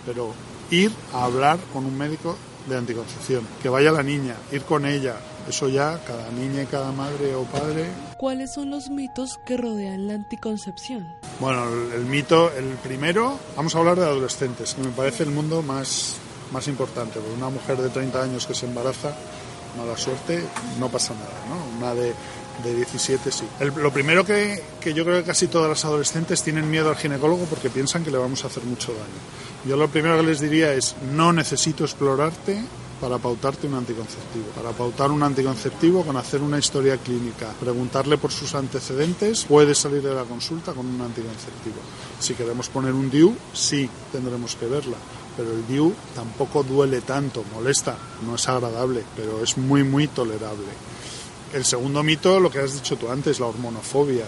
pero 0.06 0.34
ir 0.70 0.92
a 1.14 1.24
hablar 1.24 1.58
con 1.72 1.86
un 1.86 1.98
médico 1.98 2.38
de 2.68 2.78
anticoncepción, 2.78 3.48
que 3.62 3.70
vaya 3.70 3.90
la 3.92 4.04
niña, 4.04 4.36
ir 4.52 4.64
con 4.64 4.86
ella, 4.86 5.16
eso 5.48 5.70
ya 5.70 6.04
cada 6.06 6.30
niña 6.32 6.64
y 6.64 6.66
cada 6.66 6.92
madre 6.92 7.34
o 7.36 7.44
padre. 7.44 7.88
¿Cuáles 8.18 8.54
son 8.54 8.70
los 8.70 8.90
mitos 8.90 9.40
que 9.46 9.56
rodean 9.56 10.08
la 10.08 10.16
anticoncepción? 10.16 11.08
Bueno, 11.40 11.64
el, 11.96 12.04
mito, 12.04 12.52
el 12.54 12.66
primero, 12.84 13.40
vamos 13.56 13.74
a 13.74 13.80
hablar 13.80 13.98
de 13.98 14.06
adolescentes, 14.06 14.74
que 14.74 14.82
me 14.82 14.92
parece 14.92 15.24
el 15.24 15.32
mundo 15.32 15.62
más, 15.62 16.18
más 16.52 16.68
importante, 16.68 17.20
porque 17.20 17.36
una 17.36 17.50
mujer 17.50 17.78
de 17.78 17.90
30 17.90 18.22
años 18.22 18.46
que 18.46 18.54
se 18.54 18.66
embaraza, 18.66 19.16
mala 19.78 19.98
suerte, 19.98 20.44
no 20.80 20.90
pasa 20.90 21.14
nada, 21.14 21.46
¿no? 21.48 21.78
Una 21.78 21.96
de 21.96 22.14
de 22.64 22.76
17 22.76 23.32
sí. 23.32 23.46
lo 23.78 23.92
primero 23.92 24.26
que, 24.26 24.62
que, 24.80 24.94
yo 24.94 25.04
creo 25.04 25.20
que 25.20 25.24
casi 25.24 25.48
todas 25.48 25.70
las 25.70 25.86
adolescentes 25.86 26.44
tienen 26.44 26.70
miedo 26.70 26.90
al 26.90 26.96
ginecólogo 26.96 27.46
porque 27.46 27.70
piensan 27.70 28.04
que 28.04 28.12
le 28.12 28.18
vamos 28.18 28.44
a 28.44 28.48
hacer 28.48 28.64
mucho 28.64 28.92
daño. 28.92 29.68
Yo 29.68 29.78
lo 29.78 29.88
primero 29.88 30.18
que 30.18 30.24
les 30.24 30.40
diría 30.40 30.74
es 30.74 30.96
no 31.14 31.34
necesito 31.34 31.84
explorarte 31.84 32.62
para 33.04 33.18
pautarte 33.18 33.68
un 33.68 33.74
anticonceptivo. 33.74 34.46
Para 34.56 34.72
pautar 34.72 35.12
un 35.12 35.24
anticonceptivo 35.24 36.06
con 36.06 36.16
hacer 36.16 36.42
una 36.42 36.58
historia 36.58 36.96
clínica, 36.96 37.54
preguntarle 37.60 38.18
por 38.18 38.32
sus 38.32 38.56
antecedentes, 38.56 39.44
puede 39.44 39.76
salir 39.76 40.02
de 40.02 40.14
la 40.14 40.24
consulta 40.24 40.72
con 40.72 40.86
un 40.86 41.02
anticonceptivo. 41.02 41.76
Si 42.20 42.34
queremos 42.34 42.70
poner 42.70 42.94
un 42.94 43.10
DIU, 43.10 43.36
sí, 43.52 43.90
tendremos 44.10 44.56
que 44.56 44.68
verla. 44.68 44.96
Pero 45.36 45.52
el 45.52 45.68
DIU 45.68 45.94
tampoco 46.16 46.64
duele 46.64 47.02
tanto, 47.02 47.44
molesta, 47.54 47.98
no 48.26 48.36
es 48.36 48.48
agradable, 48.48 49.04
pero 49.18 49.44
es 49.44 49.58
muy, 49.58 49.84
muy 49.84 50.08
tolerable. 50.08 50.72
El 51.54 51.66
segundo 51.66 52.02
mito, 52.02 52.40
lo 52.40 52.50
que 52.50 52.60
has 52.60 52.74
dicho 52.74 52.96
tú 52.98 53.10
antes, 53.10 53.40
la 53.40 53.46
hormonofobia. 53.46 54.26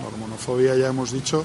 La 0.00 0.08
hormonofobia 0.08 0.74
ya 0.74 0.88
hemos 0.88 1.12
dicho 1.12 1.44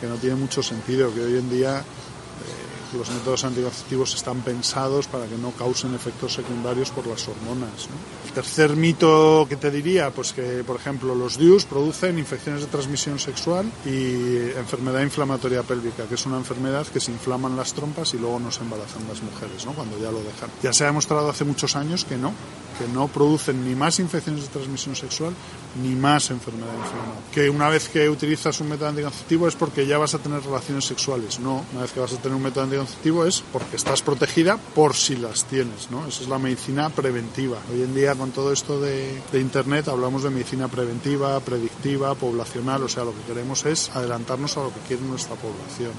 que 0.00 0.06
no 0.08 0.16
tiene 0.16 0.34
mucho 0.34 0.62
sentido, 0.64 1.14
que 1.14 1.20
hoy 1.20 1.38
en 1.38 1.48
día 1.48 1.78
eh, 1.78 2.96
los 2.98 3.08
métodos 3.08 3.44
anticonceptivos 3.44 4.14
están 4.14 4.40
pensados 4.40 5.06
para 5.06 5.26
que 5.26 5.36
no 5.36 5.52
causen 5.52 5.94
efectos 5.94 6.34
secundarios 6.34 6.90
por 6.90 7.06
las 7.06 7.26
hormonas. 7.28 7.88
El 8.26 8.32
tercer 8.32 8.74
mito 8.74 9.46
que 9.48 9.54
te 9.54 9.70
diría, 9.70 10.10
pues 10.10 10.32
que, 10.32 10.64
por 10.66 10.74
ejemplo, 10.74 11.14
los 11.14 11.38
DIUs 11.38 11.64
producen 11.64 12.18
infecciones 12.18 12.62
de 12.62 12.66
transmisión 12.66 13.20
sexual 13.20 13.70
y 13.84 14.50
enfermedad 14.58 15.02
inflamatoria 15.02 15.62
pélvica, 15.62 16.04
que 16.06 16.16
es 16.16 16.26
una 16.26 16.36
enfermedad 16.36 16.84
que 16.86 16.98
se 16.98 17.12
inflaman 17.12 17.56
las 17.56 17.72
trompas 17.74 18.12
y 18.14 18.18
luego 18.18 18.40
no 18.40 18.50
se 18.50 18.62
embarazan 18.62 19.06
las 19.08 19.22
mujeres, 19.22 19.64
¿no? 19.64 19.72
cuando 19.72 19.96
ya 19.98 20.10
lo 20.10 20.18
dejan. 20.18 20.50
Ya 20.64 20.72
se 20.72 20.82
ha 20.82 20.88
demostrado 20.88 21.30
hace 21.30 21.44
muchos 21.44 21.76
años 21.76 22.04
que 22.04 22.16
no, 22.16 22.34
que 22.78 22.86
no 22.88 23.08
producen 23.08 23.64
ni 23.64 23.74
más 23.74 23.98
infecciones 23.98 24.42
de 24.42 24.48
transmisión 24.48 24.96
sexual 24.96 25.34
ni 25.82 25.94
más 25.94 26.30
enfermedad 26.30 26.72
inflamatoria. 26.74 27.30
Que 27.32 27.50
una 27.50 27.68
vez 27.68 27.88
que 27.88 28.08
utilizas 28.08 28.60
un 28.60 28.68
método 28.68 28.88
anticonceptivo 28.88 29.48
es 29.48 29.54
porque 29.54 29.86
ya 29.86 29.98
vas 29.98 30.14
a 30.14 30.18
tener 30.18 30.42
relaciones 30.42 30.84
sexuales. 30.84 31.38
No, 31.40 31.64
una 31.72 31.82
vez 31.82 31.92
que 31.92 32.00
vas 32.00 32.12
a 32.12 32.16
tener 32.16 32.36
un 32.36 32.42
método 32.42 32.64
anticonceptivo 32.64 33.24
es 33.24 33.42
porque 33.52 33.76
estás 33.76 34.02
protegida 34.02 34.56
por 34.56 34.94
si 34.94 35.16
las 35.16 35.44
tienes. 35.44 35.90
¿no? 35.90 36.06
Esa 36.06 36.22
es 36.22 36.28
la 36.28 36.38
medicina 36.38 36.90
preventiva. 36.90 37.58
Hoy 37.72 37.82
en 37.82 37.94
día 37.94 38.14
con 38.14 38.30
todo 38.30 38.52
esto 38.52 38.80
de, 38.80 39.22
Internet 39.34 39.88
hablamos 39.88 40.22
de 40.22 40.30
medicina 40.30 40.66
preventiva, 40.68 41.38
predictiva, 41.40 42.14
poblacional. 42.14 42.82
O 42.82 42.88
sea, 42.88 43.04
lo 43.04 43.12
que 43.12 43.32
queremos 43.32 43.64
es 43.66 43.90
adelantarnos 43.94 44.56
a 44.56 44.62
lo 44.62 44.72
que 44.72 44.80
quiere 44.80 45.02
nuestra 45.02 45.36
población. 45.36 45.92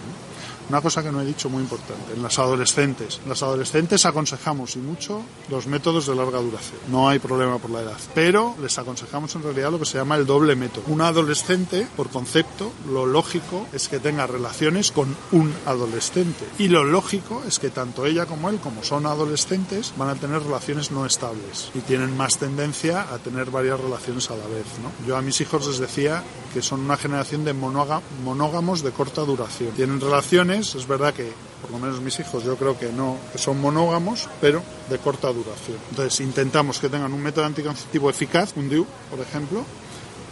Una 0.70 0.82
cosa 0.82 1.02
que 1.02 1.12
no 1.12 1.22
he 1.22 1.26
dicho 1.26 1.50
muy 1.50 1.64
importante, 1.64 2.14
en 2.14 2.22
las 2.22 2.40
adolescentes. 2.40 3.22
En 3.24 3.30
las 3.30 3.42
adolescentes 3.42 4.06
aconsejamos 4.06 4.76
y 4.76 4.80
mucho 4.80 5.22
los 5.50 5.66
métodos 5.68 6.08
de 6.08 6.16
larga 6.16 6.40
duración. 6.40 6.80
No 6.90 7.08
hay 7.08 7.20
problema 7.20 7.58
por 7.58 7.72
la 7.72 7.82
edad, 7.82 7.98
pero 8.14 8.56
les 8.62 8.78
aconsejamos 8.78 9.34
en 9.36 9.44
realidad 9.44 9.72
lo 9.72 9.80
que 9.80 9.86
se 9.86 9.98
llama 9.98 10.16
el 10.16 10.26
doble 10.26 10.56
método. 10.56 10.84
Un 10.88 11.02
adolescente, 11.02 11.88
por 11.96 12.10
concepto, 12.10 12.72
lo 12.92 13.06
lógico 13.06 13.68
es 13.72 13.88
que 13.88 14.00
tenga 14.00 14.28
relaciones 14.28 14.92
con 14.92 15.16
un 15.32 15.54
adolescente. 15.66 16.46
Y 16.58 16.68
lo 16.68 16.84
lógico 16.84 17.44
es 17.48 17.60
que 17.60 17.70
tanto 17.70 18.06
ella 18.06 18.26
como 18.26 18.50
él, 18.50 18.60
como 18.60 18.84
son 18.84 19.06
adolescentes, 19.06 19.94
van 19.98 20.10
a 20.10 20.16
tener 20.16 20.44
relaciones 20.44 20.92
no 20.92 21.06
estables 21.06 21.72
y 21.76 21.80
tienen 21.80 22.16
más 22.18 22.38
tendencia 22.38 23.04
a 23.14 23.20
tener 23.20 23.52
varias 23.52 23.80
relaciones 23.80 24.30
a 24.32 24.36
la 24.36 24.48
vez. 24.48 24.66
Yo 25.08 25.16
a 25.16 25.22
mis 25.22 25.40
hijos 25.40 25.66
les 25.68 25.80
decía 25.80 26.24
que 26.54 26.62
son 26.62 26.82
una 26.82 26.98
generación 26.98 27.46
de 27.46 27.54
monógamos 27.54 28.84
de 28.84 28.92
corta 28.92 29.22
duración. 29.22 29.72
Tienen 29.72 30.02
relaciones 30.02 30.57
es 30.58 30.88
verdad 30.88 31.14
que, 31.14 31.32
por 31.62 31.72
lo 31.72 31.80
menos 31.80 32.02
mis 32.02 32.20
hijos, 32.20 32.44
yo 32.44 32.56
creo 32.56 32.78
que 32.78 32.92
no, 32.92 33.18
que 33.32 33.38
son 33.38 33.62
monógamos, 33.62 34.28
pero 34.42 34.64
de 34.90 34.98
corta 34.98 35.28
duración. 35.28 35.78
Entonces 35.90 36.20
intentamos 36.22 36.80
que 36.80 36.90
tengan 36.90 37.14
un 37.14 37.22
método 37.22 37.46
anticonceptivo 37.46 38.10
eficaz, 38.10 38.54
un 38.56 38.70
DIU, 38.70 38.86
por 39.10 39.20
ejemplo, 39.20 39.64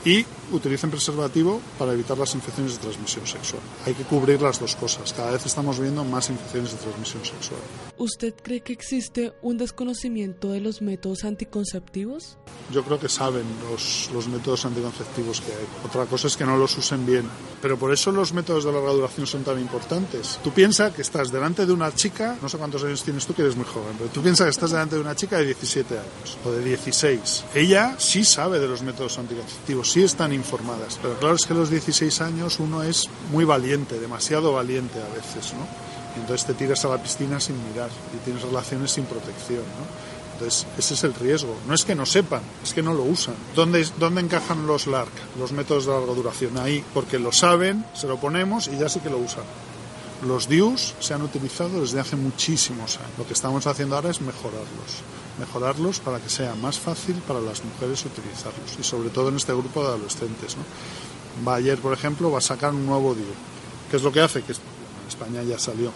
y 0.03 0.26
utilicen 0.52 0.89
preservativo 0.89 1.62
para 1.78 1.93
evitar 1.93 2.18
las 2.18 2.34
infecciones 2.36 2.74
de 2.74 2.80
transmisión 2.80 3.26
sexual. 3.26 3.62
Hay 3.86 3.93
que 3.93 4.04
cubrir 4.04 4.41
las 4.41 4.60
dos 4.60 4.76
cosas. 4.76 5.14
Cada 5.14 5.32
vez 5.32 5.46
estamos 5.46 5.80
viendo 5.80 6.04
más 6.04 6.30
infecciones 6.30 6.72
de 6.72 6.78
transmisión 6.78 7.26
sexual. 7.26 7.60
¿Usted 7.98 8.34
cree 8.41 8.62
que 8.62 8.74
existe 8.74 9.34
un 9.41 9.58
desconocimiento 9.58 10.52
de 10.52 10.62
los 10.62 10.82
métodos 10.82 11.24
anticonceptivos? 11.24 12.38
Yo 12.72 12.84
creo 12.84 13.00
que 13.00 13.10
saben 13.10 13.43
los, 13.70 14.10
los 14.14 14.28
métodos 14.28 14.66
anticonceptivos 14.66 15.41
que 15.41 15.52
hay. 15.52 15.66
Otra 15.86 16.06
cosa 16.06 16.28
es 16.28 16.38
que 16.38 16.46
no 16.46 16.58
los 16.58 16.78
usen 16.78 17.06
bien. 17.06 17.26
Pero 17.62 17.78
por 17.78 17.93
eso 17.93 18.12
los 18.12 18.34
métodos 18.34 18.64
de 18.64 18.72
larga 18.72 18.91
duración 18.91 19.28
son 19.28 19.43
tan 19.43 19.60
importantes. 19.60 20.39
Tú 20.43 20.52
piensas 20.52 20.93
que 20.93 21.02
estás 21.02 21.32
delante 21.32 21.66
de 21.66 21.74
una 21.74 21.93
chica, 21.93 22.38
no 22.41 22.50
sé 22.50 22.58
cuántos 22.58 22.84
años 22.84 23.04
tienes 23.04 23.26
tú, 23.26 23.34
que 23.34 23.41
eres 23.41 23.56
muy 23.56 23.66
joven, 23.66 23.96
pero 23.98 24.10
tú 24.10 24.22
piensas 24.22 24.46
que 24.46 24.52
estás 24.52 24.72
delante 24.72 24.96
de 24.96 25.02
una 25.02 25.16
chica 25.16 25.38
de 25.38 25.46
17 25.46 25.98
años 25.98 26.38
o 26.43 26.52
de 26.52 26.64
16. 26.64 27.46
Ella 27.56 27.96
sí 27.98 28.24
sabe 28.24 28.60
de 28.60 28.68
los 28.68 28.82
métodos 28.82 29.18
anticonceptivos, 29.18 29.91
sí 29.91 30.04
están 30.04 30.34
informadas. 30.36 31.00
Pero 31.02 31.18
claro, 31.18 31.36
es 31.36 31.46
que 31.46 31.54
a 31.54 31.58
los 31.58 31.70
16 31.70 32.22
años 32.22 32.60
uno 32.60 32.84
es 32.84 33.10
muy 33.32 33.46
valiente, 33.46 34.00
demasiado 34.00 34.54
valiente 34.54 35.00
a 35.00 35.14
veces, 35.16 35.54
¿no? 35.54 35.66
Y 36.16 36.20
entonces 36.22 36.46
te 36.46 36.54
tiras 36.54 36.86
a 36.86 36.90
la 36.90 37.02
piscina 37.02 37.40
sin 37.40 37.56
mirar 37.70 37.90
y 38.14 38.18
tienes 38.24 38.44
relaciones 38.44 38.92
sin 38.92 39.06
protección, 39.06 39.64
¿no? 39.64 40.16
Entonces, 40.34 40.68
ese 40.78 40.96
es 40.96 41.04
el 41.06 41.14
riesgo. 41.14 41.56
No 41.66 41.74
es 41.74 41.86
que 41.86 41.96
no 41.96 42.06
sepan, 42.06 42.42
es 42.62 42.74
que 42.74 42.82
no 42.82 42.94
lo 42.94 43.04
usan. 43.04 43.36
¿Dónde, 43.56 43.88
¿Dónde 43.98 44.20
encajan 44.20 44.68
los 44.68 44.86
LARC, 44.86 45.12
los 45.40 45.54
métodos 45.54 45.86
de 45.86 45.94
larga 45.94 46.14
duración? 46.14 46.58
Ahí, 46.58 46.84
porque 46.94 47.20
lo 47.20 47.32
saben, 47.32 47.86
se 47.94 48.06
lo 48.06 48.18
ponemos 48.18 48.68
y 48.68 48.78
ya 48.78 48.90
sí 48.90 49.00
que 49.00 49.10
lo 49.10 49.18
usan. 49.18 49.44
los 50.28 50.50
DIUs 50.50 50.96
se 51.00 51.14
han 51.14 51.22
utilizado 51.22 51.82
desde 51.82 52.00
hace 52.02 52.18
muchísimos 52.18 52.98
años. 52.98 53.12
Lo 53.18 53.26
que 53.26 53.34
estamos 53.34 53.66
haciendo 53.66 53.96
ahora 53.96 54.10
es 54.10 54.20
mejorarlos, 54.20 55.04
mejorarlos 55.40 56.00
para 56.00 56.20
que 56.20 56.30
sea 56.30 56.56
más 56.56 56.80
fácil 56.80 57.16
para 57.28 57.42
las 57.42 57.64
mujeres 57.64 58.06
utilizarlos 58.06 58.78
y 58.80 58.84
sobre 58.84 59.10
todo 59.10 59.30
en 59.30 59.36
este 59.36 59.54
grupo 59.54 59.82
de 59.82 59.90
adolescentes. 59.90 60.56
¿no? 60.58 60.64
Bayer, 61.44 61.78
por 61.80 61.94
ejemplo, 61.94 62.32
va 62.32 62.40
a 62.40 62.42
sacar 62.42 62.74
un 62.74 62.86
nuevo 62.86 63.14
DIU. 63.14 63.26
¿Qué 63.90 63.98
es 63.98 64.04
lo 64.04 64.12
que 64.12 64.22
hace? 64.22 64.42
Que 64.42 64.54
en 64.54 65.08
España 65.08 65.44
ya 65.44 65.60
salió. 65.60 65.92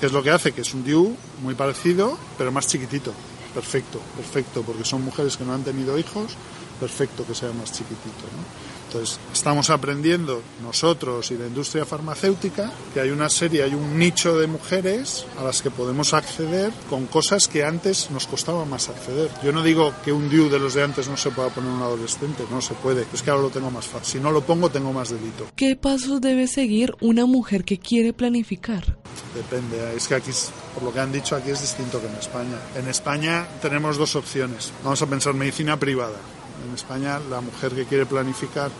¿Qué 0.00 0.06
es 0.06 0.12
lo 0.12 0.22
que 0.22 0.30
hace? 0.30 0.52
Que 0.52 0.62
es 0.62 0.74
un 0.74 0.84
DIU 0.84 1.14
muy 1.42 1.54
parecido, 1.54 2.18
pero 2.38 2.50
más 2.50 2.66
chiquitito. 2.66 3.12
Perfecto, 3.54 4.00
perfecto, 4.16 4.62
porque 4.62 4.84
son 4.84 5.02
mujeres 5.02 5.36
que 5.36 5.44
no 5.44 5.52
han 5.52 5.62
tenido 5.62 5.98
hijos, 5.98 6.32
perfecto 6.80 7.26
que 7.26 7.34
sea 7.34 7.52
más 7.52 7.70
chiquitito. 7.70 8.24
¿no? 8.34 8.71
Entonces, 8.92 9.18
estamos 9.32 9.70
aprendiendo 9.70 10.42
nosotros 10.62 11.30
y 11.30 11.38
la 11.38 11.46
industria 11.46 11.86
farmacéutica 11.86 12.70
que 12.92 13.00
hay 13.00 13.08
una 13.08 13.30
serie, 13.30 13.62
hay 13.62 13.74
un 13.74 13.98
nicho 13.98 14.38
de 14.38 14.46
mujeres 14.46 15.24
a 15.38 15.44
las 15.44 15.62
que 15.62 15.70
podemos 15.70 16.12
acceder 16.12 16.70
con 16.90 17.06
cosas 17.06 17.48
que 17.48 17.64
antes 17.64 18.10
nos 18.10 18.26
costaba 18.26 18.66
más 18.66 18.90
acceder. 18.90 19.30
Yo 19.42 19.50
no 19.50 19.62
digo 19.62 19.94
que 20.04 20.12
un 20.12 20.28
DIU 20.28 20.50
de 20.50 20.58
los 20.58 20.74
de 20.74 20.82
antes 20.82 21.08
no 21.08 21.16
se 21.16 21.30
pueda 21.30 21.48
poner 21.48 21.70
un 21.70 21.80
adolescente, 21.80 22.44
no 22.50 22.60
se 22.60 22.74
puede, 22.74 23.06
es 23.14 23.22
que 23.22 23.30
ahora 23.30 23.44
lo 23.44 23.50
tengo 23.50 23.70
más 23.70 23.86
fácil. 23.86 24.12
Si 24.12 24.20
no 24.20 24.30
lo 24.30 24.42
pongo, 24.42 24.68
tengo 24.68 24.92
más 24.92 25.08
delito. 25.08 25.46
¿Qué 25.56 25.74
pasos 25.74 26.20
debe 26.20 26.46
seguir 26.46 26.94
una 27.00 27.24
mujer 27.24 27.64
que 27.64 27.78
quiere 27.78 28.12
planificar? 28.12 28.98
Depende, 29.34 29.96
es 29.96 30.06
que 30.06 30.16
aquí, 30.16 30.32
por 30.74 30.82
lo 30.82 30.92
que 30.92 31.00
han 31.00 31.12
dicho, 31.12 31.34
aquí 31.34 31.50
es 31.50 31.62
distinto 31.62 31.98
que 31.98 32.08
en 32.08 32.16
España. 32.16 32.58
En 32.76 32.88
España 32.88 33.46
tenemos 33.62 33.96
dos 33.96 34.16
opciones. 34.16 34.70
Vamos 34.84 35.00
a 35.00 35.06
pensar 35.06 35.32
medicina 35.32 35.78
privada 35.78 36.18
en 36.66 36.74
España 36.74 37.20
la 37.30 37.40
mujer 37.40 37.72
que 37.72 37.84
quiere 37.84 38.06
planificar 38.06 38.70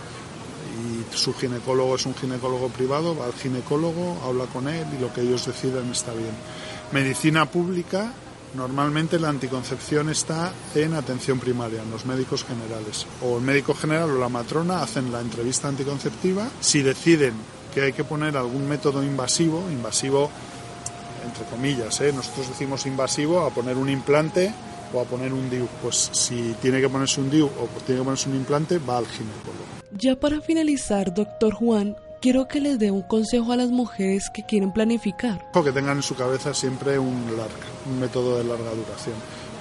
y 0.72 1.16
su 1.16 1.34
ginecólogo 1.34 1.96
es 1.96 2.06
un 2.06 2.14
ginecólogo 2.14 2.68
privado, 2.68 3.16
va 3.16 3.26
al 3.26 3.34
ginecólogo, 3.34 4.20
habla 4.24 4.46
con 4.46 4.68
él 4.68 4.86
y 4.96 5.00
lo 5.00 5.12
que 5.12 5.20
ellos 5.20 5.46
decidan 5.46 5.90
está 5.90 6.12
bien. 6.12 6.32
Medicina 6.92 7.46
pública, 7.46 8.12
normalmente 8.54 9.18
la 9.18 9.28
anticoncepción 9.28 10.08
está 10.08 10.52
en 10.74 10.94
atención 10.94 11.38
primaria, 11.38 11.82
en 11.82 11.90
los 11.90 12.06
médicos 12.06 12.44
generales. 12.44 13.06
O 13.22 13.38
el 13.38 13.42
médico 13.42 13.74
general 13.74 14.10
o 14.10 14.18
la 14.18 14.28
matrona 14.28 14.82
hacen 14.82 15.12
la 15.12 15.20
entrevista 15.20 15.68
anticonceptiva. 15.68 16.48
Si 16.60 16.82
deciden 16.82 17.34
que 17.74 17.82
hay 17.82 17.92
que 17.92 18.04
poner 18.04 18.36
algún 18.36 18.68
método 18.68 19.02
invasivo, 19.02 19.64
invasivo 19.70 20.30
entre 21.24 21.44
comillas, 21.44 22.00
¿eh? 22.00 22.12
nosotros 22.12 22.48
decimos 22.48 22.84
invasivo 22.84 23.40
a 23.40 23.50
poner 23.50 23.76
un 23.76 23.88
implante 23.88 24.52
o 24.92 25.00
a 25.00 25.04
poner 25.04 25.32
un 25.32 25.48
DIU. 25.50 25.66
Pues 25.82 26.10
si 26.12 26.54
tiene 26.60 26.80
que 26.80 26.88
ponerse 26.88 27.20
un 27.20 27.30
DIU 27.30 27.46
o 27.46 27.68
tiene 27.86 28.00
que 28.00 28.04
ponerse 28.04 28.28
un 28.28 28.36
implante, 28.36 28.78
va 28.78 28.98
al 28.98 29.06
ginecólogo. 29.06 29.64
Ya 29.92 30.16
para 30.16 30.40
finalizar, 30.40 31.12
doctor 31.12 31.54
Juan, 31.54 31.96
quiero 32.20 32.48
que 32.48 32.60
les 32.60 32.78
dé 32.78 32.90
un 32.90 33.02
consejo 33.02 33.52
a 33.52 33.56
las 33.56 33.70
mujeres 33.70 34.30
que 34.30 34.44
quieren 34.44 34.72
planificar. 34.72 35.44
Que 35.52 35.72
tengan 35.72 35.98
en 35.98 36.02
su 36.02 36.14
cabeza 36.14 36.54
siempre 36.54 36.98
un 36.98 37.36
LARC, 37.36 37.90
un 37.90 38.00
método 38.00 38.38
de 38.38 38.44
larga 38.44 38.70
duración 38.70 39.16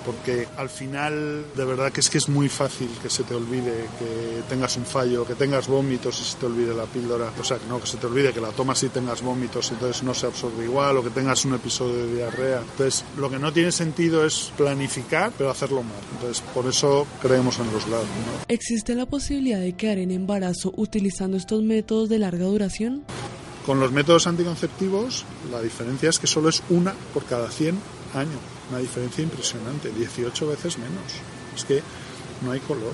porque 0.06 0.48
al 0.58 0.70
final 0.70 1.46
de 1.56 1.66
verdad 1.66 1.92
que 1.92 2.00
es 2.00 2.10
que 2.10 2.18
es 2.18 2.30
muy 2.30 2.50
fácil 2.50 2.90
que 3.02 3.10
se 3.10 3.24
te 3.24 3.36
olvide 3.36 3.86
que 4.00 4.44
tengas 4.50 4.78
un 4.78 4.86
fallo, 4.86 5.26
que 5.26 5.36
tengas 5.36 5.68
vómitos 5.68 6.20
y 6.22 6.24
se 6.24 6.38
te 6.38 6.46
olvide 6.46 6.74
la 6.74 6.86
píldora, 6.86 7.32
o 7.40 7.44
sea, 7.44 7.58
no, 7.68 7.80
que 7.80 7.88
se 7.88 7.98
te 7.98 8.08
olvide 8.08 8.34
que 8.34 8.42
la 8.42 8.50
tomas 8.50 8.82
y 8.84 8.90
tengas 8.90 9.22
vómitos 9.22 9.70
y 9.72 9.74
entonces 9.74 10.04
no 10.04 10.14
se 10.14 10.28
absorbe 10.28 10.66
igual 10.66 10.98
o 10.98 11.04
que 11.04 11.10
tengas 11.10 11.46
un 11.46 11.54
episodio 11.54 12.06
de 12.06 12.16
diarrea. 12.16 12.62
Entonces, 12.62 13.04
lo 13.18 13.30
que 13.30 13.40
no 13.40 13.52
tiene 13.52 13.72
sentido 13.72 14.26
es 14.26 14.52
planificar, 14.58 15.32
pero 15.38 15.50
hacerlo 15.50 15.84
mal. 15.84 16.02
Entonces, 16.14 16.44
por 16.54 16.66
eso 16.68 17.08
creemos 17.22 17.60
en 17.60 17.72
los 17.72 17.88
LAR. 17.88 18.02
¿Existe 18.48 18.96
la 18.96 19.06
posibilidad 19.06 19.60
de 19.60 19.74
quedar 19.74 19.98
en 19.98 20.12
embarazo 20.12 20.74
utilizando 20.76 21.38
estos 21.38 21.64
métodos 21.64 22.10
de 22.10 22.20
larga 22.20 22.46
duración? 22.46 23.04
Con 23.66 23.80
los 23.80 23.92
métodos 23.92 24.26
anticonceptivos, 24.26 25.26
la 25.52 25.62
diferencia 25.62 26.10
es 26.10 26.18
que 26.18 26.28
solo 26.28 26.50
es 26.50 26.64
una 26.70 26.94
por 27.14 27.26
cada 27.26 27.50
100 27.50 27.78
años. 28.16 28.40
Una 28.72 28.80
diferencia 28.80 29.24
impresionante, 29.24 29.92
18 29.92 30.48
veces 30.48 30.78
menos. 30.78 31.04
Es 31.56 31.66
que 31.66 31.84
no 32.42 32.52
hay 32.52 32.62
color. 32.62 32.94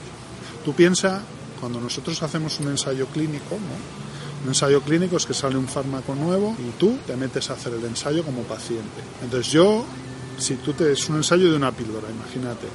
Tú 0.65 0.73
piensa, 0.73 1.21
cuando 1.61 1.80
nosotros 1.80 2.21
hacemos 2.23 2.59
un 2.59 2.69
ensayo 2.69 3.05
clínico, 3.07 3.51
¿no? 3.51 4.43
Un 4.43 4.49
ensayo 4.49 4.82
clínico 4.82 5.17
es 5.17 5.25
que 5.25 5.34
sale 5.34 5.55
un 5.55 5.67
fármaco 5.67 6.15
nuevo 6.15 6.55
y 6.59 6.71
tú 6.80 6.97
te 7.05 7.15
metes 7.15 7.49
a 7.49 7.53
hacer 7.53 7.73
el 7.73 7.86
ensayo 7.86 8.23
como 8.23 8.41
paciente. 8.41 9.01
Entonces 9.23 9.51
yo, 9.51 9.86
si 10.38 10.55
tú 10.55 10.73
te 10.73 10.91
es 10.91 11.09
un 11.09 11.17
ensayo 11.17 11.49
de 11.49 11.55
una 11.55 11.71
píldora, 11.71 12.07
imagínate. 12.09 12.67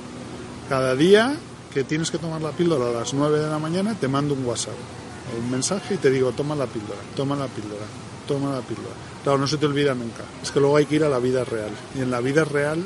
Cada 0.68 0.94
día 0.94 1.36
que 1.72 1.84
tienes 1.84 2.10
que 2.10 2.18
tomar 2.18 2.40
la 2.40 2.52
píldora 2.52 2.90
a 2.90 3.00
las 3.00 3.14
9 3.14 3.38
de 3.40 3.48
la 3.48 3.58
mañana, 3.58 3.94
te 3.98 4.08
mando 4.08 4.34
un 4.34 4.44
WhatsApp, 4.44 4.74
un 5.38 5.50
mensaje 5.50 5.94
y 5.94 5.98
te 5.98 6.10
digo, 6.10 6.32
toma 6.32 6.54
la 6.54 6.66
píldora, 6.66 7.00
toma 7.16 7.36
la 7.36 7.46
píldora, 7.46 7.84
toma 8.26 8.54
la 8.54 8.60
píldora. 8.60 8.94
Claro, 9.22 9.38
no 9.38 9.46
se 9.46 9.56
te 9.56 9.66
olvida 9.66 9.94
nunca. 9.94 10.24
Es 10.42 10.50
que 10.50 10.60
luego 10.60 10.76
hay 10.76 10.86
que 10.86 10.96
ir 10.96 11.04
a 11.04 11.08
la 11.08 11.18
vida 11.18 11.44
real. 11.44 11.70
Y 11.96 12.00
en 12.00 12.10
la 12.10 12.20
vida 12.20 12.44
real 12.44 12.84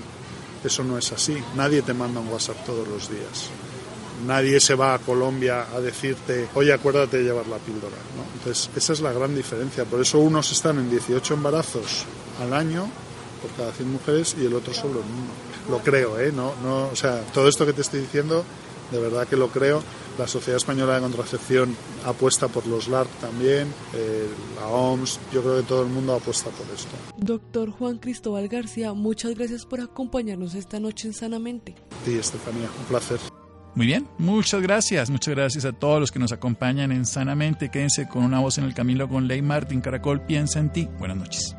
eso 0.64 0.84
no 0.84 0.98
es 0.98 1.12
así. 1.12 1.36
Nadie 1.54 1.82
te 1.82 1.94
manda 1.94 2.20
un 2.20 2.28
WhatsApp 2.28 2.64
todos 2.64 2.86
los 2.88 3.08
días. 3.08 3.50
Nadie 4.26 4.60
se 4.60 4.74
va 4.74 4.94
a 4.94 4.98
Colombia 4.98 5.66
a 5.74 5.80
decirte, 5.80 6.48
oye, 6.54 6.72
acuérdate 6.72 7.18
de 7.18 7.24
llevar 7.24 7.46
la 7.46 7.58
píldora. 7.58 7.96
Entonces, 8.34 8.70
esa 8.74 8.92
es 8.92 9.00
la 9.00 9.12
gran 9.12 9.34
diferencia. 9.34 9.84
Por 9.84 10.00
eso 10.00 10.18
unos 10.18 10.50
están 10.52 10.78
en 10.78 10.90
18 10.90 11.34
embarazos 11.34 12.04
al 12.40 12.52
año 12.54 12.88
por 13.42 13.50
cada 13.52 13.72
100 13.72 13.92
mujeres 13.92 14.36
y 14.40 14.46
el 14.46 14.54
otro 14.54 14.72
solo 14.72 15.00
en 15.00 15.06
uno. 15.06 15.32
Lo 15.70 15.82
creo, 15.82 16.18
¿eh? 16.18 16.32
No, 16.34 16.54
no, 16.62 16.88
o 16.88 16.96
sea, 16.96 17.20
todo 17.32 17.48
esto 17.48 17.66
que 17.66 17.72
te 17.72 17.82
estoy 17.82 18.00
diciendo 18.00 18.44
de 18.90 19.00
verdad 19.00 19.26
que 19.26 19.36
lo 19.36 19.48
creo. 19.48 19.82
La 20.18 20.26
Sociedad 20.26 20.56
Española 20.56 20.94
de 20.94 21.00
Contracepción 21.02 21.76
apuesta 22.04 22.48
por 22.48 22.66
los 22.66 22.88
LARC 22.88 23.10
también, 23.20 23.68
eh, 23.94 24.26
la 24.58 24.66
OMS, 24.68 25.20
yo 25.32 25.42
creo 25.42 25.56
que 25.58 25.62
todo 25.64 25.82
el 25.82 25.88
mundo 25.88 26.14
apuesta 26.14 26.50
por 26.50 26.66
esto. 26.74 26.90
Doctor 27.18 27.70
Juan 27.70 27.98
Cristóbal 27.98 28.48
García, 28.48 28.92
muchas 28.94 29.34
gracias 29.34 29.66
por 29.66 29.80
acompañarnos 29.80 30.54
esta 30.54 30.80
noche 30.80 31.08
en 31.08 31.14
Sanamente. 31.14 31.74
Sí, 32.04 32.16
Estefanía, 32.16 32.68
un 32.78 32.84
placer. 32.86 33.18
Muy 33.74 33.86
bien, 33.86 34.08
muchas 34.16 34.62
gracias, 34.62 35.10
muchas 35.10 35.34
gracias 35.34 35.66
a 35.66 35.72
todos 35.72 36.00
los 36.00 36.10
que 36.10 36.18
nos 36.18 36.32
acompañan 36.32 36.92
en 36.92 37.04
Sanamente. 37.04 37.70
Quédense 37.70 38.08
con 38.08 38.24
una 38.24 38.40
voz 38.40 38.56
en 38.56 38.64
el 38.64 38.72
camino 38.72 39.06
con 39.08 39.28
Ley 39.28 39.42
Martin 39.42 39.82
Caracol, 39.82 40.22
piensa 40.22 40.58
en 40.60 40.72
ti. 40.72 40.88
Buenas 40.98 41.18
noches. 41.18 41.56